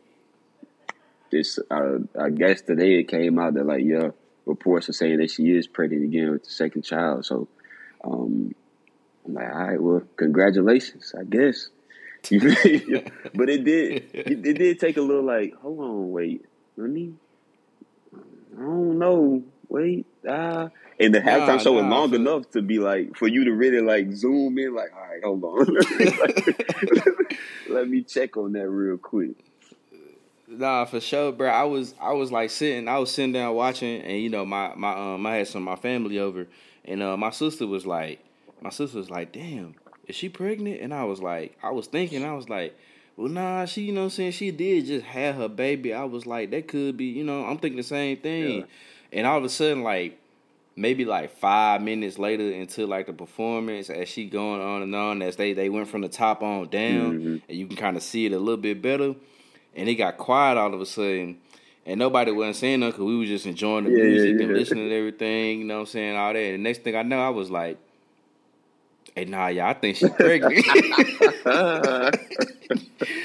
this. 1.31 1.59
Uh, 1.69 1.99
I 2.19 2.29
guess 2.29 2.61
today 2.61 2.99
it 2.99 3.07
came 3.07 3.39
out 3.39 3.53
that 3.55 3.65
like 3.65 3.83
yeah, 3.83 4.09
reports 4.45 4.89
are 4.89 4.93
saying 4.93 5.17
that 5.17 5.31
she 5.31 5.51
is 5.51 5.67
pregnant 5.67 6.03
again 6.03 6.31
with 6.31 6.43
the 6.43 6.49
second 6.49 6.83
child. 6.83 7.25
So 7.25 7.47
um, 8.03 8.53
I'm 9.25 9.33
like, 9.33 9.49
all 9.49 9.59
right, 9.59 9.81
well, 9.81 10.01
congratulations, 10.15 11.13
I 11.17 11.23
guess. 11.23 11.69
but 12.29 13.49
it 13.49 13.63
did 13.63 14.09
it, 14.13 14.45
it 14.45 14.57
did 14.57 14.79
take 14.79 14.97
a 14.97 15.01
little 15.01 15.23
like, 15.23 15.53
hold 15.55 15.79
on, 15.79 16.11
wait, 16.11 16.45
let 16.75 16.89
me. 16.89 17.13
I 18.13 18.61
don't 18.61 18.99
know. 18.99 19.43
Wait, 19.69 20.05
ah. 20.27 20.69
And 20.99 21.13
the 21.13 21.19
halftime 21.19 21.47
nah, 21.47 21.57
show 21.57 21.73
was 21.73 21.85
long 21.85 22.13
enough 22.13 22.49
to 22.51 22.61
be 22.61 22.79
like 22.79 23.15
for 23.15 23.27
you 23.27 23.43
to 23.45 23.51
really 23.51 23.81
like 23.81 24.11
zoom 24.13 24.57
in, 24.57 24.73
like, 24.73 24.91
all 24.95 25.01
right, 25.01 25.23
hold 25.23 25.43
on. 25.43 25.67
let 27.69 27.87
me 27.87 28.01
check 28.01 28.35
on 28.35 28.53
that 28.53 28.67
real 28.67 28.97
quick. 28.97 29.35
Nah, 30.47 30.85
for 30.85 30.99
sure, 31.01 31.31
bro. 31.31 31.49
I 31.49 31.63
was 31.63 31.93
I 32.01 32.13
was 32.13 32.31
like 32.31 32.49
sitting, 32.49 32.87
I 32.87 32.97
was 32.99 33.11
sitting 33.11 33.33
down 33.33 33.53
watching, 33.55 34.01
and 34.01 34.21
you 34.21 34.29
know 34.29 34.45
my 34.45 34.73
my 34.75 34.93
um 35.13 35.25
I 35.25 35.35
had 35.37 35.47
some 35.47 35.63
of 35.63 35.65
my 35.65 35.75
family 35.81 36.19
over, 36.19 36.47
and 36.85 37.03
uh 37.03 37.17
my 37.17 37.31
sister 37.31 37.67
was 37.67 37.85
like, 37.85 38.19
my 38.61 38.69
sister 38.69 38.97
was 38.97 39.09
like, 39.09 39.33
damn, 39.33 39.75
is 40.07 40.15
she 40.15 40.29
pregnant? 40.29 40.79
And 40.81 40.93
I 40.93 41.03
was 41.03 41.21
like, 41.21 41.57
I 41.61 41.71
was 41.71 41.87
thinking, 41.87 42.23
I 42.23 42.33
was 42.33 42.47
like, 42.47 42.77
well, 43.17 43.27
nah, 43.27 43.65
she, 43.65 43.81
you 43.81 43.91
know 43.91 44.01
what 44.01 44.05
I'm 44.05 44.09
saying? 44.11 44.31
She 44.31 44.51
did 44.51 44.85
just 44.85 45.05
have 45.05 45.35
her 45.35 45.49
baby. 45.49 45.93
I 45.93 46.05
was 46.05 46.25
like, 46.25 46.51
that 46.51 46.67
could 46.69 46.95
be, 46.95 47.05
you 47.05 47.25
know, 47.25 47.43
I'm 47.45 47.57
thinking 47.57 47.77
the 47.77 47.83
same 47.83 48.17
thing. 48.17 48.59
Yeah. 48.59 48.65
And 49.11 49.27
all 49.27 49.37
of 49.39 49.43
a 49.43 49.49
sudden, 49.49 49.83
like, 49.83 50.17
maybe 50.77 51.03
like 51.03 51.35
five 51.37 51.81
minutes 51.81 52.19
later 52.19 52.43
into 52.51 52.85
like 52.87 53.07
the 53.07 53.13
performance, 53.13 53.89
as 53.89 54.07
she 54.07 54.29
going 54.29 54.61
on 54.61 54.81
and 54.81 54.95
on, 54.95 55.21
as 55.23 55.35
they, 55.35 55.51
they 55.53 55.67
went 55.69 55.87
from 55.89 56.01
the 56.01 56.09
top 56.09 56.41
on 56.41 56.69
down, 56.69 57.19
Mhm. 57.19 57.41
and 57.49 57.57
you 57.57 57.67
can 57.67 57.75
kind 57.75 57.97
of 57.97 58.03
see 58.03 58.25
it 58.27 58.31
a 58.31 58.37
little 58.39 58.55
bit 58.61 58.81
better. 58.81 59.13
And 59.77 59.87
it 59.87 59.95
got 59.95 60.17
quiet 60.17 60.57
all 60.57 60.73
of 60.73 60.81
a 60.81 60.85
sudden. 60.85 61.37
And 61.85 61.99
nobody 61.99 62.31
wasn't 62.31 62.57
saying 62.57 62.79
nothing 62.81 62.91
because 62.93 63.05
we 63.05 63.17
were 63.17 63.25
just 63.25 63.45
enjoying 63.45 63.85
the 63.85 63.91
Yeah, 63.91 64.03
yeah, 64.03 64.03
music 64.09 64.41
and 64.41 64.53
listening 64.53 64.89
to 64.89 64.95
everything, 64.95 65.59
you 65.59 65.65
know 65.65 65.75
what 65.75 65.79
I'm 65.81 65.85
saying, 65.87 66.17
all 66.17 66.33
that. 66.33 66.39
And 66.39 66.63
next 66.63 66.83
thing 66.83 66.95
I 66.95 67.03
know, 67.03 67.19
I 67.19 67.29
was 67.29 67.49
like, 67.49 67.77
hey, 69.15 69.25
nah, 69.25 69.47
yeah, 69.47 69.69
I 69.69 69.73
think 69.73 69.95
she's 69.97 70.09
pregnant. 70.09 70.65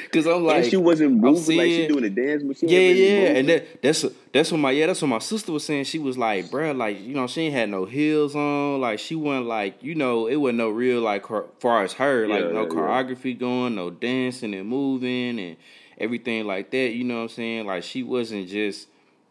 Because 0.05 0.27
I'm 0.27 0.45
like, 0.45 0.63
and 0.63 0.71
she 0.71 0.77
wasn't 0.77 1.13
moving 1.15 1.57
like 1.57 1.71
she 1.73 1.87
doing 1.89 2.05
a 2.05 2.11
dance, 2.11 2.43
but 2.43 2.57
she 2.57 2.67
yeah, 2.67 2.79
yeah, 2.79 3.15
moving. 3.17 3.37
and 3.39 3.49
that, 3.49 3.83
that's 3.83 4.05
that's 4.33 4.53
what 4.53 4.59
my 4.59 4.71
yeah, 4.71 4.87
that's 4.87 5.03
what 5.03 5.09
my 5.09 5.19
sister 5.19 5.51
was 5.53 5.65
saying. 5.65 5.85
She 5.85 5.99
was 5.99 6.17
like, 6.19 6.47
bruh, 6.51 6.77
like 6.77 7.01
you 7.01 7.15
know, 7.15 7.27
she 7.27 7.43
ain't 7.43 7.55
had 7.55 7.71
no 7.71 7.85
heels 7.87 8.37
on, 8.37 8.81
like 8.81 8.99
she 8.99 9.15
wasn't 9.15 9.47
like 9.47 9.83
you 9.83 9.95
know, 9.95 10.27
it 10.29 10.37
wasn't 10.37 10.59
no 10.59 10.69
real 10.69 11.01
like 11.01 11.23
chor- 11.23 11.49
far 11.59 11.83
as 11.83 11.95
her, 11.95 12.29
like 12.29 12.45
Yeah, 12.45 12.53
no 12.53 12.67
yeah. 12.67 12.71
choreography 12.73 13.39
going, 13.39 13.75
no 13.75 13.91
dancing 13.91 14.55
and 14.55 14.69
moving 14.69 15.39
and 15.41 15.57
everything 15.99 16.47
like 16.47 16.71
that. 16.71 16.93
You 16.93 17.05
know 17.05 17.17
what 17.17 17.23
I'm 17.23 17.29
saying? 17.29 17.67
Like 17.67 17.83
she 17.83 18.03
wasn't 18.03 18.49
just 18.49 18.89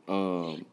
um 0.07 0.66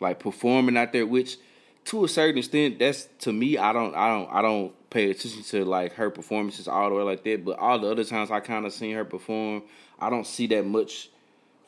like 0.00 0.18
performing 0.18 0.76
out 0.76 0.92
there, 0.92 1.06
which 1.06 1.38
to 1.86 2.04
a 2.04 2.08
certain 2.08 2.38
extent, 2.38 2.78
that's 2.78 3.08
to 3.20 3.32
me, 3.32 3.58
I 3.58 3.72
don't, 3.72 3.94
I 3.94 4.08
don't, 4.08 4.28
I 4.32 4.42
don't 4.42 4.90
pay 4.90 5.10
attention 5.10 5.42
to 5.42 5.64
like 5.64 5.94
her 5.94 6.10
performances 6.10 6.68
all 6.68 6.90
the 6.90 6.94
way 6.94 7.02
like 7.02 7.24
that. 7.24 7.44
But 7.44 7.58
all 7.58 7.78
the 7.78 7.90
other 7.90 8.04
times 8.04 8.30
I 8.30 8.40
kind 8.40 8.66
of 8.66 8.72
seen 8.72 8.94
her 8.94 9.04
perform, 9.04 9.62
I 9.98 10.10
don't 10.10 10.26
see 10.26 10.46
that 10.48 10.66
much 10.66 11.10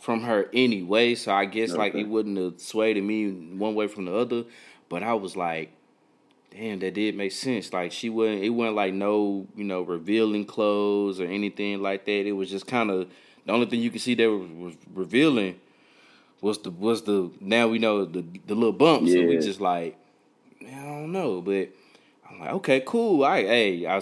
from 0.00 0.22
her 0.22 0.48
anyway. 0.52 1.14
So 1.14 1.32
I 1.32 1.46
guess 1.46 1.72
like 1.72 1.94
it 1.94 2.08
wouldn't 2.08 2.38
have 2.38 2.60
swayed 2.60 3.02
me 3.02 3.30
one 3.30 3.74
way 3.74 3.88
from 3.88 4.04
the 4.04 4.14
other. 4.14 4.44
But 4.88 5.02
I 5.02 5.14
was 5.14 5.36
like, 5.36 5.72
damn, 6.50 6.78
that 6.80 6.94
did 6.94 7.16
make 7.16 7.32
sense. 7.32 7.72
Like 7.72 7.90
she 7.90 8.10
wasn't, 8.10 8.44
it 8.44 8.50
wasn't 8.50 8.76
like 8.76 8.94
no, 8.94 9.46
you 9.56 9.64
know, 9.64 9.82
revealing 9.82 10.44
clothes 10.44 11.18
or 11.20 11.24
anything 11.24 11.82
like 11.82 12.04
that. 12.04 12.26
It 12.26 12.32
was 12.32 12.50
just 12.50 12.66
kind 12.66 12.90
of 12.90 13.10
the 13.46 13.52
only 13.52 13.66
thing 13.66 13.80
you 13.80 13.90
could 13.90 14.00
see 14.00 14.14
that 14.14 14.30
was, 14.30 14.50
was 14.50 14.74
revealing 14.92 15.60
was 16.40 16.58
the 16.58 16.70
was 16.70 17.02
the 17.02 17.30
now 17.40 17.68
we 17.68 17.78
know 17.78 18.04
the 18.04 18.24
the 18.46 18.54
little 18.54 18.72
bumps. 18.72 19.12
So 19.12 19.22
we 19.24 19.34
Yeah. 19.34 19.40
just 19.40 19.60
like, 19.60 19.96
man, 20.60 20.78
I 20.78 20.84
don't 21.00 21.12
know, 21.12 21.40
but 21.40 21.68
I'm 22.28 22.40
like, 22.40 22.50
okay, 22.54 22.82
cool. 22.86 23.24
I 23.24 23.42
hey, 23.42 23.86
I. 23.86 24.00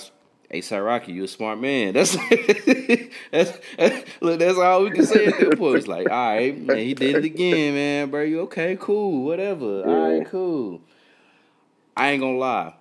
Hey, 0.50 0.60
Rocky, 0.78 1.12
you 1.12 1.24
a 1.24 1.28
smart 1.28 1.58
man. 1.58 1.94
That's 1.94 2.14
that's 3.30 3.58
look. 4.20 4.38
That's 4.38 4.58
all 4.58 4.84
we 4.84 4.90
can 4.90 5.02
say 5.02 5.24
at 5.24 5.38
that 5.38 5.56
point. 5.56 5.78
It's 5.78 5.88
like, 5.88 6.10
all 6.10 6.34
right, 6.34 6.54
man, 6.60 6.84
he 6.84 6.92
did 6.92 7.16
it 7.16 7.24
again, 7.24 7.72
man, 7.72 8.10
bro. 8.10 8.20
You 8.22 8.40
okay? 8.42 8.76
Cool, 8.78 9.24
whatever. 9.24 9.64
All 9.64 9.80
Yeah. 9.86 10.18
right, 10.18 10.26
cool. 10.26 10.82
I 11.96 12.10
ain't 12.10 12.20
gonna 12.20 12.36
lie. 12.36 12.74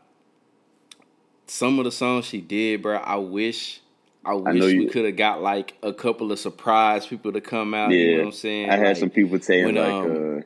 Some 1.47 1.79
of 1.79 1.85
the 1.85 1.91
songs 1.93 2.25
she 2.25 2.41
did, 2.41 2.81
bro, 2.81 2.97
I 2.97 3.15
wish, 3.15 3.79
I 4.23 4.33
wish 4.35 4.59
know 4.59 4.65
we 4.67 4.87
could 4.87 5.05
have 5.05 5.15
got 5.15 5.41
like 5.41 5.73
a 5.81 5.93
couple 5.93 6.31
of 6.31 6.39
surprise 6.39 7.07
people 7.07 7.31
to 7.33 7.41
come 7.41 7.73
out. 7.73 7.91
You 7.91 8.11
know 8.17 8.19
what 8.19 8.25
I'm 8.27 8.31
saying? 8.33 8.69
I 8.69 8.77
had 8.77 8.87
Like, 8.89 8.97
some 8.97 9.09
people 9.09 9.39
saying 9.39 9.65
when, 9.65 9.75
like, 9.75 9.85
um, 9.85 10.37
uh, 10.37 10.41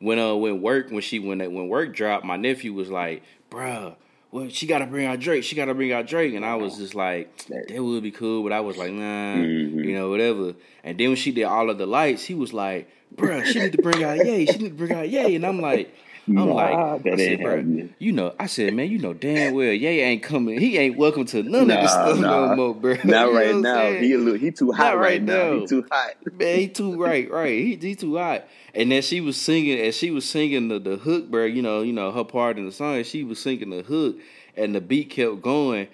when 0.00 0.18
uh 0.18 0.34
when 0.34 0.60
work 0.60 0.90
when 0.90 1.00
she 1.02 1.18
when 1.18 1.38
that 1.38 1.52
when 1.52 1.68
work 1.68 1.94
dropped, 1.94 2.24
my 2.24 2.36
nephew 2.36 2.72
was 2.72 2.90
like, 2.90 3.22
"Bruh, 3.50 3.94
well 4.32 4.48
she 4.48 4.66
got 4.66 4.78
to 4.78 4.86
bring 4.86 5.06
out 5.06 5.20
Drake. 5.20 5.44
She 5.44 5.54
got 5.54 5.66
to 5.66 5.74
bring 5.74 5.92
out 5.92 6.06
Drake." 6.06 6.34
And 6.34 6.44
I 6.44 6.56
was 6.56 6.76
just 6.76 6.94
like, 6.94 7.30
"That 7.68 7.82
would 7.82 8.02
be 8.02 8.10
cool," 8.10 8.42
but 8.42 8.52
I 8.52 8.60
was 8.60 8.76
like, 8.76 8.92
"Nah, 8.92 9.36
Mhm. 9.36 9.84
you 9.84 9.92
know, 9.94 10.10
whatever." 10.10 10.54
And 10.82 10.98
then 10.98 11.08
when 11.08 11.16
she 11.16 11.30
did 11.32 11.44
all 11.44 11.70
of 11.70 11.78
the 11.78 11.86
lights, 11.86 12.24
he 12.24 12.34
was 12.34 12.52
like, 12.52 12.90
"Bruh, 13.14 13.44
she 13.46 13.60
need 13.60 13.72
to 13.72 13.78
bring 13.82 14.02
out 14.02 14.18
Ye. 14.24 14.46
She 14.46 14.58
need 14.58 14.70
to 14.70 14.74
bring 14.74 14.92
out 14.92 15.08
Ye." 15.08 15.36
And 15.36 15.46
I'm 15.46 15.60
like. 15.60 15.94
I'm 16.34 16.34
Nah, 16.34 16.44
like, 16.54 16.74
uh, 16.74 16.98
that 16.98 17.12
I 17.12 17.16
said, 17.16 17.40
bro, 17.42 17.56
happening." 17.56 17.94
you 17.98 18.12
know, 18.12 18.34
I 18.38 18.46
said, 18.46 18.74
man, 18.74 18.90
you 18.90 18.98
know 18.98 19.12
damn 19.14 19.54
well, 19.54 19.72
Ye 19.72 20.00
ain't 20.00 20.22
coming. 20.22 20.58
He 20.58 20.76
ain't 20.76 20.96
welcome 20.96 21.24
to 21.26 21.42
none 21.42 21.70
of 21.70 21.80
this 21.80 21.92
stuff 21.92 22.18
nah. 22.18 22.48
no 22.48 22.56
more, 22.56 22.74
bro. 22.74 22.94
not 23.04 23.04
You 23.04 23.10
know 23.12 23.32
right 23.32 23.54
now. 23.56 23.90
He 23.92 24.12
a 24.12 24.18
little, 24.18 24.38
he 24.38 24.50
too 24.50 24.72
hot 24.72 24.96
right, 24.96 25.02
right 25.02 25.22
now. 25.22 25.34
now. 25.54 25.60
He 25.60 25.66
too 25.66 25.86
hot. 25.90 26.14
Man, 26.32 26.58
he 26.58 26.68
too 26.68 27.00
right, 27.00 27.30
right. 27.30 27.50
He 27.52 27.76
he 27.76 27.94
too 27.94 28.16
hot. 28.16 28.46
And 28.74 28.90
then 28.92 29.02
she 29.02 29.20
was 29.20 29.36
singing, 29.40 29.80
and 29.80 29.94
she 29.94 30.10
was 30.10 30.28
singing 30.28 30.68
the, 30.68 30.78
the 30.78 30.96
hook, 30.96 31.30
bro. 31.30 31.44
You 31.44 31.62
know, 31.62 31.82
you 31.82 31.92
know 31.92 32.10
her 32.12 32.24
part 32.24 32.58
in 32.58 32.66
the 32.66 32.72
song. 32.72 33.02
She 33.04 33.22
was 33.24 33.38
singing 33.40 33.70
the 33.70 33.82
hook, 33.82 34.16
and 34.56 34.74
the 34.74 34.80
beat 34.80 35.10
kept 35.10 35.40
going. 35.42 35.88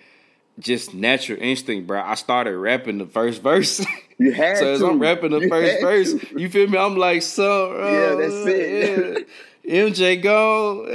Just 0.59 0.93
natural 0.93 1.39
instinct, 1.41 1.87
bro. 1.87 2.01
I 2.03 2.15
started 2.15 2.57
rapping 2.57 2.99
the 2.99 3.07
first 3.07 3.43
verse. 3.43 3.85
You 4.19 4.31
had 4.31 4.59
so 4.59 4.75
as 4.75 4.81
to. 4.81 4.87
I'm 4.87 5.01
rapping 5.01 5.31
the 5.33 5.41
You 5.41 5.49
first 5.49 5.81
verse, 5.81 6.13
to. 6.15 6.41
you 6.41 6.49
feel 6.49 6.69
me? 6.69 6.79
I'm 6.79 6.97
like, 6.97 7.23
so 7.23 7.73
Yeah, 7.73 8.15
that's 8.15 8.33
uh, 8.35 8.45
it. 8.47 9.19
yeah. 9.19 9.25
MJ 9.69 10.21
go. 10.23 10.87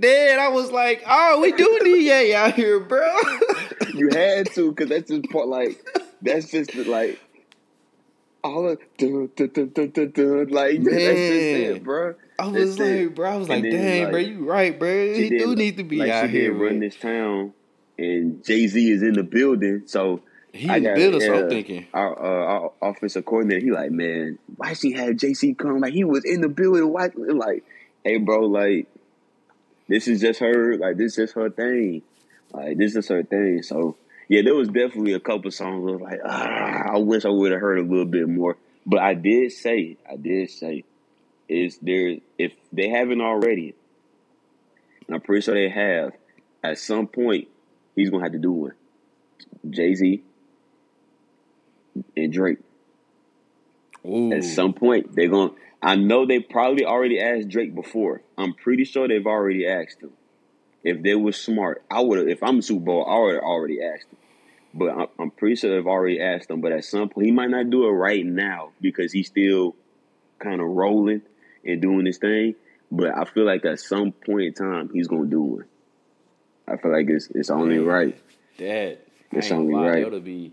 dead. 0.00 0.38
I 0.38 0.48
was 0.48 0.70
like, 0.70 1.02
oh, 1.06 1.40
we 1.40 1.52
do 1.52 1.78
need 1.82 2.02
Ye 2.06 2.34
out 2.34 2.54
here, 2.54 2.80
bro. 2.80 3.16
You 3.94 4.08
had 4.08 4.50
to, 4.54 4.70
because 4.70 4.88
that's 4.88 5.10
just 5.10 5.28
part 5.30 5.48
like 5.48 5.78
that's 6.22 6.50
just 6.50 6.74
like 6.74 7.20
all 8.42 8.70
of 8.70 8.78
dun, 8.96 9.28
dun, 9.36 9.48
dun, 9.52 9.68
dun, 9.68 9.90
dun, 9.90 10.10
dun, 10.12 10.48
like 10.48 10.82
that's 10.82 10.94
just 10.96 11.20
it, 11.20 11.84
bro. 11.84 12.14
I 12.38 12.46
was 12.46 12.76
That's 12.76 12.88
it. 12.88 13.06
like, 13.06 13.14
bro, 13.14 13.30
I 13.30 13.36
was 13.36 13.48
like, 13.50 13.62
then, 13.62 13.70
dang, 13.72 14.02
like, 14.04 14.12
bro, 14.12 14.20
you 14.20 14.48
right, 14.48 14.78
bro. 14.78 15.14
He 15.14 15.28
did, 15.28 15.38
do 15.40 15.54
need 15.54 15.76
to 15.76 15.84
be 15.84 15.98
like, 15.98 16.10
out 16.10 16.26
she 16.26 16.32
did 16.32 16.40
here. 16.42 16.54
run 16.54 16.80
this 16.80 16.96
town, 16.96 17.52
and 17.98 18.42
Jay 18.42 18.66
Z 18.66 18.90
is 18.90 19.02
in 19.02 19.12
the 19.12 19.22
building, 19.22 19.82
so. 19.86 20.22
He 20.54 20.68
I 20.68 20.76
in 20.78 20.82
the 20.84 20.88
got- 20.90 20.96
building, 20.96 21.20
so 21.20 21.34
yeah, 21.34 21.40
I'm 21.40 21.48
thinking, 21.50 21.86
our, 21.94 22.18
uh, 22.18 22.46
our 22.46 22.72
offensive 22.90 23.24
coordinator, 23.26 23.60
he 23.64 23.70
like, 23.72 23.90
man, 23.90 24.38
why 24.56 24.72
she 24.72 24.92
had 24.92 25.18
Jay 25.18 25.34
Z 25.34 25.54
come? 25.54 25.80
Like 25.80 25.92
he 25.92 26.04
was 26.04 26.24
in 26.24 26.40
the 26.40 26.48
building. 26.48 26.88
Why? 26.90 27.10
Like, 27.14 27.64
hey, 28.04 28.18
bro, 28.18 28.40
like 28.46 28.86
this 29.88 30.08
is 30.08 30.20
just 30.20 30.40
her. 30.40 30.76
Like 30.76 30.96
this 30.96 31.18
is 31.18 31.32
her 31.32 31.50
thing. 31.50 32.02
Like 32.52 32.76
this 32.78 32.96
is 32.96 33.08
her 33.08 33.22
thing. 33.22 33.62
So 33.62 33.96
yeah, 34.28 34.42
there 34.42 34.54
was 34.54 34.68
definitely 34.68 35.12
a 35.12 35.20
couple 35.20 35.50
songs 35.50 35.86
I 35.86 35.92
was 35.92 36.00
like, 36.00 36.20
ah, 36.24 36.94
I 36.94 36.98
wish 36.98 37.24
I 37.24 37.28
would 37.28 37.52
have 37.52 37.60
heard 37.60 37.78
a 37.78 37.82
little 37.82 38.04
bit 38.04 38.28
more. 38.28 38.56
But 38.86 39.00
I 39.00 39.14
did 39.14 39.52
say, 39.52 39.96
I 40.10 40.16
did 40.16 40.50
say, 40.50 40.84
is 41.48 41.78
there 41.82 42.16
if 42.38 42.52
they 42.72 42.88
haven't 42.88 43.20
already, 43.20 43.74
and 45.06 45.14
I'm 45.16 45.20
pretty 45.20 45.42
sure 45.42 45.54
they 45.54 45.68
have, 45.68 46.12
at 46.62 46.78
some 46.78 47.06
point 47.06 47.48
he's 47.94 48.10
gonna 48.10 48.24
have 48.24 48.32
to 48.32 48.38
do 48.38 48.52
one. 48.52 48.72
Jay 49.68 49.94
Z 49.94 50.22
and 52.16 52.32
Drake. 52.32 52.58
ooh, 54.06 54.32
At 54.32 54.44
some 54.44 54.72
point, 54.72 55.14
they're 55.14 55.28
going. 55.28 55.50
to 55.50 55.56
I 55.82 55.96
know 55.96 56.26
they 56.26 56.38
probably 56.38 56.84
already 56.84 57.20
asked 57.20 57.48
Drake 57.48 57.74
before. 57.74 58.22
I'm 58.38 58.54
pretty 58.54 58.84
sure 58.84 59.08
they've 59.08 59.26
already 59.26 59.66
asked 59.66 60.00
him. 60.00 60.12
If 60.84 61.02
they 61.02 61.14
were 61.14 61.32
smart, 61.32 61.82
I 61.90 62.00
would. 62.00 62.28
If 62.28 62.42
I'm 62.42 62.62
Super 62.62 62.84
Bowl, 62.84 63.06
I 63.08 63.18
would 63.18 63.34
have 63.34 63.42
already 63.42 63.82
asked 63.82 64.06
him. 64.10 64.18
But 64.74 64.90
I'm, 64.90 65.06
I'm 65.18 65.30
pretty 65.30 65.56
sure 65.56 65.74
they've 65.74 65.86
already 65.86 66.20
asked 66.20 66.50
him. 66.50 66.60
But 66.60 66.72
at 66.72 66.84
some 66.84 67.08
point, 67.08 67.26
he 67.26 67.32
might 67.32 67.50
not 67.50 67.68
do 67.70 67.86
it 67.86 67.90
right 67.90 68.24
now 68.24 68.70
because 68.80 69.12
he's 69.12 69.26
still 69.26 69.74
kind 70.38 70.60
of 70.60 70.68
rolling 70.68 71.22
and 71.64 71.82
doing 71.82 72.06
his 72.06 72.18
thing. 72.18 72.54
But 72.90 73.16
I 73.16 73.24
feel 73.24 73.44
like 73.44 73.64
at 73.64 73.80
some 73.80 74.12
point 74.12 74.42
in 74.42 74.54
time, 74.54 74.90
he's 74.92 75.08
going 75.08 75.24
to 75.24 75.30
do 75.30 75.60
it. 75.60 75.66
I 76.68 76.76
feel 76.76 76.92
like 76.92 77.08
it's 77.08 77.28
it's 77.34 77.50
only 77.50 77.78
Man. 77.78 77.86
right. 77.86 78.22
that 78.58 79.06
It's 79.32 79.50
only 79.50 79.74
lie, 79.74 79.88
right. 79.88 80.04
That'll 80.04 80.20
be 80.20 80.52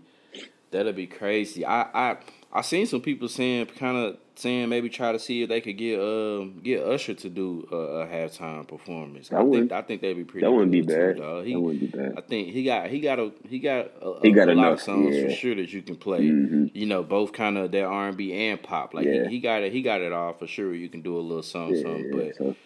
that'll 0.70 0.92
be 0.92 1.06
crazy. 1.06 1.64
I 1.64 1.82
I 1.82 2.16
I 2.52 2.62
seen 2.62 2.86
some 2.86 3.00
people 3.00 3.28
saying 3.28 3.66
kind 3.66 3.96
of 3.96 4.16
saying 4.40 4.68
maybe 4.68 4.88
try 4.88 5.12
to 5.12 5.18
see 5.18 5.42
if 5.42 5.48
they 5.48 5.60
could 5.60 5.76
get 5.76 6.00
um 6.00 6.60
get 6.62 6.82
Usher 6.82 7.14
to 7.14 7.28
do 7.28 7.68
a, 7.70 7.76
a 7.76 8.06
halftime 8.06 8.66
performance. 8.66 9.28
That 9.28 9.40
I 9.40 9.50
think 9.50 9.72
I 9.72 9.82
think 9.82 10.00
that'd 10.00 10.16
be 10.16 10.24
pretty. 10.24 10.44
That 10.46 10.50
wouldn't 10.52 10.72
be 10.72 10.80
good 10.82 10.88
too, 11.14 11.14
bad. 11.14 11.16
dog. 11.18 11.44
He, 11.46 11.52
That 11.52 11.60
wouldn't 11.60 11.80
be 11.92 11.98
bad. 11.98 12.14
I 12.16 12.20
think 12.22 12.48
he 12.48 12.64
got 12.64 12.88
he 12.88 13.00
got 13.00 13.18
a 13.18 13.32
he 13.48 13.58
got 13.58 13.90
a, 14.00 14.14
He 14.22 14.32
got 14.32 14.48
a 14.48 14.54
lot 14.54 14.72
of 14.72 14.80
songs 14.80 15.16
for 15.20 15.30
sure 15.30 15.54
that 15.54 15.72
you 15.72 15.82
can 15.82 15.96
play. 15.96 16.22
Mhm. 16.22 16.70
You 16.74 16.86
know, 16.86 17.02
both 17.02 17.32
kind 17.32 17.58
of 17.58 17.70
that 17.72 17.84
R 17.84 18.08
and 18.08 18.16
B 18.16 18.32
and 18.32 18.62
pop. 18.62 18.94
Like 18.94 19.06
Yeah. 19.06 19.24
he, 19.24 19.36
he 19.36 19.40
got 19.40 19.62
it 19.62 19.72
he 19.72 19.82
got 19.82 20.00
it 20.00 20.12
all 20.12 20.32
for 20.32 20.46
sure. 20.46 20.74
You 20.74 20.88
can 20.88 21.02
do 21.02 21.16
a 21.16 21.20
little 21.20 21.42
something, 21.42 21.76
Yeah, 21.76 21.82
something. 21.82 22.10
But 22.10 22.36
so 22.36 22.56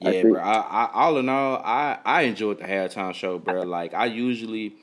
yeah, 0.00 0.10
I 0.10 0.22
bro. 0.22 0.40
I, 0.40 0.52
I 0.60 0.90
all 0.94 1.18
in 1.18 1.28
all, 1.28 1.56
I 1.56 1.98
I 2.04 2.22
enjoyed 2.22 2.58
the 2.58 2.64
halftime 2.64 3.14
show, 3.14 3.38
bro. 3.38 3.62
Like 3.62 3.94
I 3.94 4.06
usually, 4.06 4.74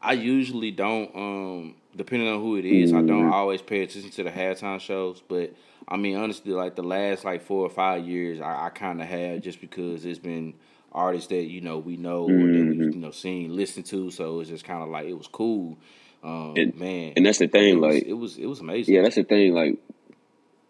I 0.00 0.14
usually 0.14 0.70
don't. 0.70 1.14
Um, 1.14 1.74
depending 1.96 2.28
on 2.28 2.40
who 2.40 2.56
it 2.56 2.64
is, 2.64 2.92
I 2.92 3.02
don't 3.02 3.24
Mhm. 3.28 3.32
always 3.32 3.62
pay 3.62 3.82
attention 3.82 4.10
to 4.10 4.22
the 4.24 4.30
halftime 4.30 4.80
shows. 4.80 5.22
But 5.28 5.52
I 5.86 5.96
mean, 5.96 6.16
honestly, 6.16 6.52
like 6.52 6.76
the 6.76 6.82
last 6.82 7.24
like 7.24 7.42
four 7.42 7.64
or 7.66 7.70
five 7.70 8.06
years, 8.06 8.40
I, 8.40 8.66
I 8.66 8.68
kind 8.70 9.00
of 9.02 9.06
have 9.08 9.42
just 9.42 9.60
because 9.60 10.04
it's 10.04 10.18
been 10.18 10.54
artists 10.92 11.28
that 11.28 11.44
you 11.44 11.60
know 11.60 11.78
we 11.78 11.96
know 11.96 12.22
or 12.24 12.28
that 12.28 12.36
we 12.68 12.76
Mhm. 12.76 12.94
you 12.94 13.00
know 13.00 13.10
seen, 13.10 13.54
listen 13.54 13.82
to. 13.84 14.10
So 14.10 14.40
it's 14.40 14.48
just 14.50 14.64
kind 14.64 14.82
of 14.82 14.88
like 14.88 15.06
it 15.06 15.14
was 15.18 15.26
cool. 15.26 15.76
Um, 16.22 16.54
And- 16.56 16.74
man, 16.78 17.12
and 17.16 17.26
that's 17.26 17.38
the 17.38 17.48
thing, 17.48 17.74
it 17.76 17.80
was, 17.80 17.94
like 17.94 18.04
it 18.06 18.12
was 18.14 18.38
it 18.38 18.46
was 18.46 18.60
amazing. 18.60 18.94
Yeah, 18.94 19.02
that's 19.02 19.16
the 19.16 19.24
thing. 19.24 19.52
Like 19.54 19.78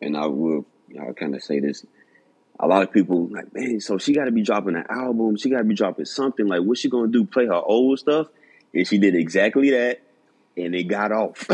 and 0.03 0.17
I 0.17 0.27
will 0.27 0.67
I 1.01 1.13
kind 1.13 1.35
of 1.35 1.43
say 1.43 1.61
this. 1.61 1.85
A 2.61 2.67
lot 2.69 2.83
of 2.83 2.93
people 2.93 3.27
like, 3.29 3.53
man, 3.55 3.81
so 3.81 3.99
she 3.99 4.13
got 4.15 4.27
to 4.27 4.31
be 4.33 4.43
dropping 4.43 4.77
an 4.77 4.85
album. 4.89 5.37
She 5.37 5.51
got 5.51 5.59
to 5.59 5.65
be 5.65 5.75
dropping 5.75 6.05
something. 6.05 6.47
Like, 6.47 6.61
what's 6.63 6.81
she 6.81 6.89
gonna 6.89 7.09
do? 7.09 7.25
Play 7.25 7.47
her 7.47 7.55
old 7.55 7.99
stuff? 7.99 8.29
And 8.73 8.87
she 8.87 8.99
did 8.99 9.15
exactly 9.17 9.71
that, 9.71 10.03
and 10.57 10.75
it 10.75 10.85
got 10.85 11.13
off. 11.13 11.39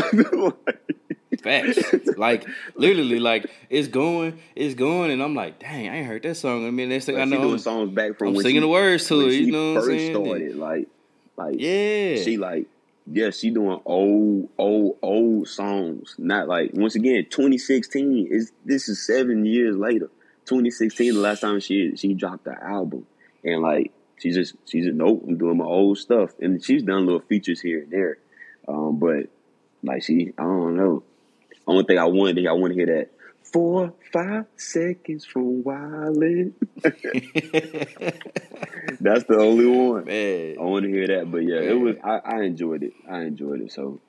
Facts. 1.43 1.93
like 2.17 2.47
literally, 2.75 3.19
like 3.19 3.49
it's 3.69 3.87
going, 3.87 4.39
it's 4.55 4.75
going, 4.75 5.11
and 5.11 5.23
I'm 5.23 5.33
like, 5.33 5.59
dang, 5.59 5.89
I 5.89 5.97
ain't 5.97 6.07
heard 6.07 6.23
that 6.23 6.35
song. 6.35 6.67
I 6.67 6.71
mean, 6.71 6.89
next 6.89 7.05
thing 7.05 7.15
like, 7.15 7.21
I 7.23 7.25
know, 7.25 7.41
doing 7.41 7.57
songs 7.57 7.91
back 7.91 8.17
from 8.17 8.29
I'm 8.29 8.33
when 8.35 8.43
singing 8.43 8.57
she, 8.61 8.65
the 8.65 8.67
words 8.67 9.07
to 9.07 9.27
it. 9.27 9.33
You 9.33 9.51
know 9.51 9.73
what 9.73 9.83
I'm 9.83 9.85
first 9.87 9.87
saying? 9.97 10.25
started. 10.25 10.55
Like, 10.57 10.87
like 11.37 11.55
Yeah. 11.57 12.15
she 12.21 12.37
like 12.37 12.67
yeah, 13.11 13.31
she 13.31 13.49
doing 13.49 13.79
old, 13.85 14.49
old, 14.57 14.97
old 15.01 15.47
songs. 15.47 16.15
Not 16.19 16.47
like 16.47 16.71
once 16.73 16.95
again, 16.95 17.25
2016 17.29 18.27
is 18.29 18.51
this 18.63 18.87
is 18.87 19.05
seven 19.05 19.45
years 19.45 19.75
later. 19.75 20.09
2016, 20.45 21.13
the 21.13 21.19
last 21.19 21.39
time 21.41 21.59
she 21.59 21.95
she 21.95 22.13
dropped 22.13 22.43
the 22.43 22.55
album, 22.63 23.07
and 23.43 23.61
like 23.61 23.91
she 24.19 24.31
just 24.31 24.53
she 24.65 24.81
just 24.81 24.95
nope, 24.95 25.23
I'm 25.27 25.37
doing 25.37 25.57
my 25.57 25.65
old 25.65 25.97
stuff, 25.97 26.31
and 26.39 26.63
she's 26.63 26.83
done 26.83 27.05
little 27.05 27.21
features 27.21 27.61
here 27.61 27.81
and 27.81 27.91
there, 27.91 28.17
um, 28.71 28.97
but 28.99 29.27
like 29.83 30.03
she, 30.03 30.31
I 30.37 30.43
don't 30.43 30.75
know. 30.75 31.03
Only 31.67 31.83
thing 31.83 31.97
I 31.99 32.05
want, 32.05 32.37
I 32.39 32.51
want 32.53 32.73
to 32.73 32.75
hear 32.75 32.85
that 32.87 33.09
four 33.43 33.93
five 34.11 34.45
seconds 34.57 35.25
from 35.25 35.63
Wildin'. 35.63 36.53
That's 38.99 39.23
the 39.25 39.37
only 39.37 39.65
one. 39.65 40.05
Man. 40.05 40.55
I 40.59 40.63
want 40.63 40.83
to 40.85 40.89
hear 40.91 41.07
that, 41.07 41.31
but 41.31 41.39
yeah, 41.39 41.59
it 41.61 41.73
was. 41.79 41.95
I, 42.03 42.19
I 42.23 42.41
enjoyed 42.43 42.83
it. 42.83 42.93
I 43.09 43.21
enjoyed 43.21 43.61
it. 43.61 43.71
So 43.71 43.99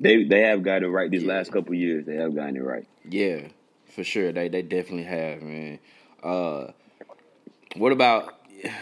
they 0.00 0.24
they 0.24 0.40
have 0.42 0.62
got 0.62 0.82
it 0.82 0.88
right 0.88 1.10
these 1.10 1.22
Yeah. 1.22 1.34
last 1.34 1.52
couple 1.52 1.74
years. 1.74 2.06
They 2.06 2.16
have 2.16 2.34
gotten 2.34 2.56
it 2.56 2.62
right. 2.62 2.86
Yeah, 3.08 3.48
for 3.94 4.04
sure. 4.04 4.32
They 4.32 4.48
they 4.48 4.62
definitely 4.62 5.04
have, 5.04 5.42
man. 5.42 5.78
Uh, 6.22 6.68
what 7.76 7.92
about 7.92 8.34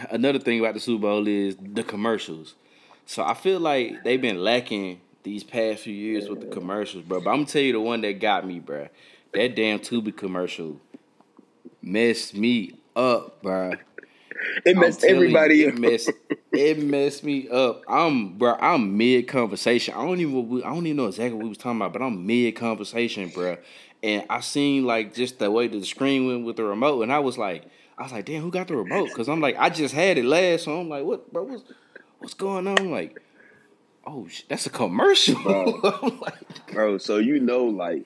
another 0.09 0.39
thing 0.39 0.59
about 0.59 0.73
the 0.73 0.79
Super 0.79 1.01
Bowl 1.01 1.27
is 1.27 1.55
the 1.59 1.83
commercials. 1.83 2.55
So 3.05 3.23
I 3.23 3.33
feel 3.33 3.59
like 3.59 4.03
they've 4.03 4.21
been 4.21 4.37
lacking 4.43 5.01
these 5.25 5.43
past 5.43 5.81
few 5.81 5.93
years 5.93 6.29
with 6.29 6.39
the 6.39 6.47
commercials, 6.47 7.03
bro. 7.03 7.19
But 7.19 7.31
I'm 7.31 7.37
gonna 7.37 7.47
tell 7.47 7.61
you 7.61 7.73
the 7.73 7.81
one 7.81 7.99
that 8.01 8.19
got 8.21 8.47
me, 8.47 8.59
bro. 8.59 8.87
That 9.33 9.55
damn 9.55 9.79
Tubi 9.79 10.15
commercial 10.15 10.79
messed 11.81 12.35
me 12.35 12.75
up, 12.95 13.41
bro. 13.41 13.73
It 14.65 14.77
messed 14.77 15.03
everybody 15.03 15.57
you, 15.57 15.69
up. 15.69 15.73
It 15.73 15.79
messed, 15.79 16.11
it 16.53 16.79
messed 16.79 17.23
me 17.23 17.49
up. 17.49 17.83
I'm 17.89 18.37
bro. 18.37 18.53
I'm 18.53 18.95
mid 18.95 19.27
conversation. 19.27 19.95
I 19.95 20.05
don't 20.05 20.21
even. 20.21 20.63
I 20.63 20.69
don't 20.69 20.85
even 20.85 20.97
know 20.97 21.07
exactly 21.07 21.33
what 21.33 21.43
we 21.43 21.49
was 21.49 21.57
talking 21.57 21.77
about, 21.77 21.91
but 21.91 22.01
I'm 22.01 22.25
mid 22.25 22.55
conversation, 22.55 23.29
bro. 23.29 23.57
And 24.03 24.25
I 24.29 24.41
seen 24.41 24.85
like 24.85 25.15
just 25.15 25.39
the 25.39 25.49
way 25.49 25.67
the 25.67 25.83
screen 25.83 26.27
went 26.27 26.45
with 26.45 26.57
the 26.57 26.63
remote, 26.63 27.01
and 27.01 27.11
I 27.11 27.19
was 27.19 27.37
like, 27.37 27.65
I 27.97 28.03
was 28.03 28.11
like, 28.11 28.25
damn, 28.25 28.43
who 28.43 28.51
got 28.51 28.67
the 28.67 28.75
remote? 28.75 29.09
Because 29.09 29.27
I'm 29.27 29.41
like, 29.41 29.55
I 29.57 29.69
just 29.69 29.95
had 29.95 30.19
it 30.19 30.25
last, 30.25 30.65
so 30.65 30.79
I'm 30.79 30.87
like, 30.87 31.03
what, 31.03 31.33
bro? 31.33 31.43
What's 31.43 31.63
what's 32.19 32.33
going 32.35 32.67
on? 32.67 32.91
Like, 32.91 33.19
oh, 34.05 34.27
that's 34.49 34.65
a 34.65 34.69
commercial. 34.69 35.41
Bro. 35.41 35.81
Like, 36.21 36.71
bro. 36.71 36.97
So 36.97 37.17
you 37.17 37.39
know, 37.39 37.65
like 37.65 38.05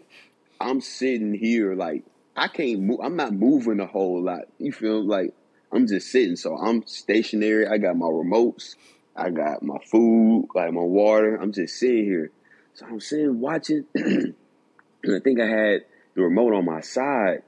I'm 0.60 0.82
sitting 0.82 1.34
here, 1.34 1.76
like 1.76 2.04
I 2.36 2.48
can't 2.48 2.82
move. 2.82 3.00
I'm 3.04 3.16
not 3.16 3.34
moving 3.34 3.80
a 3.80 3.86
whole 3.86 4.22
lot. 4.22 4.44
You 4.58 4.72
feel 4.72 5.04
like 5.04 5.34
I'm 5.72 5.88
just 5.88 6.12
sitting. 6.12 6.36
So 6.36 6.58
I'm 6.58 6.86
stationary. 6.86 7.68
I 7.68 7.78
got 7.78 7.98
my 7.98 8.08
remotes. 8.08 8.76
I 9.16 9.30
got 9.30 9.64
my 9.64 9.78
food, 9.86 10.48
like 10.56 10.72
my 10.72 10.82
water. 10.82 11.36
I'm 11.36 11.52
just 11.52 11.78
sitting 11.78 12.06
here. 12.06 12.32
So 12.74 12.86
I'm 12.86 13.02
sitting 13.02 13.42
watching, 13.42 13.84
and 13.96 14.36
I 15.06 15.20
think 15.20 15.42
I 15.42 15.48
had 15.48 15.82
the 16.16 16.22
remote 16.22 16.54
on 16.54 16.64
my 16.64 16.80
side, 16.80 17.44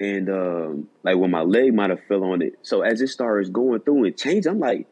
and 0.00 0.28
um, 0.28 0.88
like 1.04 1.16
when 1.16 1.30
my 1.30 1.42
leg 1.42 1.72
might 1.72 1.90
have 1.90 2.02
fell 2.08 2.24
on 2.24 2.42
it. 2.42 2.58
So 2.62 2.82
as 2.82 3.00
it 3.00 3.08
starts 3.08 3.48
going 3.48 3.80
through 3.80 4.04
and 4.04 4.16
change, 4.16 4.46
I'm 4.46 4.58
like, 4.58 4.88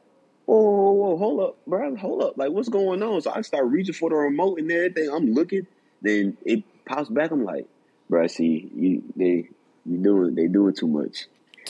whoa, 0.46 0.60
whoa, 0.60 0.92
whoa, 0.92 1.16
hold 1.16 1.40
up, 1.40 1.58
bro, 1.66 1.96
hold 1.96 2.22
up, 2.22 2.36
like 2.36 2.50
what's 2.50 2.68
going 2.68 3.02
on? 3.02 3.20
So 3.22 3.32
I 3.32 3.42
start 3.42 3.66
reaching 3.66 3.94
for 3.94 4.10
the 4.10 4.16
remote 4.16 4.58
and 4.58 4.70
everything. 4.70 5.10
I'm 5.10 5.32
looking, 5.32 5.66
then 6.00 6.36
it 6.44 6.64
pops 6.84 7.08
back. 7.08 7.30
I'm 7.30 7.44
like, 7.44 7.66
bro, 8.08 8.26
see, 8.26 8.70
you 8.74 9.02
they 9.16 9.48
you 9.86 9.98
doing 9.98 10.34
they 10.34 10.46
doing 10.46 10.74
too 10.74 10.88
much. 10.88 11.26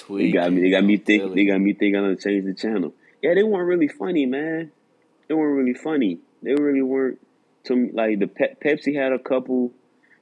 They 0.08 0.30
got 0.30 0.52
me. 0.52 0.62
They 0.62 0.70
got 0.70 0.84
me 0.84 0.96
think. 0.96 1.22
Tweaking. 1.22 1.36
They 1.36 1.52
got 1.52 1.60
me 1.60 1.72
thinking 1.72 1.96
I'm 1.96 2.04
gonna 2.04 2.16
change 2.16 2.44
the 2.44 2.54
channel. 2.54 2.94
Yeah, 3.22 3.34
they 3.34 3.42
weren't 3.42 3.68
really 3.68 3.88
funny, 3.88 4.26
man. 4.26 4.72
They 5.28 5.34
weren't 5.34 5.56
really 5.56 5.74
funny. 5.74 6.18
They 6.42 6.54
really 6.54 6.82
weren't. 6.82 7.18
To 7.64 7.76
me, 7.76 7.90
like 7.92 8.18
the 8.18 8.26
Pe- 8.26 8.54
Pepsi 8.54 8.94
had 8.94 9.12
a 9.12 9.18
couple. 9.18 9.72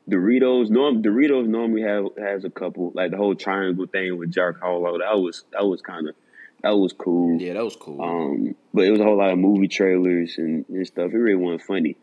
Doritos, 0.08 0.70
norm 0.70 1.02
Doritos 1.02 1.46
normally 1.46 1.82
have 1.82 2.06
has 2.18 2.44
a 2.44 2.50
couple. 2.50 2.90
Like 2.94 3.12
the 3.12 3.16
whole 3.16 3.34
triangle 3.34 3.86
thing 3.86 4.18
with 4.18 4.32
Jack 4.32 4.58
Harlow. 4.60 4.98
That 4.98 5.18
was 5.20 5.44
that 5.52 5.64
was 5.64 5.80
kind 5.82 6.08
of 6.08 6.14
that 6.62 6.70
was 6.76 6.92
cool. 6.92 7.40
Yeah, 7.40 7.54
that 7.54 7.64
was 7.64 7.76
cool. 7.76 8.00
Um, 8.02 8.54
but 8.74 8.84
it 8.84 8.90
was 8.90 9.00
a 9.00 9.04
whole 9.04 9.16
lot 9.18 9.30
of 9.30 9.38
movie 9.38 9.68
trailers 9.68 10.36
and, 10.38 10.64
and 10.68 10.86
stuff. 10.86 11.12
It 11.12 11.16
really 11.16 11.36
wasn't 11.36 11.62
funny. 11.62 11.96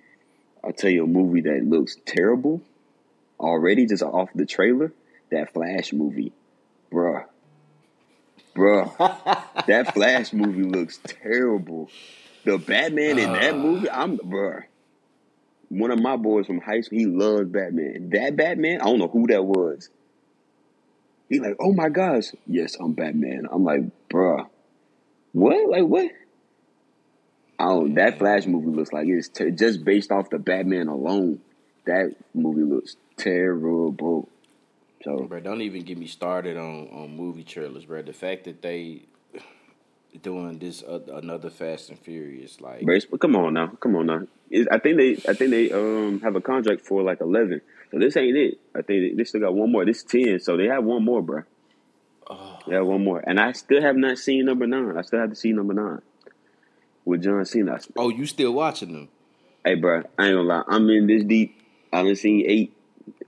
I'll 0.64 0.74
tell 0.74 0.90
you 0.90 1.04
a 1.04 1.08
movie 1.08 1.42
that 1.42 1.64
looks 1.64 1.96
terrible 2.06 2.62
already 3.40 3.86
just 3.86 4.04
off 4.04 4.30
the 4.34 4.46
trailer. 4.46 4.92
That 5.30 5.54
Flash 5.54 5.92
movie, 5.94 6.32
bruh, 6.92 7.26
bruh. 8.56 8.98
that 9.68 9.94
Flash 9.94 10.34
movie 10.34 10.64
looks 10.64 11.00
terrible. 11.04 11.90
The 12.46 12.58
Batman 12.58 13.20
in 13.20 13.34
that 13.34 13.54
Ah. 13.54 13.58
movie, 13.58 13.90
I'm 13.90 14.18
bruh. 14.18 14.64
One 15.70 15.92
of 15.92 16.00
my 16.02 16.16
boys 16.16 16.46
from 16.48 16.62
high 16.62 16.80
school, 16.82 16.98
he 17.00 17.06
loves 17.06 17.50
Batman. 17.50 18.10
That 18.14 18.38
Batman, 18.38 18.80
I 18.82 18.86
don't 18.86 19.00
know 19.00 19.10
who 19.10 19.28
that 19.28 19.44
was. 19.44 19.90
He 21.30 21.40
like, 21.40 21.56
oh 21.60 21.74
my 21.74 21.90
gosh, 21.90 22.32
yes, 22.46 22.76
I'm 22.80 22.94
Batman. 22.94 23.48
I'm 23.52 23.64
like, 23.64 23.82
bruh, 24.10 24.48
what? 25.34 25.70
Like 25.70 25.84
what? 25.84 26.12
Oh, 27.60 27.88
that 27.96 28.20
Flash 28.20 28.46
movie 28.46 28.70
looks 28.70 28.94
like 28.94 29.08
it's 29.08 29.30
ter- 29.30 29.50
just 29.50 29.84
based 29.84 30.12
off 30.12 30.30
the 30.30 30.38
Batman 30.38 30.88
alone. 30.88 31.42
That 31.86 32.16
movie 32.34 32.62
looks 32.64 32.96
terrible. 33.18 34.30
So 35.04 35.24
Bro, 35.24 35.42
don't 35.42 35.62
even 35.62 35.84
get 35.84 35.98
me 35.98 36.08
started 36.08 36.58
on, 36.58 36.88
on 36.90 37.16
movie 37.16 37.44
trailers, 37.44 37.86
bro. 37.86 38.02
The 38.02 38.14
fact 38.14 38.46
that 38.46 38.62
they 38.62 39.04
doing 40.22 40.60
this 40.60 40.84
uh, 40.84 41.00
another 41.14 41.50
Fast 41.50 41.90
and 41.90 42.00
Furious, 42.00 42.62
like 42.62 42.86
but 42.86 43.20
come 43.20 43.36
on 43.36 43.54
now, 43.54 43.68
come 43.80 43.96
on 43.96 44.06
now. 44.08 44.22
It, 44.50 44.68
I 44.72 44.80
think 44.80 44.98
they, 44.98 45.12
I 45.30 45.34
think 45.34 45.52
they 45.52 45.72
um 45.72 46.22
have 46.22 46.36
a 46.36 46.42
contract 46.42 46.82
for 46.82 47.04
like 47.04 47.22
eleven. 47.22 47.62
So 47.92 48.00
this 48.00 48.18
ain't 48.18 48.36
it. 48.38 48.60
I 48.76 48.82
think 48.82 49.16
they, 49.18 49.24
still 49.24 49.42
got 49.42 49.54
one 49.56 49.72
more. 49.72 49.86
This 49.86 49.98
is 50.00 50.04
ten, 50.04 50.40
so 50.40 50.58
they 50.58 50.66
have 50.66 50.84
one 50.84 51.04
more, 51.06 51.22
bro. 51.22 51.44
oh, 52.30 52.60
They 52.68 52.76
have 52.76 52.86
one 52.86 53.04
more, 53.04 53.24
and 53.26 53.40
I 53.40 53.54
still 53.54 53.82
have 53.82 53.96
not 53.96 54.18
seen 54.18 54.46
number 54.46 54.68
nine. 54.68 54.98
I 54.98 55.02
still 55.02 55.20
have 55.20 55.30
to 55.30 55.36
see 55.36 55.54
number 55.54 55.74
nine 55.74 56.02
with 57.06 57.24
John 57.24 57.46
Cena. 57.46 57.80
Oh, 57.96 58.10
you 58.10 58.26
still 58.26 58.54
watching 58.54 58.92
them? 58.92 59.10
Hey, 59.64 59.76
bro, 59.76 60.00
I 60.18 60.28
ain't 60.28 60.36
gonna 60.36 60.42
lie. 60.42 60.64
I'm 60.68 60.90
in 60.90 61.08
this 61.08 61.24
deep. 61.24 61.56
I 61.94 61.98
haven't 62.00 62.18
seen 62.18 62.44
eight. 62.48 62.74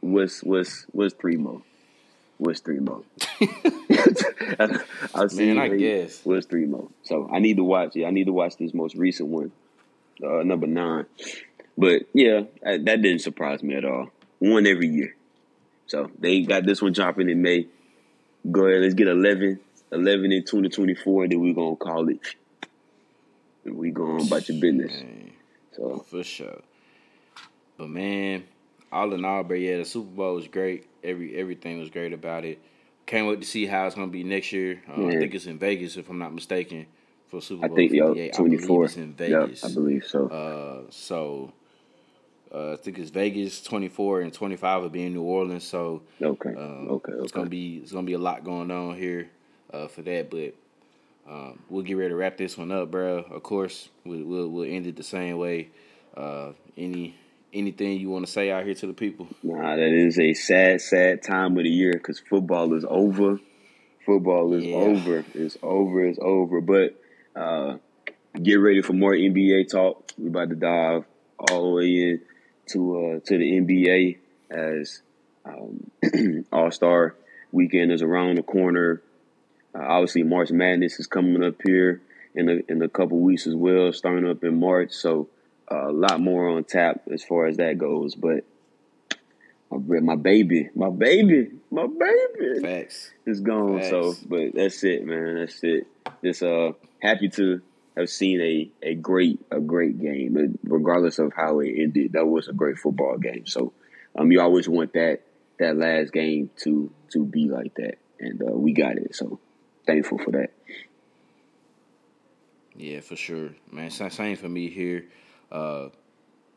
What's 0.02 0.44
what's 0.44 0.86
what's 0.92 1.14
three 1.14 1.38
more? 1.38 1.62
What's 2.38 2.60
three 2.60 2.80
more? 2.80 3.04
I've 5.16 5.32
seen 5.32 5.56
Man, 5.56 5.60
I 5.60 5.74
eight. 5.74 5.78
guess. 5.78 6.22
What's 6.24 6.46
three 6.46 6.66
more? 6.66 6.88
So 7.04 7.30
I 7.32 7.40
need 7.40 7.58
to 7.58 7.64
watch. 7.64 7.96
Yeah, 7.96 8.08
I 8.08 8.12
need 8.12 8.26
to 8.26 8.34
watch 8.34 8.58
this 8.58 8.74
most 8.74 8.96
recent 8.96 9.30
one, 9.30 9.52
uh, 10.24 10.44
number 10.44 10.68
nine. 10.68 11.06
But 11.78 12.04
yeah, 12.14 12.42
I, 12.66 12.78
that 12.78 13.02
didn't 13.02 13.20
surprise 13.20 13.64
me 13.64 13.76
at 13.76 13.86
all. 13.86 14.10
One 14.40 14.66
every 14.66 14.88
year. 14.88 15.16
So 15.88 16.10
they 16.20 16.42
got 16.42 16.66
this 16.66 16.82
one 16.82 16.94
dropping 16.94 17.30
in 17.30 17.42
May. 17.42 17.68
Go 18.50 18.66
ahead, 18.68 18.82
let's 18.82 18.94
get 18.94 19.08
11, 19.08 19.60
11 19.92 20.32
in 20.32 20.44
2024, 20.44 21.24
and 21.24 21.32
then 21.32 21.42
we're 21.42 21.54
gonna 21.54 21.76
call 21.76 22.10
it. 22.10 22.20
And 23.66 23.76
we 23.76 23.92
go 23.92 24.12
on 24.12 24.28
about 24.28 24.48
your 24.48 24.60
business. 24.62 24.94
Man, 24.94 25.32
So 25.76 26.06
for 26.10 26.24
sure. 26.24 26.62
But 27.78 27.90
man, 27.90 28.46
all 28.92 29.14
in 29.14 29.26
all, 29.26 29.44
bro, 29.44 29.58
yeah, 29.58 29.78
the 29.78 29.86
Super 29.86 30.10
Bowl 30.10 30.36
was 30.36 30.48
great. 30.48 30.86
Every 31.04 31.36
everything 31.36 31.80
was 31.80 31.90
great 31.90 32.14
about 32.14 32.46
it. 32.46 32.60
Can't 33.06 33.28
wait 33.28 33.42
to 33.42 33.48
see 33.48 33.66
how 33.66 33.86
it's 33.88 33.96
gonna 33.96 34.08
be 34.08 34.24
next 34.24 34.52
year. 34.52 34.82
Uh, 34.88 35.08
I 35.08 35.18
think 35.18 35.34
it's 35.34 35.48
in 35.48 35.58
Vegas, 35.58 35.98
if 35.98 36.10
I'm 36.10 36.20
not 36.20 36.34
mistaken, 36.34 36.86
for 37.28 37.42
Super 37.42 37.66
I 37.66 37.68
Bowl 37.68 37.78
think 37.78 37.92
yo 37.94 38.14
58. 38.14 38.34
I 38.34 38.38
believe 38.38 38.84
it's 38.84 38.98
in 38.98 39.14
Vegas. 39.14 39.64
I 39.64 39.74
believe 39.74 40.06
so. 40.06 40.28
Uh, 40.28 40.92
so 40.92 41.52
uh, 42.54 42.74
I 42.74 42.76
think 42.78 42.98
it's 43.00 43.10
Vegas 43.10 43.62
24 43.62 44.22
and 44.22 44.34
25 44.34 44.82
will 44.84 44.90
be 44.90 45.06
in 45.06 45.14
New 45.14 45.24
Orleans. 45.24 45.64
So 45.64 46.02
okay, 46.22 46.50
um, 46.50 46.90
okay, 46.90 47.14
it's 47.18 47.32
gonna 47.32 47.50
be 47.50 47.78
it's 47.78 47.92
gonna 47.92 48.08
be 48.08 48.14
a 48.14 48.20
lot 48.20 48.44
going 48.44 48.72
on 48.72 48.96
here 48.96 49.30
uh, 49.72 49.88
for 49.88 50.02
that. 50.04 50.30
But 50.30 50.56
um, 51.30 51.60
we'll 51.70 51.84
get 51.84 51.96
ready 51.96 52.10
to 52.10 52.16
wrap 52.16 52.38
this 52.38 52.58
one 52.58 52.72
up, 52.72 52.92
bro. 52.92 53.20
Of 53.20 53.44
course, 53.44 53.90
we'll 54.06 54.24
we'll, 54.24 54.48
we'll 54.50 54.70
end 54.70 54.88
it 54.88 54.96
the 54.96 55.04
same 55.04 55.38
way. 55.38 55.70
Uh, 56.16 56.54
any 56.78 57.16
anything 57.54 58.00
you 58.00 58.10
want 58.10 58.26
to 58.26 58.32
say 58.32 58.52
out 58.52 58.66
here 58.66 58.76
to 58.76 58.88
the 58.88 58.94
people? 58.94 59.28
Nah, 59.44 59.76
that 59.76 59.92
is 59.94 60.20
a 60.20 60.34
sad, 60.34 60.82
sad 60.82 61.24
time 61.24 61.58
of 61.58 61.64
the 61.64 61.70
year 61.70 61.94
because 61.94 62.20
football 62.20 62.74
is 62.74 62.86
over. 62.88 63.40
Football 64.06 64.54
is 64.54 64.66
Yeah. 64.66 64.76
over. 64.76 65.26
It's 65.34 65.58
over. 65.62 66.06
It's 66.06 66.20
over. 66.22 66.62
But 66.62 67.00
uh, 67.36 67.78
get 68.42 68.56
ready 68.56 68.82
for 68.82 68.94
more 68.94 69.14
NBA 69.14 69.70
talk. 69.70 70.12
We're 70.18 70.30
about 70.30 70.50
to 70.50 70.56
dive 70.56 71.06
all 71.38 71.70
the 71.70 71.76
way 71.76 71.86
in 71.88 72.22
to 72.72 72.98
uh, 72.98 73.20
to 73.28 73.38
the 73.38 73.60
NBA 73.62 74.18
as 74.50 75.02
Um, 75.46 75.92
All 76.52 76.72
Star 76.72 77.16
weekend 77.52 77.92
is 77.92 78.02
around 78.02 78.38
the 78.38 78.44
corner. 78.44 79.02
Uh, 79.74 79.84
obviously, 79.84 80.24
March 80.24 80.52
Madness 80.52 81.00
is 81.00 81.08
coming 81.08 81.44
up 81.44 81.56
here 81.64 82.02
in 82.36 82.50
a, 82.50 82.60
in 82.68 82.82
a 82.82 82.90
couple 82.90 83.20
weeks 83.20 83.48
as 83.48 83.56
well, 83.56 83.92
starting 83.94 84.30
up 84.30 84.44
in 84.44 84.60
March. 84.60 84.92
So 84.94 85.28
uh, 85.72 85.90
a 85.90 85.92
lot 85.92 86.20
more 86.20 86.50
on 86.50 86.64
tap 86.64 87.02
as 87.12 87.24
far 87.24 87.48
as 87.48 87.58
that 87.58 87.78
goes. 87.78 88.16
But 88.16 88.44
my 89.72 90.00
my 90.00 90.16
baby, 90.16 90.70
my 90.76 90.90
baby, 90.90 91.52
my 91.72 91.88
baby, 91.88 92.62
Facts. 92.62 93.12
is 93.26 93.40
gone. 93.40 93.80
Facts. 93.80 93.90
So, 93.90 94.16
but 94.28 94.54
that's 94.54 94.84
it, 94.84 95.06
man. 95.06 95.36
That's 95.36 95.64
it. 95.64 95.88
Just 96.24 96.44
uh, 96.44 96.74
happy 97.00 97.30
to 97.30 97.62
have 98.00 98.10
seen 98.10 98.42
a 98.42 98.88
a 98.88 98.96
great 98.96 99.40
a 99.52 99.60
great 99.60 100.00
game, 100.00 100.34
but 100.34 100.72
regardless 100.72 101.20
of 101.20 101.34
how 101.34 101.60
it 101.60 101.74
ended, 101.78 102.14
that 102.14 102.26
was 102.26 102.48
a 102.48 102.54
great 102.54 102.78
football 102.78 103.18
game. 103.18 103.46
So, 103.46 103.74
um, 104.16 104.32
you 104.32 104.42
always 104.42 104.68
want 104.68 104.94
that 104.94 105.22
that 105.60 105.78
last 105.78 106.14
game 106.14 106.50
to 106.58 106.92
to 107.12 107.26
be 107.26 107.50
like 107.50 107.76
that, 107.76 107.98
and 108.20 108.42
uh, 108.42 108.52
we 108.52 108.74
got 108.74 108.98
it. 108.98 109.16
So, 109.16 109.40
thankful 109.86 110.18
for 110.18 110.32
that. 110.32 110.52
Yeah, 112.76 113.02
for 113.02 113.16
sure, 113.16 113.50
man. 113.72 113.92
Same 113.92 114.38
for 114.38 114.50
me 114.50 114.70
here. 114.70 115.06
Uh, 115.52 115.90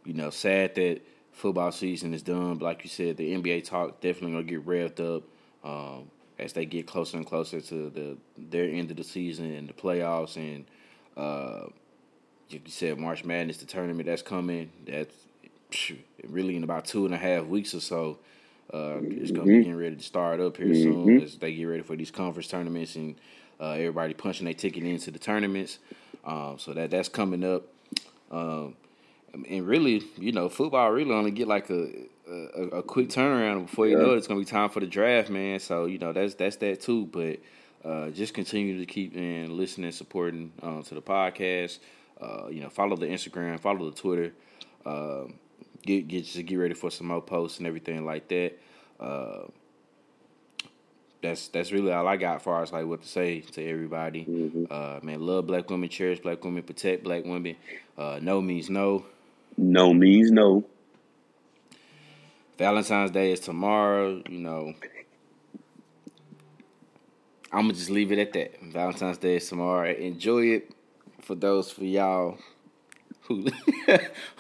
you 0.05 0.15
know, 0.15 0.31
sad 0.31 0.75
that 0.77 1.01
football 1.33 1.73
season 1.73 2.15
is 2.15 2.23
done. 2.23 2.59
But 2.59 2.65
like 2.65 2.85
you 2.85 2.91
said, 2.91 3.17
the 3.17 3.35
NBA 3.35 3.65
talk 3.65 4.01
definitely 4.01 4.33
gonna 4.33 4.45
get 4.45 4.67
revved 4.67 5.17
up 5.17 5.25
um, 5.65 6.11
as 6.39 6.53
they 6.53 6.65
get 6.65 6.87
closer 6.87 7.17
and 7.17 7.27
closer 7.27 7.61
to 7.61 7.91
the 7.91 8.17
their 8.39 8.65
end 8.65 8.91
of 8.91 8.97
the 8.97 9.05
season 9.05 9.53
and 9.53 9.69
the 9.69 9.73
playoffs. 9.73 10.37
And 10.37 10.65
uh, 11.17 11.67
you 12.49 12.61
said, 12.67 12.99
March 12.99 13.25
Madness, 13.25 13.59
the 13.59 13.67
tournament 13.67 14.07
that's 14.07 14.23
coming. 14.23 14.71
That's 14.87 15.15
really 16.29 16.57
in 16.57 16.65
about 16.65 16.85
two 16.85 17.07
and 17.07 17.15
a 17.15 17.19
half 17.19 17.47
weeks 17.47 17.75
or 17.75 17.81
so. 17.81 18.19
Uh, 18.73 19.01
it's 19.11 19.31
gonna 19.31 19.47
be 19.47 19.59
getting 19.65 19.77
ready 19.77 19.97
to 19.97 20.03
start 20.03 20.41
up 20.41 20.57
here 20.57 20.73
soon 20.75 21.21
as 21.23 21.37
they 21.37 21.53
get 21.55 21.65
ready 21.65 21.83
for 21.83 21.97
these 21.97 22.11
conference 22.11 22.49
tournaments 22.49 22.97
and 22.97 23.17
uh, 23.61 23.71
everybody 23.73 24.15
punching 24.15 24.45
their 24.45 24.55
ticket 24.55 24.83
into 24.85 25.11
the 25.11 25.19
tournaments. 25.19 25.79
Um, 26.25 26.57
so 26.59 26.73
that 26.73 26.91
that's 26.91 27.09
coming 27.09 27.45
up. 27.45 27.65
Um, 28.31 28.77
and 29.49 29.67
really, 29.67 30.03
you 30.19 30.33
know, 30.33 30.49
football 30.49 30.91
really 30.91 31.13
only 31.13 31.31
get 31.31 31.49
like 31.49 31.69
a 31.71 31.89
a, 32.31 32.63
a 32.79 32.83
quick 32.83 33.09
turnaround 33.09 33.67
before 33.67 33.87
you 33.87 33.97
Yeah. 33.97 34.03
know 34.05 34.13
it, 34.15 34.19
it's 34.19 34.27
gonna 34.27 34.41
be 34.41 34.47
time 34.47 34.71
for 34.71 34.81
the 34.81 34.87
draft, 34.87 35.29
man. 35.29 35.59
So 35.61 35.87
you 35.87 35.99
know 35.99 36.13
that's 36.13 36.35
that's 36.35 36.57
that 36.57 36.81
too. 36.81 37.07
But 37.07 37.41
uh, 37.85 38.11
just 38.11 38.35
continue 38.35 38.79
to 38.79 38.87
keep 38.87 39.15
and 39.17 39.53
listening, 39.53 39.93
supporting 39.93 40.53
uh, 40.63 40.83
to 40.83 40.95
the 40.95 41.03
podcast. 41.03 41.79
Uh, 42.21 42.49
you 42.49 42.61
know, 42.61 42.69
follow 42.69 42.97
the 42.97 43.07
Instagram, 43.07 43.59
follow 43.59 43.91
the 43.91 43.97
Twitter. 43.97 44.33
Um, 44.87 45.35
get 45.83 46.07
get 46.09 46.25
just 46.25 46.45
get 46.47 46.57
ready 46.57 46.75
for 46.75 46.91
some 46.91 47.09
more 47.09 47.21
posts 47.21 47.59
and 47.59 47.67
everything 47.67 48.05
like 48.05 48.29
that. 48.29 48.53
Uh, 49.01 49.47
that's 51.23 51.49
that's 51.49 51.73
really 51.73 51.93
all 51.93 52.07
I 52.07 52.17
got 52.17 52.37
as 52.37 52.43
far 52.43 52.63
as 52.63 52.73
like 52.73 52.87
what 52.87 53.03
to 53.03 53.09
say 53.09 53.41
to 53.41 53.65
everybody. 53.69 54.67
Uh, 54.71 55.01
man, 55.03 55.21
love 55.21 55.47
black 55.47 55.71
women, 55.71 55.89
cherish 55.89 56.21
black 56.21 56.45
women, 56.45 56.63
protect 56.63 57.05
black 57.05 57.25
women. 57.25 57.57
Uh, 57.97 58.19
no 58.21 58.41
means 58.41 58.69
no. 58.69 59.05
No 59.57 59.93
means 59.93 60.31
no. 60.31 60.65
Valentine's 62.59 63.11
Day 63.11 63.33
is 63.33 63.41
tomorrow. 63.41 64.23
You 64.29 64.39
know, 64.39 64.75
I'm 67.53 67.63
gonna 67.63 67.75
just 67.75 67.91
leave 67.91 68.13
it 68.13 68.19
at 68.19 68.33
that. 68.33 68.61
Valentine's 68.63 69.19
Day 69.19 69.37
is 69.37 69.49
tomorrow. 69.49 69.93
Enjoy 69.93 70.45
it 70.47 70.71
for 71.21 71.35
those 71.35 71.71
for 71.71 71.85
y'all 71.85 72.39
who 73.23 73.47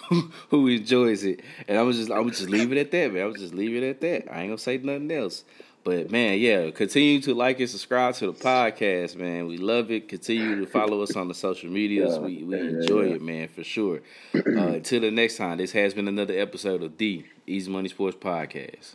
who, 0.08 0.30
who 0.50 0.66
enjoys 0.68 1.24
it. 1.24 1.40
And 1.68 1.78
I'm 1.78 1.92
just 1.92 2.10
I'm 2.10 2.28
just 2.30 2.48
leave 2.48 2.72
it 2.72 2.78
at 2.78 2.90
that, 2.90 3.12
man. 3.12 3.26
I'm 3.26 3.34
just 3.36 3.54
leave 3.54 3.74
it 3.76 3.86
at 3.88 4.00
that. 4.00 4.32
I 4.34 4.40
ain't 4.42 4.50
gonna 4.50 4.58
say 4.58 4.78
nothing 4.78 5.10
else. 5.10 5.44
But 5.84 6.12
man, 6.12 6.38
yeah, 6.38 6.70
continue 6.70 7.20
to 7.22 7.34
like 7.34 7.58
and 7.58 7.68
subscribe 7.68 8.14
to 8.16 8.26
the 8.26 8.32
podcast, 8.32 9.16
man. 9.16 9.46
We 9.46 9.56
love 9.58 9.90
it. 9.90 10.08
Continue 10.08 10.60
to 10.60 10.66
follow 10.66 11.02
us 11.02 11.16
on 11.16 11.26
the 11.26 11.34
social 11.34 11.70
medias. 11.70 12.18
We 12.18 12.44
we 12.44 12.56
Yeah, 12.56 12.62
yeah, 12.62 12.68
enjoy 12.70 13.02
yeah. 13.02 13.14
it, 13.16 13.22
man, 13.22 13.48
for 13.48 13.64
sure. 13.64 14.00
Uh, 14.34 14.40
until 14.78 15.00
the 15.00 15.10
next 15.10 15.36
time, 15.36 15.58
this 15.58 15.72
has 15.72 15.92
been 15.92 16.06
another 16.06 16.38
episode 16.38 16.82
of 16.84 16.98
the 16.98 17.24
Easy 17.48 17.70
Money 17.70 17.88
Sports 17.88 18.16
Podcast. 18.16 18.94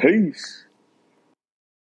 Peace. 0.00 0.63